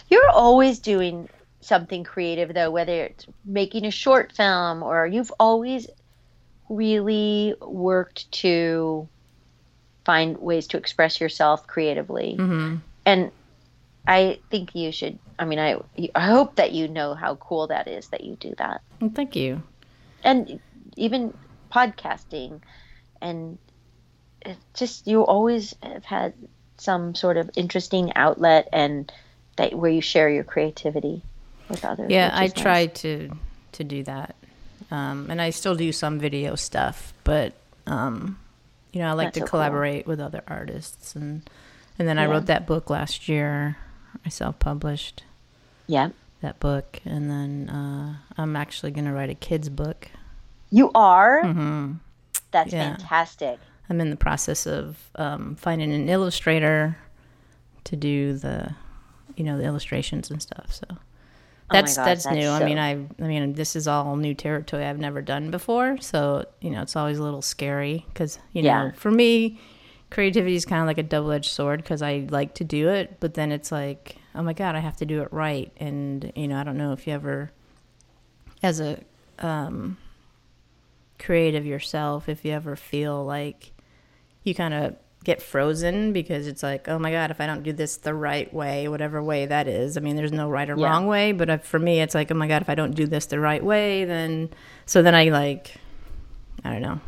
You're 0.08 0.30
always 0.30 0.78
doing 0.78 1.28
something 1.60 2.02
creative, 2.02 2.54
though, 2.54 2.70
whether 2.70 3.04
it's 3.04 3.26
making 3.44 3.84
a 3.84 3.90
short 3.90 4.32
film 4.32 4.82
or 4.82 5.06
you've 5.06 5.32
always 5.38 5.86
really 6.70 7.54
worked 7.60 8.30
to 8.32 9.06
find 10.04 10.38
ways 10.38 10.66
to 10.68 10.78
express 10.78 11.20
yourself 11.20 11.66
creatively. 11.66 12.36
hmm 12.36 12.76
And 13.04 13.30
I 14.06 14.38
think 14.50 14.74
you 14.74 14.90
should, 14.92 15.18
I 15.38 15.44
mean, 15.44 15.58
I, 15.58 15.76
I 16.14 16.26
hope 16.26 16.56
that 16.56 16.72
you 16.72 16.88
know 16.88 17.14
how 17.14 17.34
cool 17.34 17.66
that 17.66 17.86
is 17.86 18.08
that 18.08 18.24
you 18.24 18.36
do 18.36 18.54
that. 18.56 18.80
Well, 19.00 19.12
thank 19.14 19.36
you. 19.36 19.62
And 20.24 20.58
even 20.96 21.34
podcasting 21.70 22.62
and 23.20 23.58
it 24.40 24.56
just, 24.72 25.06
you 25.06 25.26
always 25.26 25.74
have 25.82 26.04
had 26.04 26.32
some 26.78 27.14
sort 27.14 27.36
of 27.36 27.50
interesting 27.56 28.12
outlet 28.16 28.68
and 28.72 29.12
that 29.56 29.74
where 29.74 29.90
you 29.90 30.00
share 30.00 30.30
your 30.30 30.44
creativity 30.44 31.22
with 31.68 31.84
others. 31.84 32.10
Yeah, 32.10 32.30
I 32.32 32.42
nice. 32.42 32.52
try 32.52 32.86
to 32.86 33.30
to 33.72 33.84
do 33.84 34.02
that, 34.04 34.34
um, 34.90 35.26
and 35.30 35.40
I 35.42 35.50
still 35.50 35.74
do 35.74 35.92
some 35.92 36.18
video 36.18 36.54
stuff. 36.54 37.12
But 37.24 37.52
um, 37.86 38.38
you 38.92 39.00
know, 39.00 39.08
I 39.08 39.12
like 39.12 39.26
That's 39.28 39.34
to 39.34 39.40
so 39.40 39.44
cool. 39.46 39.50
collaborate 39.50 40.06
with 40.06 40.20
other 40.20 40.42
artists, 40.48 41.14
and 41.14 41.48
and 41.98 42.08
then 42.08 42.18
I 42.18 42.26
wrote 42.26 42.46
that 42.46 42.66
book 42.66 42.88
last 42.90 43.28
year. 43.28 43.76
I 44.24 44.30
self 44.30 44.58
published 44.58 45.24
Yeah. 45.86 46.10
that 46.40 46.58
book, 46.60 47.00
and 47.04 47.30
then 47.30 47.68
uh, 47.68 48.14
I'm 48.36 48.56
actually 48.56 48.92
going 48.92 49.04
to 49.04 49.12
write 49.12 49.30
a 49.30 49.34
kids 49.34 49.68
book. 49.68 50.08
You 50.70 50.90
are? 50.94 51.42
hmm 51.44 51.92
That's 52.50 52.72
Yeah. 52.72 52.96
fantastic. 52.96 53.58
I'm 53.90 54.00
in 54.00 54.10
the 54.10 54.16
process 54.16 54.66
of 54.66 54.96
um, 55.14 55.56
finding 55.56 55.92
an 55.92 56.08
illustrator 56.08 56.98
to 57.84 57.96
do 57.96 58.34
the, 58.34 58.74
you 59.36 59.44
know, 59.44 59.56
the 59.56 59.64
illustrations 59.64 60.30
and 60.30 60.42
stuff. 60.42 60.72
So 60.72 60.86
that's 61.70 61.92
Oh 61.98 62.02
God, 62.02 62.08
that's, 62.08 62.24
that's 62.24 62.34
new. 62.34 62.48
I 62.48 62.64
mean, 62.64 62.78
I 62.78 62.92
I 63.22 63.26
mean, 63.26 63.52
this 63.54 63.76
is 63.76 63.86
all 63.88 64.16
new 64.16 64.34
territory 64.34 64.84
I've 64.84 64.98
never 64.98 65.22
done 65.22 65.50
before. 65.50 65.98
So 66.00 66.44
you 66.60 66.70
know, 66.70 66.82
it's 66.82 66.96
always 66.96 67.18
a 67.18 67.22
little 67.22 67.42
scary 67.42 68.04
because 68.08 68.38
you 68.52 68.62
know, 68.62 68.92
for 68.96 69.10
me, 69.10 69.58
creativity 70.10 70.54
is 70.54 70.64
kind 70.64 70.80
of 70.82 70.86
like 70.86 70.98
a 70.98 71.02
double 71.02 71.30
edged 71.30 71.50
sword 71.50 71.82
because 71.82 72.02
I 72.02 72.26
like 72.30 72.54
to 72.54 72.64
do 72.64 72.88
it, 72.88 73.16
but 73.20 73.34
then 73.34 73.52
it's 73.52 73.70
like, 73.70 74.16
oh 74.34 74.42
my 74.42 74.52
god, 74.54 74.76
I 74.76 74.80
have 74.80 74.96
to 74.98 75.06
do 75.06 75.22
it 75.22 75.32
right. 75.32 75.70
And 75.78 76.32
you 76.34 76.48
know, 76.48 76.58
I 76.58 76.64
don't 76.64 76.76
know 76.78 76.92
if 76.92 77.06
you 77.06 77.12
ever, 77.12 77.50
as 78.62 78.80
a 78.80 79.00
um, 79.38 79.96
creative 81.18 81.66
yourself, 81.66 82.28
if 82.28 82.44
you 82.44 82.52
ever 82.52 82.76
feel 82.76 83.24
like 83.24 83.72
you 84.44 84.54
kind 84.54 84.74
of 84.74 84.96
get 85.24 85.42
frozen 85.42 86.12
because 86.12 86.46
it's 86.46 86.62
like, 86.62 86.88
oh 86.88 86.98
my 86.98 87.10
god, 87.10 87.30
if 87.30 87.40
I 87.40 87.46
don't 87.46 87.62
do 87.62 87.72
this 87.72 87.96
the 87.96 88.14
right 88.14 88.52
way, 88.54 88.88
whatever 88.88 89.22
way 89.22 89.46
that 89.46 89.66
is. 89.68 89.96
I 89.96 90.00
mean, 90.00 90.16
there's 90.16 90.32
no 90.32 90.48
right 90.48 90.68
or 90.70 90.76
Yeah. 90.78 90.86
wrong 90.86 91.06
way, 91.06 91.32
but 91.32 91.64
for 91.64 91.78
me, 91.78 92.00
it's 92.00 92.14
like, 92.14 92.30
oh 92.30 92.34
my 92.34 92.46
god, 92.48 92.62
if 92.62 92.70
I 92.70 92.74
don't 92.74 92.94
do 92.94 93.06
this 93.06 93.26
the 93.26 93.40
right 93.40 93.62
way, 93.62 94.04
then 94.04 94.50
so 94.86 95.02
then 95.02 95.14
I 95.14 95.24
like, 95.28 95.74
I 96.64 96.72
don't 96.72 96.82
know. 96.82 97.00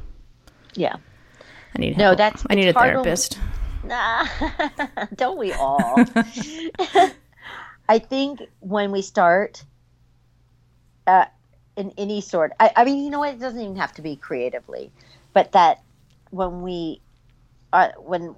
Yeah. 0.75 0.97
I 1.75 1.79
need 1.79 1.97
No, 1.97 2.15
that's- 2.15 2.45
I 2.51 2.55
need 2.57 2.67
a 2.67 2.71
it's 2.71 2.79
hard 2.79 2.95
when- 2.97 3.05
therapist. 3.05 3.39
Nah, 3.85 4.27
don't 5.17 5.39
we 5.39 5.53
all? 5.55 6.05
I 7.89 7.99
think 7.99 8.41
when 8.61 8.93
we 8.93 9.03
start 9.03 9.65
uh, 11.07 11.25
in 11.77 11.93
any 11.97 12.21
sort, 12.21 12.53
I, 12.61 12.71
I 12.77 12.85
mean, 12.85 13.03
you 13.05 13.11
know 13.11 13.21
what? 13.21 13.35
It 13.35 13.41
doesn't 13.41 13.61
even 13.61 13.77
have 13.77 13.93
to 13.95 14.03
be 14.03 14.17
creatively, 14.17 14.93
but 15.33 15.53
that 15.53 15.83
when 16.31 16.63
we, 16.63 17.01
uh, 17.73 17.89
when 17.99 18.35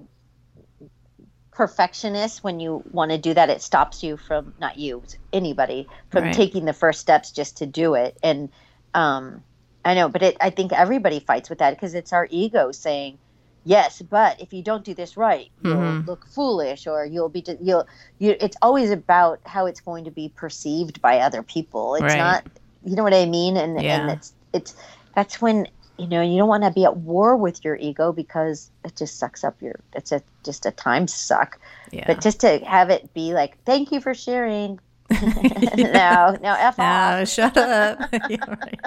perfectionists, 1.52 2.42
when 2.42 2.60
you 2.60 2.82
want 2.92 3.10
to 3.10 3.18
do 3.18 3.34
that, 3.34 3.50
it 3.50 3.62
stops 3.62 4.02
you 4.02 4.16
from 4.16 4.54
not 4.58 4.78
you, 4.78 5.02
anybody 5.32 5.86
from 6.10 6.24
Right. 6.24 6.34
taking 6.34 6.64
the 6.64 6.72
first 6.72 7.00
steps 7.00 7.30
just 7.30 7.58
to 7.58 7.66
do 7.66 7.94
it. 7.94 8.18
And 8.22 8.50
um, 8.94 9.44
I 9.84 9.94
know, 9.94 10.08
but 10.08 10.22
it, 10.22 10.36
I 10.40 10.50
think 10.50 10.72
everybody 10.72 11.20
fights 11.20 11.50
with 11.50 11.58
that 11.58 11.70
because 11.74 11.94
it's 11.94 12.12
our 12.12 12.26
ego 12.30 12.72
saying, 12.72 13.18
yes, 13.64 14.00
but 14.02 14.40
if 14.40 14.52
you 14.52 14.62
don't 14.62 14.84
do 14.84 14.94
this 14.94 15.16
right, 15.16 15.50
you'll 15.62 15.82
Mhm. 15.82 16.06
look 16.06 16.26
foolish 16.26 16.86
or 16.86 17.04
you'll 17.04 17.28
be, 17.28 17.44
you'll, 17.60 17.86
you, 18.18 18.34
it's 18.40 18.56
always 18.62 18.90
about 18.90 19.40
how 19.44 19.66
it's 19.66 19.80
going 19.80 20.04
to 20.04 20.10
be 20.10 20.32
perceived 20.34 21.00
by 21.02 21.20
other 21.20 21.42
people. 21.42 21.94
It's 21.96 22.04
Right. 22.04 22.16
not, 22.16 22.44
you 22.84 22.96
know 22.96 23.02
what 23.02 23.14
I 23.14 23.26
mean? 23.26 23.56
And, 23.56 23.78
Yeah. 23.78 24.00
and 24.00 24.10
it's, 24.10 24.34
it's, 24.52 24.74
that's 25.14 25.40
when, 25.40 25.68
you 25.98 26.06
know, 26.06 26.22
you 26.22 26.38
don't 26.38 26.48
want 26.48 26.64
to 26.64 26.70
be 26.70 26.84
at 26.84 26.96
war 26.96 27.36
with 27.36 27.64
your 27.64 27.76
ego 27.76 28.12
because 28.12 28.70
it 28.84 28.96
just 28.96 29.18
sucks 29.18 29.44
up 29.44 29.60
your, 29.60 29.78
it's 29.94 30.12
a, 30.12 30.22
just 30.44 30.66
a 30.66 30.70
time 30.70 31.06
suck. 31.06 31.58
Yeah. 31.90 32.04
But 32.06 32.20
just 32.20 32.40
to 32.40 32.58
have 32.64 32.90
it 32.90 33.12
be 33.14 33.34
like, 33.34 33.62
thank 33.64 33.92
you 33.92 34.00
for 34.00 34.14
sharing. 34.14 34.80
no, 35.10 36.38
no, 36.42 36.56
F 36.58 36.78
off. 36.78 37.18
no, 37.18 37.24
shut 37.24 37.56
up. 37.56 37.98
Yeah, 38.30 38.44
right. 38.48 38.80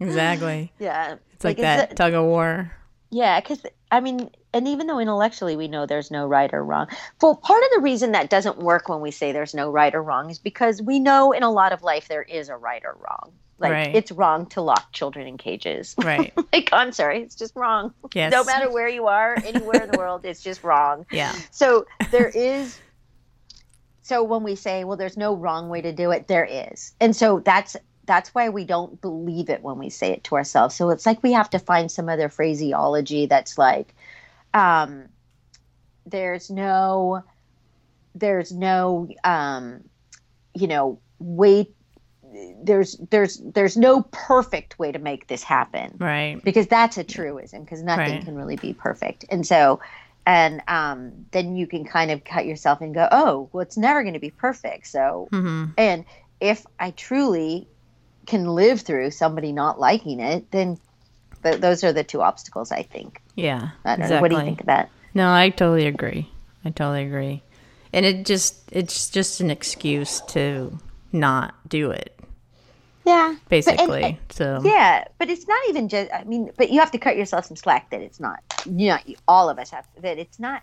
exactly. 0.00 0.72
Yeah. 0.78 1.16
It's 1.32 1.44
like, 1.44 1.56
it's 1.58 1.62
that 1.62 1.92
a- 1.92 1.94
tug 1.94 2.14
of 2.14 2.24
war. 2.24 2.70
Yeah, 3.10 3.40
because 3.40 3.64
I 3.92 4.00
mean, 4.00 4.28
and 4.52 4.66
even 4.66 4.88
though 4.88 4.98
intellectually 4.98 5.54
we 5.54 5.68
know 5.68 5.86
there's 5.86 6.10
no 6.10 6.26
right 6.26 6.52
or 6.52 6.64
wrong, 6.64 6.88
well, 7.22 7.36
part 7.36 7.62
of 7.62 7.68
the 7.76 7.80
reason 7.80 8.10
that 8.12 8.28
doesn't 8.28 8.58
work 8.58 8.88
when 8.88 9.00
we 9.00 9.12
say 9.12 9.30
there's 9.30 9.54
no 9.54 9.70
right 9.70 9.94
or 9.94 10.02
wrong 10.02 10.30
is 10.30 10.38
because 10.40 10.82
we 10.82 10.98
know 10.98 11.30
in 11.30 11.44
a 11.44 11.50
lot 11.50 11.72
of 11.72 11.82
life 11.84 12.08
there 12.08 12.24
is 12.24 12.48
a 12.48 12.56
right 12.56 12.82
or 12.84 12.96
wrong. 12.98 13.32
Like 13.58 13.72
Right. 13.72 13.94
it's 13.94 14.10
wrong 14.10 14.46
to 14.46 14.60
lock 14.60 14.92
children 14.92 15.26
in 15.26 15.36
cages. 15.38 15.94
Right. 16.04 16.32
like 16.52 16.70
I'm 16.72 16.92
sorry, 16.92 17.22
it's 17.22 17.36
just 17.36 17.54
wrong. 17.56 17.94
Yes. 18.14 18.32
No 18.32 18.44
matter 18.44 18.70
where 18.70 18.88
you 18.88 19.06
are, 19.06 19.36
anywhere 19.44 19.82
in 19.84 19.90
the 19.90 19.98
world, 19.98 20.24
it's 20.24 20.42
just 20.42 20.64
wrong. 20.64 21.06
Yeah. 21.12 21.34
So 21.50 21.86
there 22.10 22.28
is. 22.28 22.78
So 24.02 24.22
when 24.22 24.42
we 24.42 24.54
say, 24.54 24.84
well, 24.84 24.96
there's 24.98 25.16
no 25.16 25.34
wrong 25.34 25.68
way 25.70 25.80
to 25.80 25.92
do 25.92 26.10
it, 26.10 26.28
there 26.28 26.44
is, 26.44 26.92
and 27.00 27.16
so 27.16 27.40
that's 27.40 27.74
that's 28.06 28.34
why 28.34 28.50
we 28.50 28.64
don't 28.66 29.00
believe 29.00 29.48
it 29.48 29.62
when 29.62 29.78
we 29.78 29.88
say 29.88 30.10
it 30.10 30.24
to 30.24 30.34
ourselves. 30.34 30.74
So 30.74 30.90
it's 30.90 31.06
like 31.06 31.22
we 31.22 31.32
have 31.32 31.48
to 31.50 31.58
find 31.58 31.90
some 31.90 32.10
other 32.10 32.28
phraseology 32.28 33.24
that's 33.24 33.56
like, 33.56 33.94
um, 34.52 35.06
there's 36.04 36.50
no, 36.50 37.22
there's 38.14 38.52
no, 38.52 39.08
um, 39.24 39.84
you 40.54 40.66
know, 40.66 41.00
way. 41.18 41.70
There's 42.62 42.96
there's 43.10 43.38
there's 43.38 43.76
no 43.76 44.02
perfect 44.10 44.78
way 44.78 44.90
to 44.92 44.98
make 44.98 45.26
this 45.28 45.42
happen 45.42 45.96
Right. 45.98 46.42
because 46.42 46.66
that's 46.66 46.96
a 46.96 47.04
truism 47.04 47.62
because 47.62 47.82
nothing 47.82 48.14
Right. 48.16 48.24
can 48.24 48.34
really 48.34 48.56
be 48.56 48.72
perfect 48.72 49.24
and 49.30 49.46
so 49.46 49.80
and 50.26 50.62
um, 50.68 51.26
then 51.32 51.54
you 51.54 51.66
can 51.66 51.84
kind 51.84 52.10
of 52.10 52.24
cut 52.24 52.46
yourself 52.46 52.80
and 52.80 52.94
go 52.94 53.06
oh 53.12 53.48
well 53.52 53.60
it's 53.62 53.76
never 53.76 54.02
going 54.02 54.14
to 54.14 54.20
be 54.20 54.30
perfect 54.30 54.86
so 54.86 55.28
hmm 55.30 55.66
and 55.76 56.04
if 56.40 56.64
i 56.80 56.90
truly 56.92 57.68
can 58.26 58.46
live 58.46 58.80
through 58.80 59.10
somebody 59.10 59.52
not 59.52 59.78
liking 59.78 60.18
it 60.20 60.50
then 60.50 60.78
th- 61.42 61.60
those 61.60 61.84
are 61.84 61.92
the 61.92 62.02
two 62.04 62.22
obstacles 62.22 62.72
i 62.72 62.82
think 62.82 63.20
Yeah. 63.36 63.70
i 63.84 63.92
exactly. 63.94 64.14
know 64.16 64.20
what 64.22 64.30
do 64.30 64.36
you 64.36 64.42
think 64.42 64.60
of 64.60 64.66
that 64.66 64.88
No, 65.14 65.30
I 65.32 65.50
totally 65.50 65.86
agree. 65.86 66.28
I 66.64 66.70
totally 66.70 67.04
agree. 67.04 67.42
And 67.92 68.04
it 68.06 68.24
just 68.26 68.58
it's 68.72 69.10
just 69.10 69.40
an 69.40 69.50
excuse 69.50 70.20
to 70.28 70.76
not 71.12 71.54
do 71.68 71.90
it, 71.92 72.13
yeah 73.04 73.34
basically. 73.48 74.18
so 74.30 74.60
yeah 74.64 75.04
but 75.18 75.28
it's 75.28 75.46
not 75.46 75.60
even 75.68 75.88
just 75.88 76.10
i 76.12 76.24
mean 76.24 76.50
but 76.56 76.70
you 76.70 76.80
have 76.80 76.90
to 76.90 76.98
cut 76.98 77.16
yourself 77.16 77.44
some 77.44 77.56
slack 77.56 77.90
that 77.90 78.00
it's 78.00 78.20
not 78.20 78.40
you 78.66 78.88
know 78.88 78.98
all 79.28 79.48
of 79.48 79.58
us 79.58 79.70
have 79.70 79.86
that 80.00 80.18
it's 80.18 80.38
not 80.38 80.62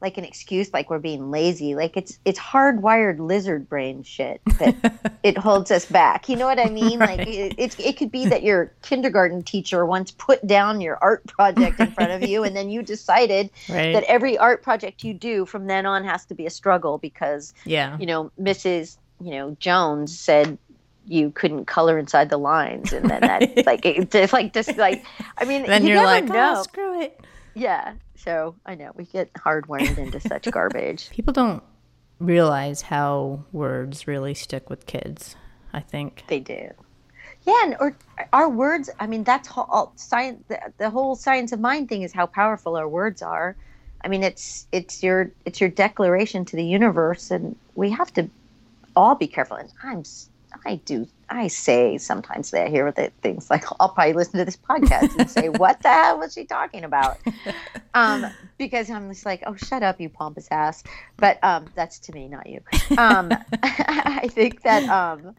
like 0.00 0.16
an 0.16 0.24
excuse 0.24 0.72
like 0.72 0.88
we're 0.88 0.98
being 0.98 1.30
lazy 1.30 1.74
like 1.74 1.96
it's 1.96 2.18
it's 2.24 2.38
hardwired 2.38 3.18
lizard 3.18 3.68
brain 3.68 4.02
shit 4.02 4.40
that 4.58 5.18
it 5.22 5.36
holds 5.36 5.70
us 5.70 5.84
back 5.86 6.28
you 6.28 6.36
know 6.36 6.46
what 6.46 6.58
i 6.58 6.68
mean 6.68 6.98
like 6.98 7.10
Right. 7.20 7.54
it, 7.58 7.78
it, 7.78 7.96
could 7.96 8.10
be 8.10 8.26
that 8.26 8.42
your 8.42 8.72
kindergarten 8.82 9.42
teacher 9.42 9.84
once 9.84 10.10
put 10.10 10.46
down 10.46 10.80
your 10.80 10.96
art 11.02 11.26
project 11.26 11.80
in 11.80 11.90
front 11.92 12.12
of 12.12 12.28
you 12.28 12.44
and 12.44 12.56
then 12.56 12.70
you 12.70 12.82
decided 12.82 13.50
right. 13.68 13.92
that 13.92 14.04
every 14.04 14.38
art 14.38 14.62
project 14.62 15.04
you 15.04 15.12
do 15.12 15.44
from 15.44 15.66
then 15.66 15.86
on 15.86 16.04
has 16.04 16.24
to 16.26 16.34
be 16.34 16.46
a 16.46 16.50
struggle 16.50 16.98
because 16.98 17.52
yeah. 17.64 17.96
you 17.98 18.06
know 18.06 18.30
mrs 18.40 18.96
you 19.20 19.30
know 19.30 19.56
jones 19.60 20.18
said 20.18 20.56
you 21.06 21.30
couldn't 21.30 21.64
color 21.64 21.98
inside 21.98 22.28
the 22.30 22.36
lines 22.36 22.92
and 22.92 23.10
then 23.10 23.20
that 23.22 23.66
like 23.66 23.84
it, 23.84 24.14
it's 24.14 24.32
like 24.32 24.52
just 24.52 24.76
like 24.76 25.04
i 25.38 25.44
mean 25.44 25.62
Then 25.66 25.82
you 25.82 25.90
you're 25.90 25.96
never 25.98 26.06
like, 26.06 26.30
oh, 26.30 26.32
know 26.32 26.54
oh, 26.58 26.62
screw 26.62 27.00
it. 27.00 27.20
yeah 27.54 27.94
so 28.16 28.54
i 28.66 28.74
know 28.74 28.92
we 28.94 29.04
get 29.04 29.32
hardwired 29.32 29.98
into 29.98 30.20
such 30.20 30.50
garbage 30.50 31.10
People 31.20 31.32
don't 31.32 31.62
realize 32.20 32.82
how 32.82 33.44
words 33.50 34.06
really 34.06 34.34
stick 34.34 34.70
with 34.70 34.86
kids. 34.86 35.34
I 35.72 35.80
think. 35.80 36.24
They 36.28 36.40
do. 36.40 36.70
Yeah, 37.46 37.60
and 37.64 37.76
or 37.80 37.96
our 38.32 38.48
words. 38.48 38.90
I 39.00 39.06
mean, 39.06 39.24
that's 39.24 39.48
all 39.56 39.92
science. 39.96 40.44
The, 40.48 40.60
the 40.78 40.90
whole 40.90 41.16
science 41.16 41.52
of 41.52 41.60
mind 41.60 41.88
thing 41.88 42.02
is 42.02 42.12
how 42.12 42.26
powerful 42.26 42.76
our 42.76 42.88
words 42.88 43.22
are. 43.22 43.56
I 44.04 44.08
mean, 44.08 44.22
it's 44.22 44.66
it's 44.72 45.02
your 45.02 45.32
it's 45.44 45.60
your 45.60 45.70
declaration 45.70 46.44
to 46.46 46.56
the 46.56 46.64
universe, 46.64 47.30
and 47.30 47.56
we 47.74 47.90
have 47.90 48.12
to 48.14 48.28
all 48.94 49.14
be 49.14 49.26
careful. 49.26 49.56
And 49.56 49.72
I'm 49.82 50.04
I 50.64 50.76
do 50.76 51.06
I 51.28 51.46
say 51.46 51.96
sometimes 51.98 52.50
that 52.50 52.66
I 52.66 52.68
hear 52.70 52.90
the 52.90 53.12
things 53.22 53.50
like 53.50 53.64
I'll 53.78 53.90
probably 53.90 54.14
listen 54.14 54.38
to 54.38 54.44
this 54.44 54.56
podcast 54.56 55.16
and 55.16 55.30
say, 55.30 55.48
"What 55.48 55.80
the 55.82 55.88
hell 55.88 56.18
was 56.18 56.34
she 56.34 56.44
talking 56.44 56.84
about?" 56.84 57.18
Um, 57.92 58.26
because 58.56 58.88
I'm 58.88 59.08
just 59.10 59.26
like, 59.26 59.42
"Oh, 59.46 59.56
shut 59.56 59.82
up, 59.82 60.00
you 60.00 60.08
pompous 60.08 60.46
ass." 60.52 60.84
But 61.16 61.42
um, 61.42 61.66
that's 61.74 61.98
to 62.00 62.12
me, 62.12 62.28
not 62.28 62.46
you. 62.46 62.60
Um, 62.96 63.32
I 63.62 64.28
think 64.30 64.62
that 64.62 64.88
um, 64.88 65.34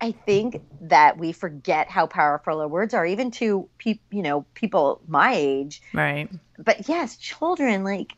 I 0.00 0.10
think 0.10 0.60
that 0.80 1.18
we 1.18 1.30
forget 1.30 1.88
how 1.88 2.08
powerful 2.08 2.60
our 2.60 2.66
words 2.66 2.94
are, 2.94 3.06
even 3.06 3.30
to 3.32 3.68
peop 3.78 4.00
you 4.10 4.22
know 4.22 4.44
people 4.54 5.00
my 5.06 5.34
age. 5.34 5.80
Right. 5.92 6.28
But 6.58 6.88
yes, 6.88 7.16
children 7.16 7.84
like 7.84 8.14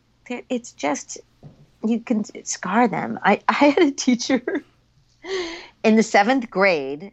it's 0.48 0.72
just 0.72 1.18
you 1.84 2.00
can 2.00 2.24
scar 2.44 2.88
them. 2.88 3.18
I 3.22 3.40
I 3.46 3.52
had 3.52 3.78
a 3.78 3.90
teacher 3.90 4.64
in 5.84 5.96
the 5.96 6.02
seventh 6.02 6.50
grade. 6.50 7.12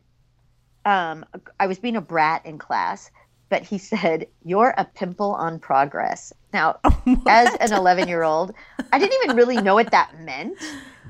Um, 0.85 1.25
I 1.59 1.67
was 1.67 1.79
being 1.79 1.97
a 1.97 2.01
brat 2.01 2.45
in 2.45 2.57
class, 2.57 3.11
but 3.49 3.63
he 3.63 3.77
said, 3.77 4.27
"You're 4.43 4.73
a 4.77 4.85
pimple 4.85 5.33
on 5.33 5.59
progress." 5.59 6.31
Now, 6.53 6.79
as 7.27 7.55
an 7.55 7.73
11 7.73 8.07
year 8.07 8.23
old, 8.23 8.53
I 8.91 8.99
didn't 8.99 9.17
even 9.23 9.35
really 9.35 9.59
know 9.59 9.75
what 9.75 9.91
that 9.91 10.17
meant, 10.17 10.63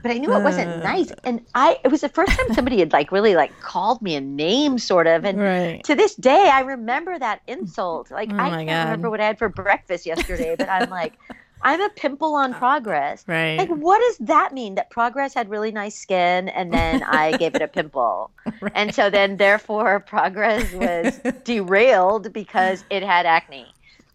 but 0.04 0.12
I 0.12 0.18
knew 0.18 0.36
it 0.36 0.44
wasn't 0.44 0.78
nice. 0.78 1.12
And 1.26 1.42
I, 1.54 1.78
it 1.86 1.90
was 1.90 2.02
the 2.02 2.10
first 2.10 2.36
time 2.36 2.46
somebody 2.54 2.80
had 2.80 2.94
like 2.94 3.12
really 3.12 3.36
like 3.36 3.60
called 3.60 4.02
me 4.02 4.16
a 4.16 4.22
name, 4.22 4.80
sort 4.80 5.08
of. 5.08 5.26
And 5.26 5.40
Right. 5.40 5.84
to 5.84 5.96
this 5.96 6.16
day, 6.16 6.50
I 6.52 6.62
remember 6.62 7.18
that 7.20 7.42
insult. 7.48 8.10
Like, 8.12 8.32
Oh 8.32 8.36
I 8.40 8.52
can't 8.52 8.80
God. 8.80 8.84
remember 8.84 9.10
what 9.10 9.22
I 9.22 9.26
had 9.28 9.38
for 9.38 9.50
breakfast 9.50 10.06
yesterday, 10.06 10.56
but 10.58 10.70
I'm 10.70 10.90
like, 10.90 11.18
I'm 11.62 11.82
a 11.82 11.90
pimple 11.90 12.36
on 12.36 12.54
progress. 12.54 13.24
Right. 13.28 13.58
Like, 13.58 13.70
what 13.70 14.00
does 14.00 14.28
that 14.28 14.54
mean? 14.54 14.76
That 14.76 14.90
progress 14.90 15.34
had 15.34 15.50
really 15.50 15.72
nice 15.72 15.98
skin, 15.98 16.50
and 16.50 16.72
then 16.74 17.04
I 17.04 17.36
gave 17.38 17.56
it 17.56 17.62
a 17.62 17.68
pimple, 17.68 18.32
and 18.76 18.94
so 18.94 19.10
then 19.10 19.38
therefore 19.38 20.00
progress 20.00 20.72
was 20.74 21.20
derailed 21.44 22.32
because 22.34 22.84
it 22.90 23.04
had 23.04 23.26
acne 23.26 23.66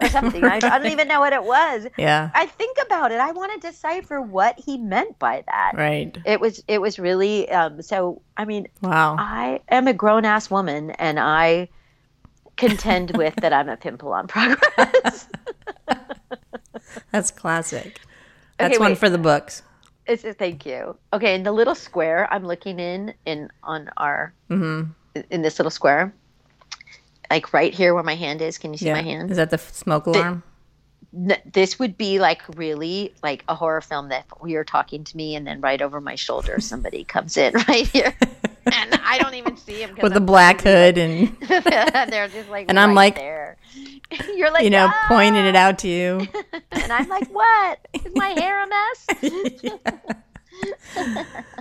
or 0.01 0.09
something. 0.09 0.45
I, 0.45 0.57
I 0.57 0.61
don't 0.61 0.87
even 0.87 1.07
know 1.09 1.21
what 1.21 1.33
it 1.33 1.45
was. 1.45 1.87
yeah. 1.97 2.31
I 2.35 2.47
think 2.47 2.77
about 2.85 3.13
it. 3.13 3.21
I 3.21 3.31
want 3.33 3.61
to 3.61 3.69
decipher 3.69 4.21
what 4.21 4.59
he 4.59 4.79
meant 4.79 5.19
by 5.19 5.45
that. 5.47 5.73
Right. 5.75 6.17
It 6.25 6.41
was 6.41 6.63
it 6.69 6.81
was 6.81 6.99
really 6.99 7.49
um, 7.51 7.83
so. 7.83 8.23
I 8.37 8.45
mean, 8.45 8.67
Wow. 8.81 9.17
I 9.19 9.61
am 9.69 9.87
a 9.89 9.93
grown 9.93 10.25
ass 10.25 10.51
woman, 10.51 10.91
and 10.93 11.21
I 11.21 11.69
contend 12.57 13.17
with 13.17 13.35
that 13.37 13.53
I'm 13.53 13.69
a 13.69 13.77
pimple 13.77 14.13
on 14.13 14.27
progress. 14.27 15.29
That's 17.13 17.31
classic. 17.31 18.01
That's 18.59 18.75
Okay, 18.77 18.81
one 18.81 18.95
for 18.97 19.09
the 19.11 19.19
books. 19.19 19.63
It's 20.07 20.25
a 20.25 20.33
thank 20.35 20.67
you. 20.67 20.97
Okay, 21.13 21.35
in 21.35 21.43
the 21.45 21.53
little 21.53 21.75
square 21.75 22.27
I'm 22.33 22.45
looking 22.45 22.81
in 22.81 23.15
in 23.27 23.49
on 23.63 23.91
our 23.97 24.35
hmm 24.49 24.83
in 25.31 25.43
this 25.43 25.59
little 25.59 25.71
square, 25.71 26.13
like 27.31 27.53
right 27.53 27.73
here 27.75 27.95
where 27.95 28.03
my 28.03 28.15
hand 28.15 28.41
is. 28.43 28.59
Can 28.59 28.73
you 28.73 28.79
see 28.79 28.87
Yeah. 28.87 28.95
my 28.95 29.03
hand? 29.03 29.31
Is 29.31 29.37
that 29.37 29.51
the 29.51 29.59
smoke 29.59 30.07
alarm? 30.07 30.43
n- 31.15 31.37
this 31.53 31.79
would 31.79 31.99
be 31.99 32.19
like 32.19 32.41
really 32.57 33.13
like 33.23 33.45
a 33.49 33.55
horror 33.55 33.83
film 33.83 34.09
that 34.09 34.25
you're 34.47 34.65
talking 34.65 35.05
to 35.05 35.17
me 35.17 35.35
and 35.37 35.47
then 35.47 35.61
right 35.61 35.83
over 35.83 36.01
my 36.01 36.15
shoulder 36.15 36.59
somebody 36.59 37.05
comes 37.15 37.37
in 37.37 37.53
right 37.69 37.87
here 37.89 38.15
and 38.73 38.95
I 39.05 39.19
don't 39.19 39.35
even 39.35 39.59
see 39.59 39.83
him 39.83 39.95
with 40.01 40.17
a 40.17 40.21
black 40.21 40.63
hood 40.63 40.97
and 40.97 41.37
they're 41.49 42.29
just 42.29 42.49
like 42.49 42.67
And 42.71 42.81
I'm 42.81 42.95
like- 42.95 43.17
there. 43.17 43.59
You're 44.37 44.51
like 44.53 44.65
you 44.65 44.71
know 44.71 44.89
"Ah!" 44.91 45.05
pointing 45.09 45.45
it 45.45 45.57
out 45.57 45.79
to 45.81 45.89
you. 45.89 46.27
and 46.73 46.93
I'm 46.93 47.09
like, 47.09 47.29
what? 47.29 47.87
Is 47.95 48.13
my 48.15 48.29
hair 48.29 48.63
a 48.63 48.69
mess? 48.69 49.07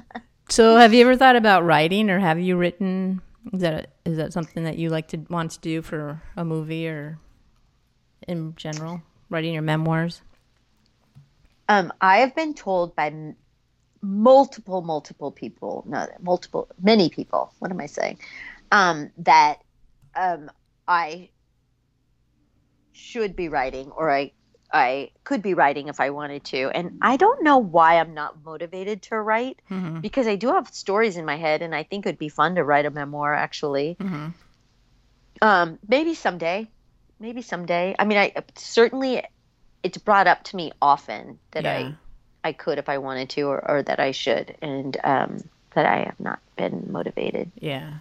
So, 0.52 0.76
have 0.76 0.94
you 0.94 1.00
ever 1.08 1.16
thought 1.16 1.38
about 1.38 1.64
writing, 1.64 2.10
or 2.10 2.20
have 2.20 2.38
you 2.38 2.58
written? 2.58 3.22
Is 3.54 3.62
that 3.62 3.92
is 4.04 4.18
that 4.18 4.34
something 4.34 4.66
that 4.66 4.78
you 4.78 4.90
like 4.90 5.08
to 5.10 5.18
want 5.30 5.52
to 5.52 5.60
do 5.62 5.82
for 5.82 6.22
a 6.36 6.44
movie 6.44 6.90
or 6.90 7.20
in 8.28 8.54
general? 8.58 9.02
Writing 9.30 9.54
your 9.54 9.62
memoirs. 9.62 10.22
Um, 11.70 11.94
I 12.02 12.18
have 12.18 12.36
been 12.36 12.54
told 12.54 12.94
by 12.98 13.08
m- 13.08 13.38
multiple, 14.02 14.82
multiple 14.82 15.32
people, 15.32 15.86
no, 15.88 16.06
multiple, 16.20 16.68
many 16.82 17.08
people. 17.08 17.54
What 17.60 17.72
am 17.72 17.80
I 17.80 17.86
saying? 17.86 18.20
Um, 18.74 19.10
that 19.20 19.62
um, 20.16 20.52
I 20.86 21.30
should 22.94 23.36
be 23.36 23.50
writing, 23.50 23.92
or 23.92 24.10
I, 24.12 24.32
I 24.74 25.12
could 25.24 25.42
be 25.42 25.54
writing 25.54 25.88
if 25.88 26.00
I 26.00 26.10
wanted 26.12 26.44
to, 26.46 26.70
and 26.74 26.98
I 27.02 27.18
don't 27.18 27.44
know 27.44 27.58
why 27.58 28.00
I'm 28.00 28.14
not 28.14 28.44
motivated 28.44 29.02
to 29.04 29.16
write 29.20 29.60
Mm-hmm. 29.70 30.00
because 30.02 30.28
I 30.28 30.36
do 30.36 30.50
have 30.54 30.68
stories 30.70 31.18
in 31.18 31.26
my 31.26 31.36
head, 31.38 31.62
and 31.62 31.74
I 31.76 31.84
think 31.84 32.06
it'd 32.06 32.20
be 32.20 32.30
fun 32.30 32.56
to 32.56 32.64
write 32.64 32.86
a 32.86 32.92
memoir. 32.92 33.34
Actually, 33.34 33.98
Mm-hmm. 34.00 34.28
um, 35.42 35.80
maybe 35.88 36.14
someday, 36.16 36.68
maybe 37.20 37.42
someday. 37.42 37.96
I 37.98 38.06
mean, 38.06 38.18
I 38.18 38.34
certainly 38.56 39.24
it's 39.84 39.98
brought 39.98 40.28
up 40.28 40.44
to 40.46 40.56
me 40.56 40.72
often 40.82 41.40
that 41.52 41.64
Yeah. 41.64 41.74
I 41.78 41.96
I 42.44 42.54
could 42.54 42.78
if 42.80 42.90
I 42.90 42.98
wanted 42.98 43.30
to, 43.32 43.44
or, 43.44 43.72
or 43.72 43.84
that 43.84 44.00
I 44.00 44.12
should, 44.12 44.56
and 44.62 44.98
um, 45.04 45.44
that 45.76 45.86
I 45.86 46.04
have 46.06 46.20
not 46.20 46.40
been 46.56 46.88
motivated 46.92 47.52
Yeah. 47.60 47.94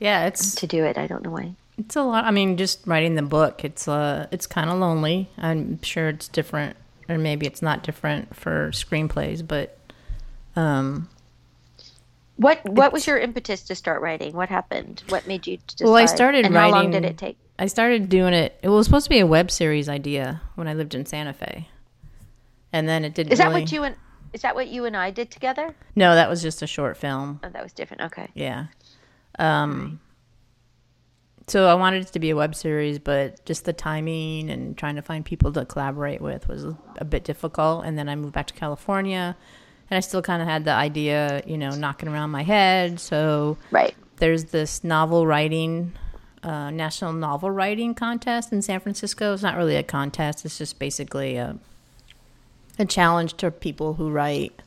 Yeah, 0.00 0.26
it's 0.26 0.56
to 0.56 0.66
do 0.66 0.84
it. 0.84 0.98
I 0.98 1.06
don't 1.06 1.22
know 1.22 1.30
why. 1.30 1.54
It's 1.78 1.96
a 1.96 2.02
lot. 2.02 2.24
I 2.24 2.30
mean, 2.30 2.56
just 2.56 2.86
writing 2.86 3.14
the 3.14 3.22
book, 3.22 3.64
it's 3.64 3.86
uh, 3.88 4.26
it's 4.30 4.46
kind 4.46 4.70
of 4.70 4.78
lonely. 4.78 5.28
I'm 5.38 5.82
sure 5.82 6.08
it's 6.08 6.28
different, 6.28 6.76
or 7.08 7.18
maybe 7.18 7.46
it's 7.46 7.62
not 7.62 7.82
different 7.82 8.34
for 8.34 8.70
screenplays, 8.72 9.46
but 9.46 9.78
um, 10.56 11.08
What 12.36 12.64
What 12.68 12.92
was 12.92 13.06
your 13.06 13.18
impetus 13.18 13.62
to 13.64 13.74
start 13.74 14.00
writing? 14.02 14.34
What 14.34 14.48
happened? 14.48 15.02
What 15.08 15.26
made 15.26 15.46
you 15.46 15.58
decide? 15.66 15.84
Well, 15.84 15.94
I 15.96 16.06
started 16.06 16.46
and 16.46 16.54
how 16.54 16.70
long 16.70 16.90
did 16.90 17.04
it 17.04 17.18
take? 17.18 17.36
I 17.58 17.66
started 17.66 18.08
doing 18.08 18.34
it. 18.34 18.58
It 18.62 18.68
was 18.68 18.84
supposed 18.86 19.04
to 19.04 19.10
be 19.10 19.18
a 19.20 19.26
web 19.26 19.50
series 19.50 19.88
idea 19.88 20.42
when 20.56 20.68
I 20.68 20.74
lived 20.74 20.94
in 20.94 21.06
Santa 21.06 21.32
Fe, 21.32 21.68
and 22.72 22.88
then 22.88 23.04
it 23.04 23.14
didn't. 23.14 23.32
Is 23.32 23.38
that 23.38 23.48
really- 23.48 23.62
what 23.62 23.72
you 23.72 23.84
and 23.84 23.96
Is 24.32 24.42
that 24.42 24.54
what 24.54 24.68
you 24.68 24.84
and 24.84 24.96
I 24.96 25.10
did 25.10 25.30
together? 25.30 25.74
No, 25.94 26.14
that 26.14 26.28
was 26.28 26.42
just 26.42 26.60
a 26.60 26.66
short 26.66 26.96
film. 26.98 27.40
Oh, 27.42 27.48
that 27.48 27.62
was 27.62 27.72
different. 27.72 28.02
Okay. 28.02 28.28
Yeah. 28.34 28.66
Um. 29.38 30.00
So 31.48 31.68
I 31.68 31.74
wanted 31.74 32.02
it 32.02 32.12
to 32.12 32.18
be 32.18 32.30
a 32.30 32.36
web 32.36 32.56
series, 32.56 32.98
but 32.98 33.44
just 33.44 33.64
the 33.64 33.72
timing 33.72 34.50
and 34.50 34.76
trying 34.76 34.96
to 34.96 35.02
find 35.02 35.24
people 35.24 35.52
to 35.52 35.64
collaborate 35.64 36.20
with 36.20 36.48
was 36.48 36.64
a 36.96 37.04
bit 37.04 37.22
difficult. 37.22 37.84
And 37.84 37.96
then 37.96 38.08
I 38.08 38.16
moved 38.16 38.32
back 38.32 38.48
to 38.48 38.54
California, 38.54 39.36
and 39.88 39.96
I 39.96 40.00
still 40.00 40.22
kind 40.22 40.42
of 40.42 40.48
had 40.48 40.64
the 40.64 40.72
idea, 40.72 41.42
you 41.46 41.56
know, 41.56 41.70
knocking 41.70 42.08
around 42.08 42.30
my 42.30 42.42
head. 42.42 42.98
So 42.98 43.58
Right. 43.70 43.94
there's 44.16 44.46
this 44.46 44.82
novel 44.82 45.24
writing, 45.24 45.92
uh, 46.42 46.70
national 46.70 47.12
novel 47.12 47.52
writing 47.52 47.94
contest 47.94 48.52
in 48.52 48.60
San 48.60 48.80
Francisco. 48.80 49.32
It's 49.32 49.42
not 49.44 49.56
really 49.56 49.76
a 49.76 49.84
contest; 49.84 50.44
it's 50.44 50.58
just 50.58 50.78
basically 50.80 51.36
a 51.36 51.56
a 52.78 52.84
challenge 52.84 53.34
to 53.38 53.50
people 53.50 53.94
who 53.94 54.10
write 54.10 54.60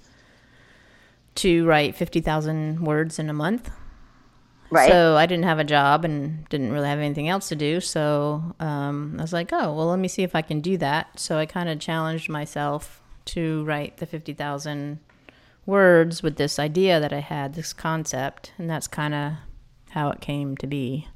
to 1.35 1.65
write 1.67 1.95
fifty 1.95 2.21
thousand 2.21 2.81
words 2.85 3.19
in 3.19 3.29
a 3.29 3.33
month. 3.33 3.69
Right. 4.71 4.89
So 4.89 5.15
I 5.15 5.25
didn't 5.25 5.45
have 5.45 5.59
a 5.59 5.63
job 5.63 6.05
and 6.05 6.47
didn't 6.49 6.71
really 6.71 6.87
have 6.87 6.99
anything 6.99 7.27
else 7.27 7.49
to 7.49 7.55
do. 7.55 7.81
So 7.81 8.55
um, 8.59 9.15
I 9.17 9.21
was 9.23 9.33
like, 9.33 9.51
oh, 9.51 9.73
well, 9.73 9.87
let 9.87 9.99
me 9.99 10.07
see 10.07 10.23
if 10.23 10.35
I 10.35 10.41
can 10.41 10.61
do 10.61 10.77
that. 10.77 11.19
So 11.19 11.37
I 11.37 11.45
kind 11.45 11.69
of 11.69 11.79
challenged 11.79 12.29
myself 12.29 13.01
to 13.25 13.63
write 13.65 13.97
the 13.97 14.05
50,000 14.05 14.99
words 15.65 16.21
with 16.21 16.37
this 16.37 16.59
idea 16.59 16.99
that 16.99 17.13
I 17.13 17.19
had, 17.19 17.53
this 17.55 17.73
concept. 17.73 18.53
And 18.57 18.69
that's 18.69 18.87
kind 18.87 19.13
of 19.13 19.33
how 19.91 20.09
it 20.09 20.21
came 20.21 20.55
to 20.57 20.67
be. 20.67 21.07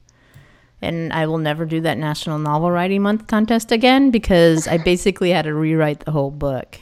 And 0.81 1.13
I 1.13 1.27
will 1.27 1.37
never 1.37 1.63
do 1.65 1.79
that 1.81 1.97
National 1.97 2.39
Novel 2.39 2.69
Writing 2.71 3.03
Month 3.03 3.27
contest 3.27 3.71
again 3.71 4.11
because 4.11 4.67
I 4.67 4.77
basically 4.77 5.29
had 5.29 5.45
to 5.45 5.53
rewrite 5.53 6.01
the 6.01 6.11
whole 6.11 6.31
book. 6.31 6.79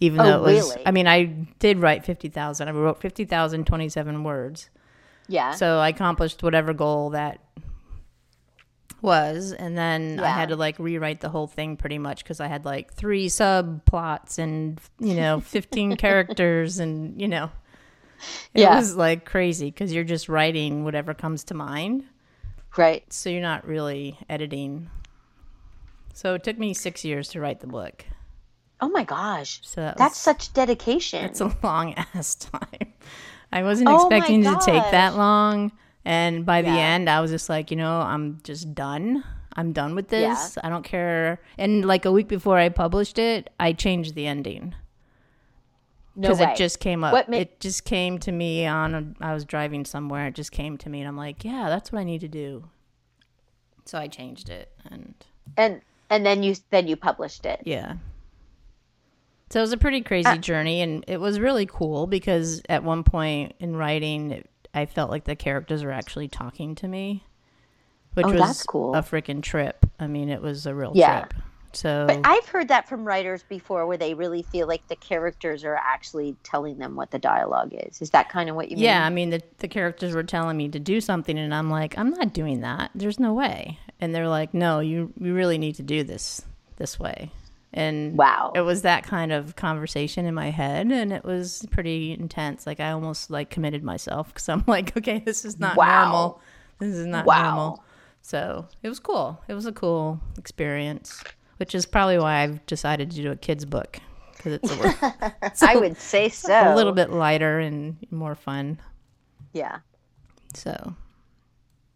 Even 0.00 0.20
Oh, 0.20 0.24
though 0.24 0.36
it 0.46 0.54
was, 0.54 0.70
really? 0.70 0.86
I 0.86 0.90
mean, 0.90 1.06
I 1.06 1.24
did 1.60 1.78
write 1.78 2.04
50,000. 2.04 2.68
I 2.68 2.72
wrote 2.72 3.00
50,027 3.00 4.24
words. 4.24 4.68
Yeah. 5.32 5.52
So 5.52 5.78
I 5.78 5.88
accomplished 5.88 6.42
whatever 6.42 6.72
goal 6.72 7.10
that 7.10 7.40
was, 9.00 9.52
and 9.52 9.76
then 9.76 10.20
I 10.20 10.28
had 10.28 10.50
to 10.50 10.56
like 10.56 10.78
rewrite 10.78 11.20
the 11.20 11.28
whole 11.28 11.46
thing 11.48 11.76
pretty 11.76 11.98
much 11.98 12.22
because 12.22 12.38
I 12.40 12.46
had 12.46 12.64
like 12.64 12.92
three 12.94 13.26
subplots 13.28 14.38
and 14.38 14.80
you 15.00 15.14
know 15.14 15.40
fifteen 15.44 15.96
characters, 15.96 16.78
and 16.78 17.20
you 17.20 17.26
know, 17.28 17.50
it 18.54 18.60
Yeah. 18.60 18.76
was 18.76 18.94
like 18.96 19.24
crazy 19.24 19.66
because 19.70 19.92
you're 19.92 20.04
just 20.04 20.28
writing 20.28 20.84
whatever 20.84 21.14
comes 21.14 21.42
to 21.44 21.54
mind, 21.54 22.04
right. 22.76 23.10
so 23.12 23.28
you're 23.30 23.40
not 23.42 23.66
really 23.66 24.18
editing. 24.28 24.88
So 26.14 26.34
it 26.34 26.44
took 26.44 26.58
me 26.58 26.74
six 26.74 27.04
years 27.04 27.28
to 27.30 27.40
write 27.40 27.60
the 27.60 27.66
book. 27.66 28.04
Oh 28.80 28.88
my 28.88 29.02
gosh. 29.04 29.60
So 29.62 29.80
that 29.80 29.96
That's 29.96 30.18
such 30.18 30.52
dedication. 30.52 31.24
it's 31.24 31.40
a 31.40 31.56
long 31.62 31.94
ass 32.14 32.34
time. 32.34 32.92
I 33.52 33.62
wasn't 33.62 33.88
Oh 33.90 33.96
expecting 34.06 34.42
to 34.44 34.58
take 34.64 34.82
that 34.90 35.16
long. 35.16 35.72
And 36.04 36.44
by 36.44 36.62
the 36.62 36.68
end, 36.68 37.08
I 37.08 37.20
was 37.20 37.30
just 37.30 37.48
like, 37.48 37.70
you 37.70 37.76
know, 37.76 38.00
I'm 38.00 38.40
just 38.42 38.74
done. 38.74 39.22
I'm 39.54 39.72
done 39.72 39.94
with 39.94 40.12
Yeah. 40.12 40.30
this. 40.30 40.58
I 40.64 40.68
don't 40.68 40.82
care. 40.84 41.40
And 41.58 41.84
like 41.84 42.04
a 42.04 42.10
week 42.12 42.26
before 42.28 42.58
I 42.58 42.70
published 42.70 43.18
it, 43.18 43.50
I 43.60 43.72
changed 43.72 44.14
the 44.14 44.26
ending 44.26 44.74
no 46.16 46.22
because 46.22 46.40
way. 46.40 46.52
it 46.52 46.56
just 46.56 46.80
came 46.80 47.04
up. 47.04 47.28
Ma- 47.28 47.36
it 47.36 47.60
just 47.60 47.84
came 47.84 48.18
to 48.20 48.32
me 48.32 48.66
on. 48.66 48.94
A, 48.94 49.24
I 49.24 49.34
was 49.34 49.44
driving 49.44 49.84
somewhere. 49.84 50.26
It 50.28 50.34
just 50.34 50.52
came 50.52 50.76
to 50.78 50.88
me, 50.88 51.00
and 51.00 51.08
I'm 51.08 51.16
like, 51.16 51.44
yeah, 51.44 51.68
that's 51.68 51.92
what 51.92 52.00
I 52.00 52.04
need 52.04 52.22
to 52.22 52.28
do. 52.28 52.64
So 53.84 53.98
I 53.98 54.08
changed 54.08 54.48
it, 54.48 54.70
and 54.90 55.14
and 55.56 55.82
and 56.10 56.24
then 56.26 56.42
you 56.42 56.54
then 56.70 56.86
you 56.88 56.96
published 56.96 57.46
it. 57.46 57.60
yeah. 57.64 57.94
So 59.52 59.60
it 59.60 59.64
was 59.64 59.72
a 59.74 59.76
pretty 59.76 60.00
crazy 60.00 60.30
Uh, 60.30 60.38
journey, 60.38 60.80
and 60.80 61.04
it 61.06 61.20
was 61.20 61.38
really 61.38 61.66
cool 61.66 62.06
because 62.06 62.62
at 62.70 62.82
one 62.84 63.04
point 63.04 63.52
in 63.60 63.76
writing, 63.76 64.30
it, 64.30 64.48
I 64.72 64.86
felt 64.86 65.10
like 65.10 65.24
the 65.24 65.36
characters 65.36 65.84
were 65.84 65.92
actually 65.92 66.28
talking 66.28 66.74
to 66.76 66.88
me, 66.88 67.22
which 68.14 68.24
Oh, 68.28 68.32
was 68.32 68.40
that's 68.40 68.62
cool. 68.62 68.94
a 68.94 69.02
freaking 69.02 69.42
trip. 69.42 69.84
I 70.00 70.06
mean, 70.06 70.30
it 70.30 70.40
was 70.40 70.64
a 70.64 70.74
real 70.74 70.92
Yeah. 70.94 71.18
trip. 71.20 71.34
So 71.74 72.06
But 72.06 72.20
I've 72.24 72.46
heard 72.48 72.68
that 72.68 72.88
from 72.88 73.04
writers 73.04 73.42
before 73.42 73.86
where 73.86 73.98
they 73.98 74.14
really 74.14 74.42
feel 74.42 74.66
like 74.66 74.88
the 74.88 74.96
characters 74.96 75.64
are 75.64 75.76
actually 75.76 76.34
telling 76.42 76.78
them 76.78 76.96
what 76.96 77.10
the 77.10 77.18
dialogue 77.18 77.74
is. 77.74 78.00
Is 78.00 78.08
that 78.12 78.30
kind 78.30 78.48
of 78.48 78.56
what 78.56 78.70
you 78.70 78.76
mean? 78.78 78.84
yeah, 78.86 79.04
I 79.04 79.10
mean, 79.10 79.28
the, 79.28 79.42
the 79.58 79.68
characters 79.68 80.14
were 80.14 80.22
telling 80.22 80.56
me 80.56 80.70
to 80.70 80.78
do 80.80 80.98
something, 81.02 81.38
and 81.38 81.54
I'm 81.54 81.68
like, 81.68 81.98
I'm 81.98 82.08
not 82.08 82.32
doing 82.32 82.60
that. 82.62 82.90
There's 82.94 83.20
no 83.20 83.34
way. 83.34 83.78
And 84.00 84.14
they're 84.14 84.28
like, 84.28 84.54
No, 84.54 84.80
you 84.80 85.12
you 85.20 85.34
really 85.34 85.58
need 85.58 85.74
to 85.74 85.82
do 85.82 86.04
this 86.04 86.40
this 86.78 86.98
way. 86.98 87.30
And 87.74 88.18
Wow. 88.18 88.52
it 88.54 88.60
was 88.60 88.82
that 88.82 89.02
kind 89.04 89.32
of 89.32 89.56
conversation 89.56 90.26
in 90.26 90.34
my 90.34 90.50
head, 90.50 90.90
and 90.92 91.12
it 91.12 91.24
was 91.24 91.66
pretty 91.70 92.12
intense. 92.12 92.66
Like 92.66 92.80
I 92.80 92.90
almost 92.90 93.30
like 93.30 93.48
committed 93.50 93.82
myself 93.82 94.28
because 94.28 94.48
I'm 94.48 94.62
like, 94.66 94.94
okay, 94.98 95.22
this 95.24 95.44
is 95.44 95.58
not 95.58 95.76
Wow. 95.76 96.04
normal. 96.04 96.40
This 96.80 96.94
is 96.96 97.06
not 97.06 97.24
Wow. 97.26 97.42
normal. 97.54 97.84
So 98.20 98.66
it 98.82 98.88
was 98.88 99.00
cool. 99.00 99.40
It 99.48 99.54
was 99.54 99.66
a 99.66 99.72
cool 99.72 100.20
experience, 100.38 101.22
which 101.56 101.74
is 101.74 101.86
probably 101.86 102.18
why 102.18 102.42
I've 102.42 102.64
decided 102.66 103.10
to 103.12 103.22
do 103.22 103.30
a 103.30 103.36
kids 103.36 103.64
book 103.64 103.98
because 104.36 104.52
it's 104.52 104.70
a, 104.70 104.94
it's 105.46 105.62
I 105.62 105.76
would 105.76 105.96
say 105.98 106.28
so. 106.28 106.52
a 106.52 106.74
little 106.74 106.92
bit 106.92 107.10
lighter 107.10 107.58
and 107.58 107.96
more 108.10 108.34
fun. 108.34 108.78
Yeah. 109.54 109.78
So 110.54 110.94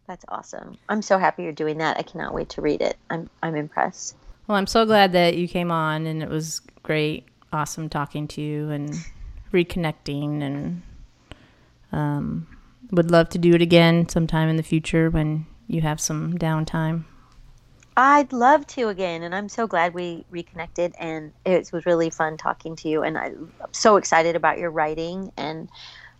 That's 0.06 0.24
awesome. 0.28 0.78
I'm 0.88 1.02
so 1.02 1.18
happy 1.18 1.42
you're 1.42 1.52
doing 1.52 1.78
that. 1.78 1.98
I 1.98 2.02
cannot 2.02 2.32
wait 2.32 2.48
to 2.50 2.62
read 2.62 2.80
it. 2.80 2.96
I'm 3.10 3.28
I'm 3.42 3.56
impressed. 3.56 4.16
Well, 4.46 4.56
I'm 4.56 4.66
so 4.66 4.86
glad 4.86 5.12
that 5.12 5.36
you 5.36 5.48
came 5.48 5.72
on, 5.72 6.06
and 6.06 6.22
it 6.22 6.28
was 6.28 6.60
great, 6.82 7.24
awesome 7.52 7.88
talking 7.88 8.28
to 8.28 8.40
you 8.40 8.70
and 8.70 8.94
reconnecting, 9.52 10.42
and 10.42 10.82
um, 11.90 12.46
would 12.92 13.10
love 13.10 13.28
to 13.30 13.38
do 13.38 13.54
it 13.54 13.62
again 13.62 14.08
sometime 14.08 14.48
in 14.48 14.56
the 14.56 14.62
future 14.62 15.10
when 15.10 15.46
you 15.66 15.80
have 15.80 16.00
some 16.00 16.38
downtime. 16.38 17.04
I'd 17.96 18.32
love 18.32 18.66
to 18.68 18.88
again, 18.88 19.22
and 19.22 19.34
I'm 19.34 19.48
so 19.48 19.66
glad 19.66 19.94
we 19.94 20.24
reconnected. 20.30 20.94
And 20.98 21.32
it 21.44 21.72
was 21.72 21.86
really 21.86 22.10
fun 22.10 22.36
talking 22.36 22.76
to 22.76 22.88
you. 22.88 23.02
And 23.02 23.16
I'm 23.16 23.52
so 23.72 23.96
excited 23.96 24.36
about 24.36 24.58
your 24.58 24.70
writing. 24.70 25.32
And 25.36 25.70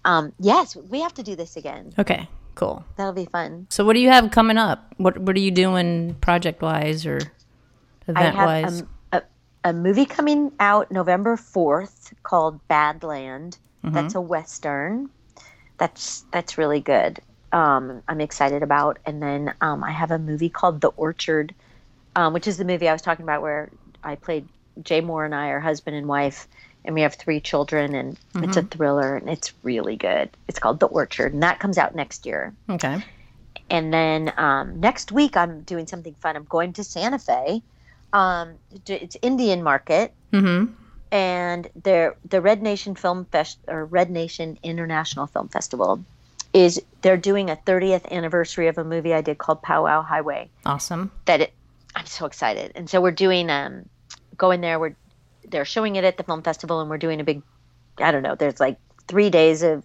um, 0.05 0.33
yes, 0.41 0.75
we 0.75 1.01
have 1.01 1.13
to 1.15 1.23
do 1.23 1.37
this 1.37 1.57
again. 1.57 1.93
Okay, 1.99 2.29
cool. 2.55 2.85
That'll 2.97 3.13
be 3.13 3.27
fun. 3.27 3.67
So, 3.69 3.85
what 3.85 3.93
do 3.93 4.01
you 4.01 4.09
have 4.09 4.31
coming 4.31 4.57
up? 4.57 4.95
What 4.97 5.19
What 5.19 5.37
are 5.37 5.41
you 5.41 5.51
doing 5.51 6.15
project 6.15 6.63
wise, 6.63 7.05
or 7.05 7.21
event 8.09 8.37
wise? 8.37 8.81
have 8.81 8.89
a, 9.13 9.17
a, 9.65 9.71
a 9.71 9.73
movie 9.73 10.07
coming 10.07 10.53
out 10.61 10.91
November 10.91 11.37
4th 11.37 12.13
called 12.23 12.61
Badland. 12.69 13.59
That's 13.83 14.17
a 14.17 14.21
western. 14.21 15.11
That's 15.79 16.25
that's 16.33 16.59
really 16.59 16.81
good. 16.81 17.21
Um, 17.53 18.03
I'm 18.09 18.21
excited 18.21 18.65
about. 18.65 18.99
And 19.07 19.23
then 19.23 19.55
um, 19.61 19.85
I 19.85 19.93
have 19.93 20.11
a 20.11 20.19
movie 20.19 20.49
called 20.49 20.81
The 20.81 20.89
Orchard, 20.89 21.55
um, 22.17 22.33
which 22.33 22.49
is 22.49 22.57
the 22.59 22.65
movie 22.65 22.89
I 22.89 22.93
was 22.93 23.03
talking 23.03 23.23
about 23.23 23.43
where 23.43 23.71
I 24.03 24.17
played 24.17 24.49
Jay 24.83 25.01
Mohr 25.01 25.25
and 25.25 25.35
I 25.35 25.49
are 25.49 25.61
husband 25.61 25.97
and 25.97 26.09
wife, 26.09 26.49
and 26.85 26.95
we 26.95 27.03
have 27.03 27.15
three 27.15 27.41
children, 27.41 27.95
and 27.95 28.19
it's 28.37 28.57
a 28.57 28.63
thriller, 28.63 29.17
and 29.17 29.29
it's 29.31 29.53
really 29.63 29.97
good. 29.97 30.31
It's 30.49 30.59
called 30.59 30.81
The 30.81 30.87
Orchard, 30.87 31.33
and 31.33 31.43
that 31.43 31.61
comes 31.61 31.79
out 31.79 31.95
next 31.95 32.27
year. 32.27 32.55
okay. 32.69 33.05
And 33.69 33.93
then 33.93 34.33
um, 34.37 34.81
next 34.81 35.11
week, 35.11 35.37
I'm 35.37 35.63
doing 35.63 35.87
something 35.87 36.15
fun. 36.21 36.37
I'm 36.37 36.45
going 36.45 36.73
to 36.75 36.85
Santa 36.85 37.19
Fe. 37.19 37.63
Um, 38.13 38.55
it's 38.87 39.17
Indian 39.23 39.63
Market, 39.63 40.13
Mm-hmm. 40.33 40.73
and 41.13 41.69
the 41.83 42.15
the 42.29 42.41
Red 42.41 42.63
Nation 42.63 42.95
Film 42.95 43.25
Fest 43.27 43.59
or 43.69 43.85
Red 43.85 44.11
Nation 44.11 44.59
International 44.63 45.27
Film 45.27 45.49
Festival 45.49 46.05
is 46.53 46.81
they're 47.03 47.17
doing 47.19 47.51
a 47.51 47.57
30th 47.57 48.11
anniversary 48.11 48.69
of 48.69 48.79
a 48.79 48.85
movie 48.85 49.13
I 49.13 49.21
did 49.21 49.37
called 49.39 49.61
Powwow 49.63 50.03
Highway. 50.03 50.49
Awesome. 50.65 51.11
That 51.27 51.41
it, 51.43 51.53
I'm 51.95 52.07
so 52.07 52.27
excited, 52.27 52.73
and 52.75 52.89
so 52.91 53.01
we're 53.01 53.11
doing 53.13 53.51
um, 53.51 53.89
going 54.37 54.61
there. 54.61 54.79
We're 54.81 54.97
they're 55.49 55.65
showing 55.65 55.97
it 55.97 56.05
at 56.05 56.17
the 56.17 56.23
film 56.25 56.43
festival, 56.43 56.81
and 56.81 56.91
we're 56.91 56.99
doing 56.99 57.21
a 57.21 57.25
big. 57.25 57.43
I 57.99 58.11
don't 58.11 58.23
know. 58.23 58.35
There's 58.35 58.61
like 58.61 58.79
three 59.09 59.31
days 59.31 59.63
of 59.63 59.85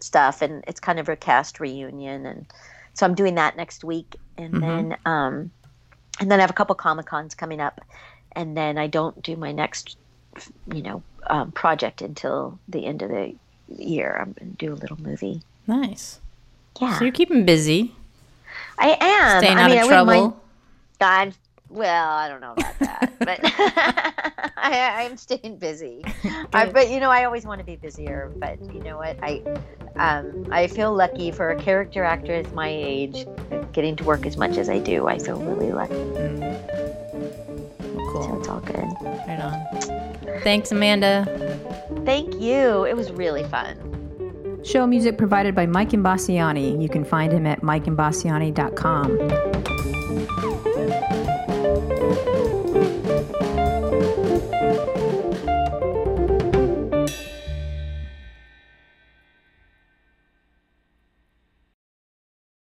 stuff, 0.00 0.42
and 0.42 0.64
it's 0.66 0.80
kind 0.80 0.98
of 0.98 1.08
a 1.08 1.16
cast 1.16 1.60
reunion, 1.60 2.26
and 2.26 2.46
so 2.94 3.06
I'm 3.06 3.14
doing 3.14 3.34
that 3.36 3.56
next 3.56 3.84
week, 3.84 4.16
and 4.38 4.62
then 4.62 4.96
um, 5.06 5.50
and 6.22 6.30
then 6.30 6.38
I 6.38 6.42
have 6.42 6.50
a 6.50 6.54
couple 6.54 6.74
comic 6.76 7.06
cons 7.06 7.34
coming 7.34 7.60
up, 7.60 7.80
and 8.32 8.56
then 8.56 8.78
I 8.78 8.86
don't 8.86 9.20
do 9.22 9.34
my 9.36 9.50
next, 9.52 9.96
you 10.72 10.80
know, 10.82 11.02
um, 11.26 11.50
project 11.50 12.00
until 12.00 12.58
the 12.68 12.86
end 12.86 13.02
of 13.02 13.10
the 13.10 13.34
year. 13.76 14.16
I'm 14.20 14.32
gonna 14.32 14.52
do 14.52 14.72
a 14.72 14.76
little 14.76 15.00
movie. 15.00 15.42
Nice. 15.66 16.20
Yeah, 16.80 16.96
So 16.98 17.04
you're 17.04 17.12
keeping 17.12 17.44
busy, 17.44 17.94
I 18.78 18.96
am. 19.00 19.40
staying 19.42 19.58
I 19.58 19.62
out 19.62 19.70
mean, 19.70 19.78
I 19.78 19.82
of 19.82 19.88
mind- 19.90 20.06
trouble. 20.06 20.40
I'm 21.00 21.32
well. 21.72 22.10
I 22.10 22.28
don't 22.28 22.40
know 22.40 22.52
about 22.52 22.78
that, 22.80 23.12
but 23.18 23.40
I, 24.56 25.04
I'm 25.04 25.16
staying 25.16 25.58
busy. 25.58 26.04
I, 26.52 26.66
but 26.66 26.90
you 26.90 27.00
know, 27.00 27.10
I 27.10 27.24
always 27.24 27.44
want 27.44 27.58
to 27.60 27.64
be 27.64 27.76
busier. 27.76 28.32
But 28.36 28.60
you 28.72 28.82
know 28.82 28.98
what? 28.98 29.16
I 29.22 29.42
um, 29.96 30.46
I 30.50 30.66
feel 30.66 30.94
lucky 30.94 31.30
for 31.30 31.50
a 31.50 31.60
character 31.60 32.04
actress 32.04 32.50
my 32.52 32.68
age, 32.68 33.26
getting 33.72 33.96
to 33.96 34.04
work 34.04 34.26
as 34.26 34.36
much 34.36 34.56
as 34.56 34.68
I 34.68 34.78
do. 34.78 35.06
I 35.08 35.18
feel 35.18 35.38
really 35.40 35.72
lucky. 35.72 35.94
So 35.94 36.58
Cool. 38.12 38.38
it's 38.38 38.48
all 38.48 38.60
good. 38.60 38.84
Right 39.02 39.40
on. 39.40 40.40
Thanks, 40.42 40.72
Amanda. 40.72 41.26
Thank 42.04 42.34
you. 42.34 42.84
It 42.84 42.96
was 42.96 43.10
really 43.12 43.44
fun. 43.44 43.78
Show 44.64 44.86
music 44.86 45.18
provided 45.18 45.54
by 45.54 45.66
Mike 45.66 45.90
Imbassiani. 45.90 46.80
You 46.80 46.88
can 46.88 47.04
find 47.04 47.32
him 47.32 47.46
at 47.46 47.62
mikeimbassiani.com. 47.62 49.71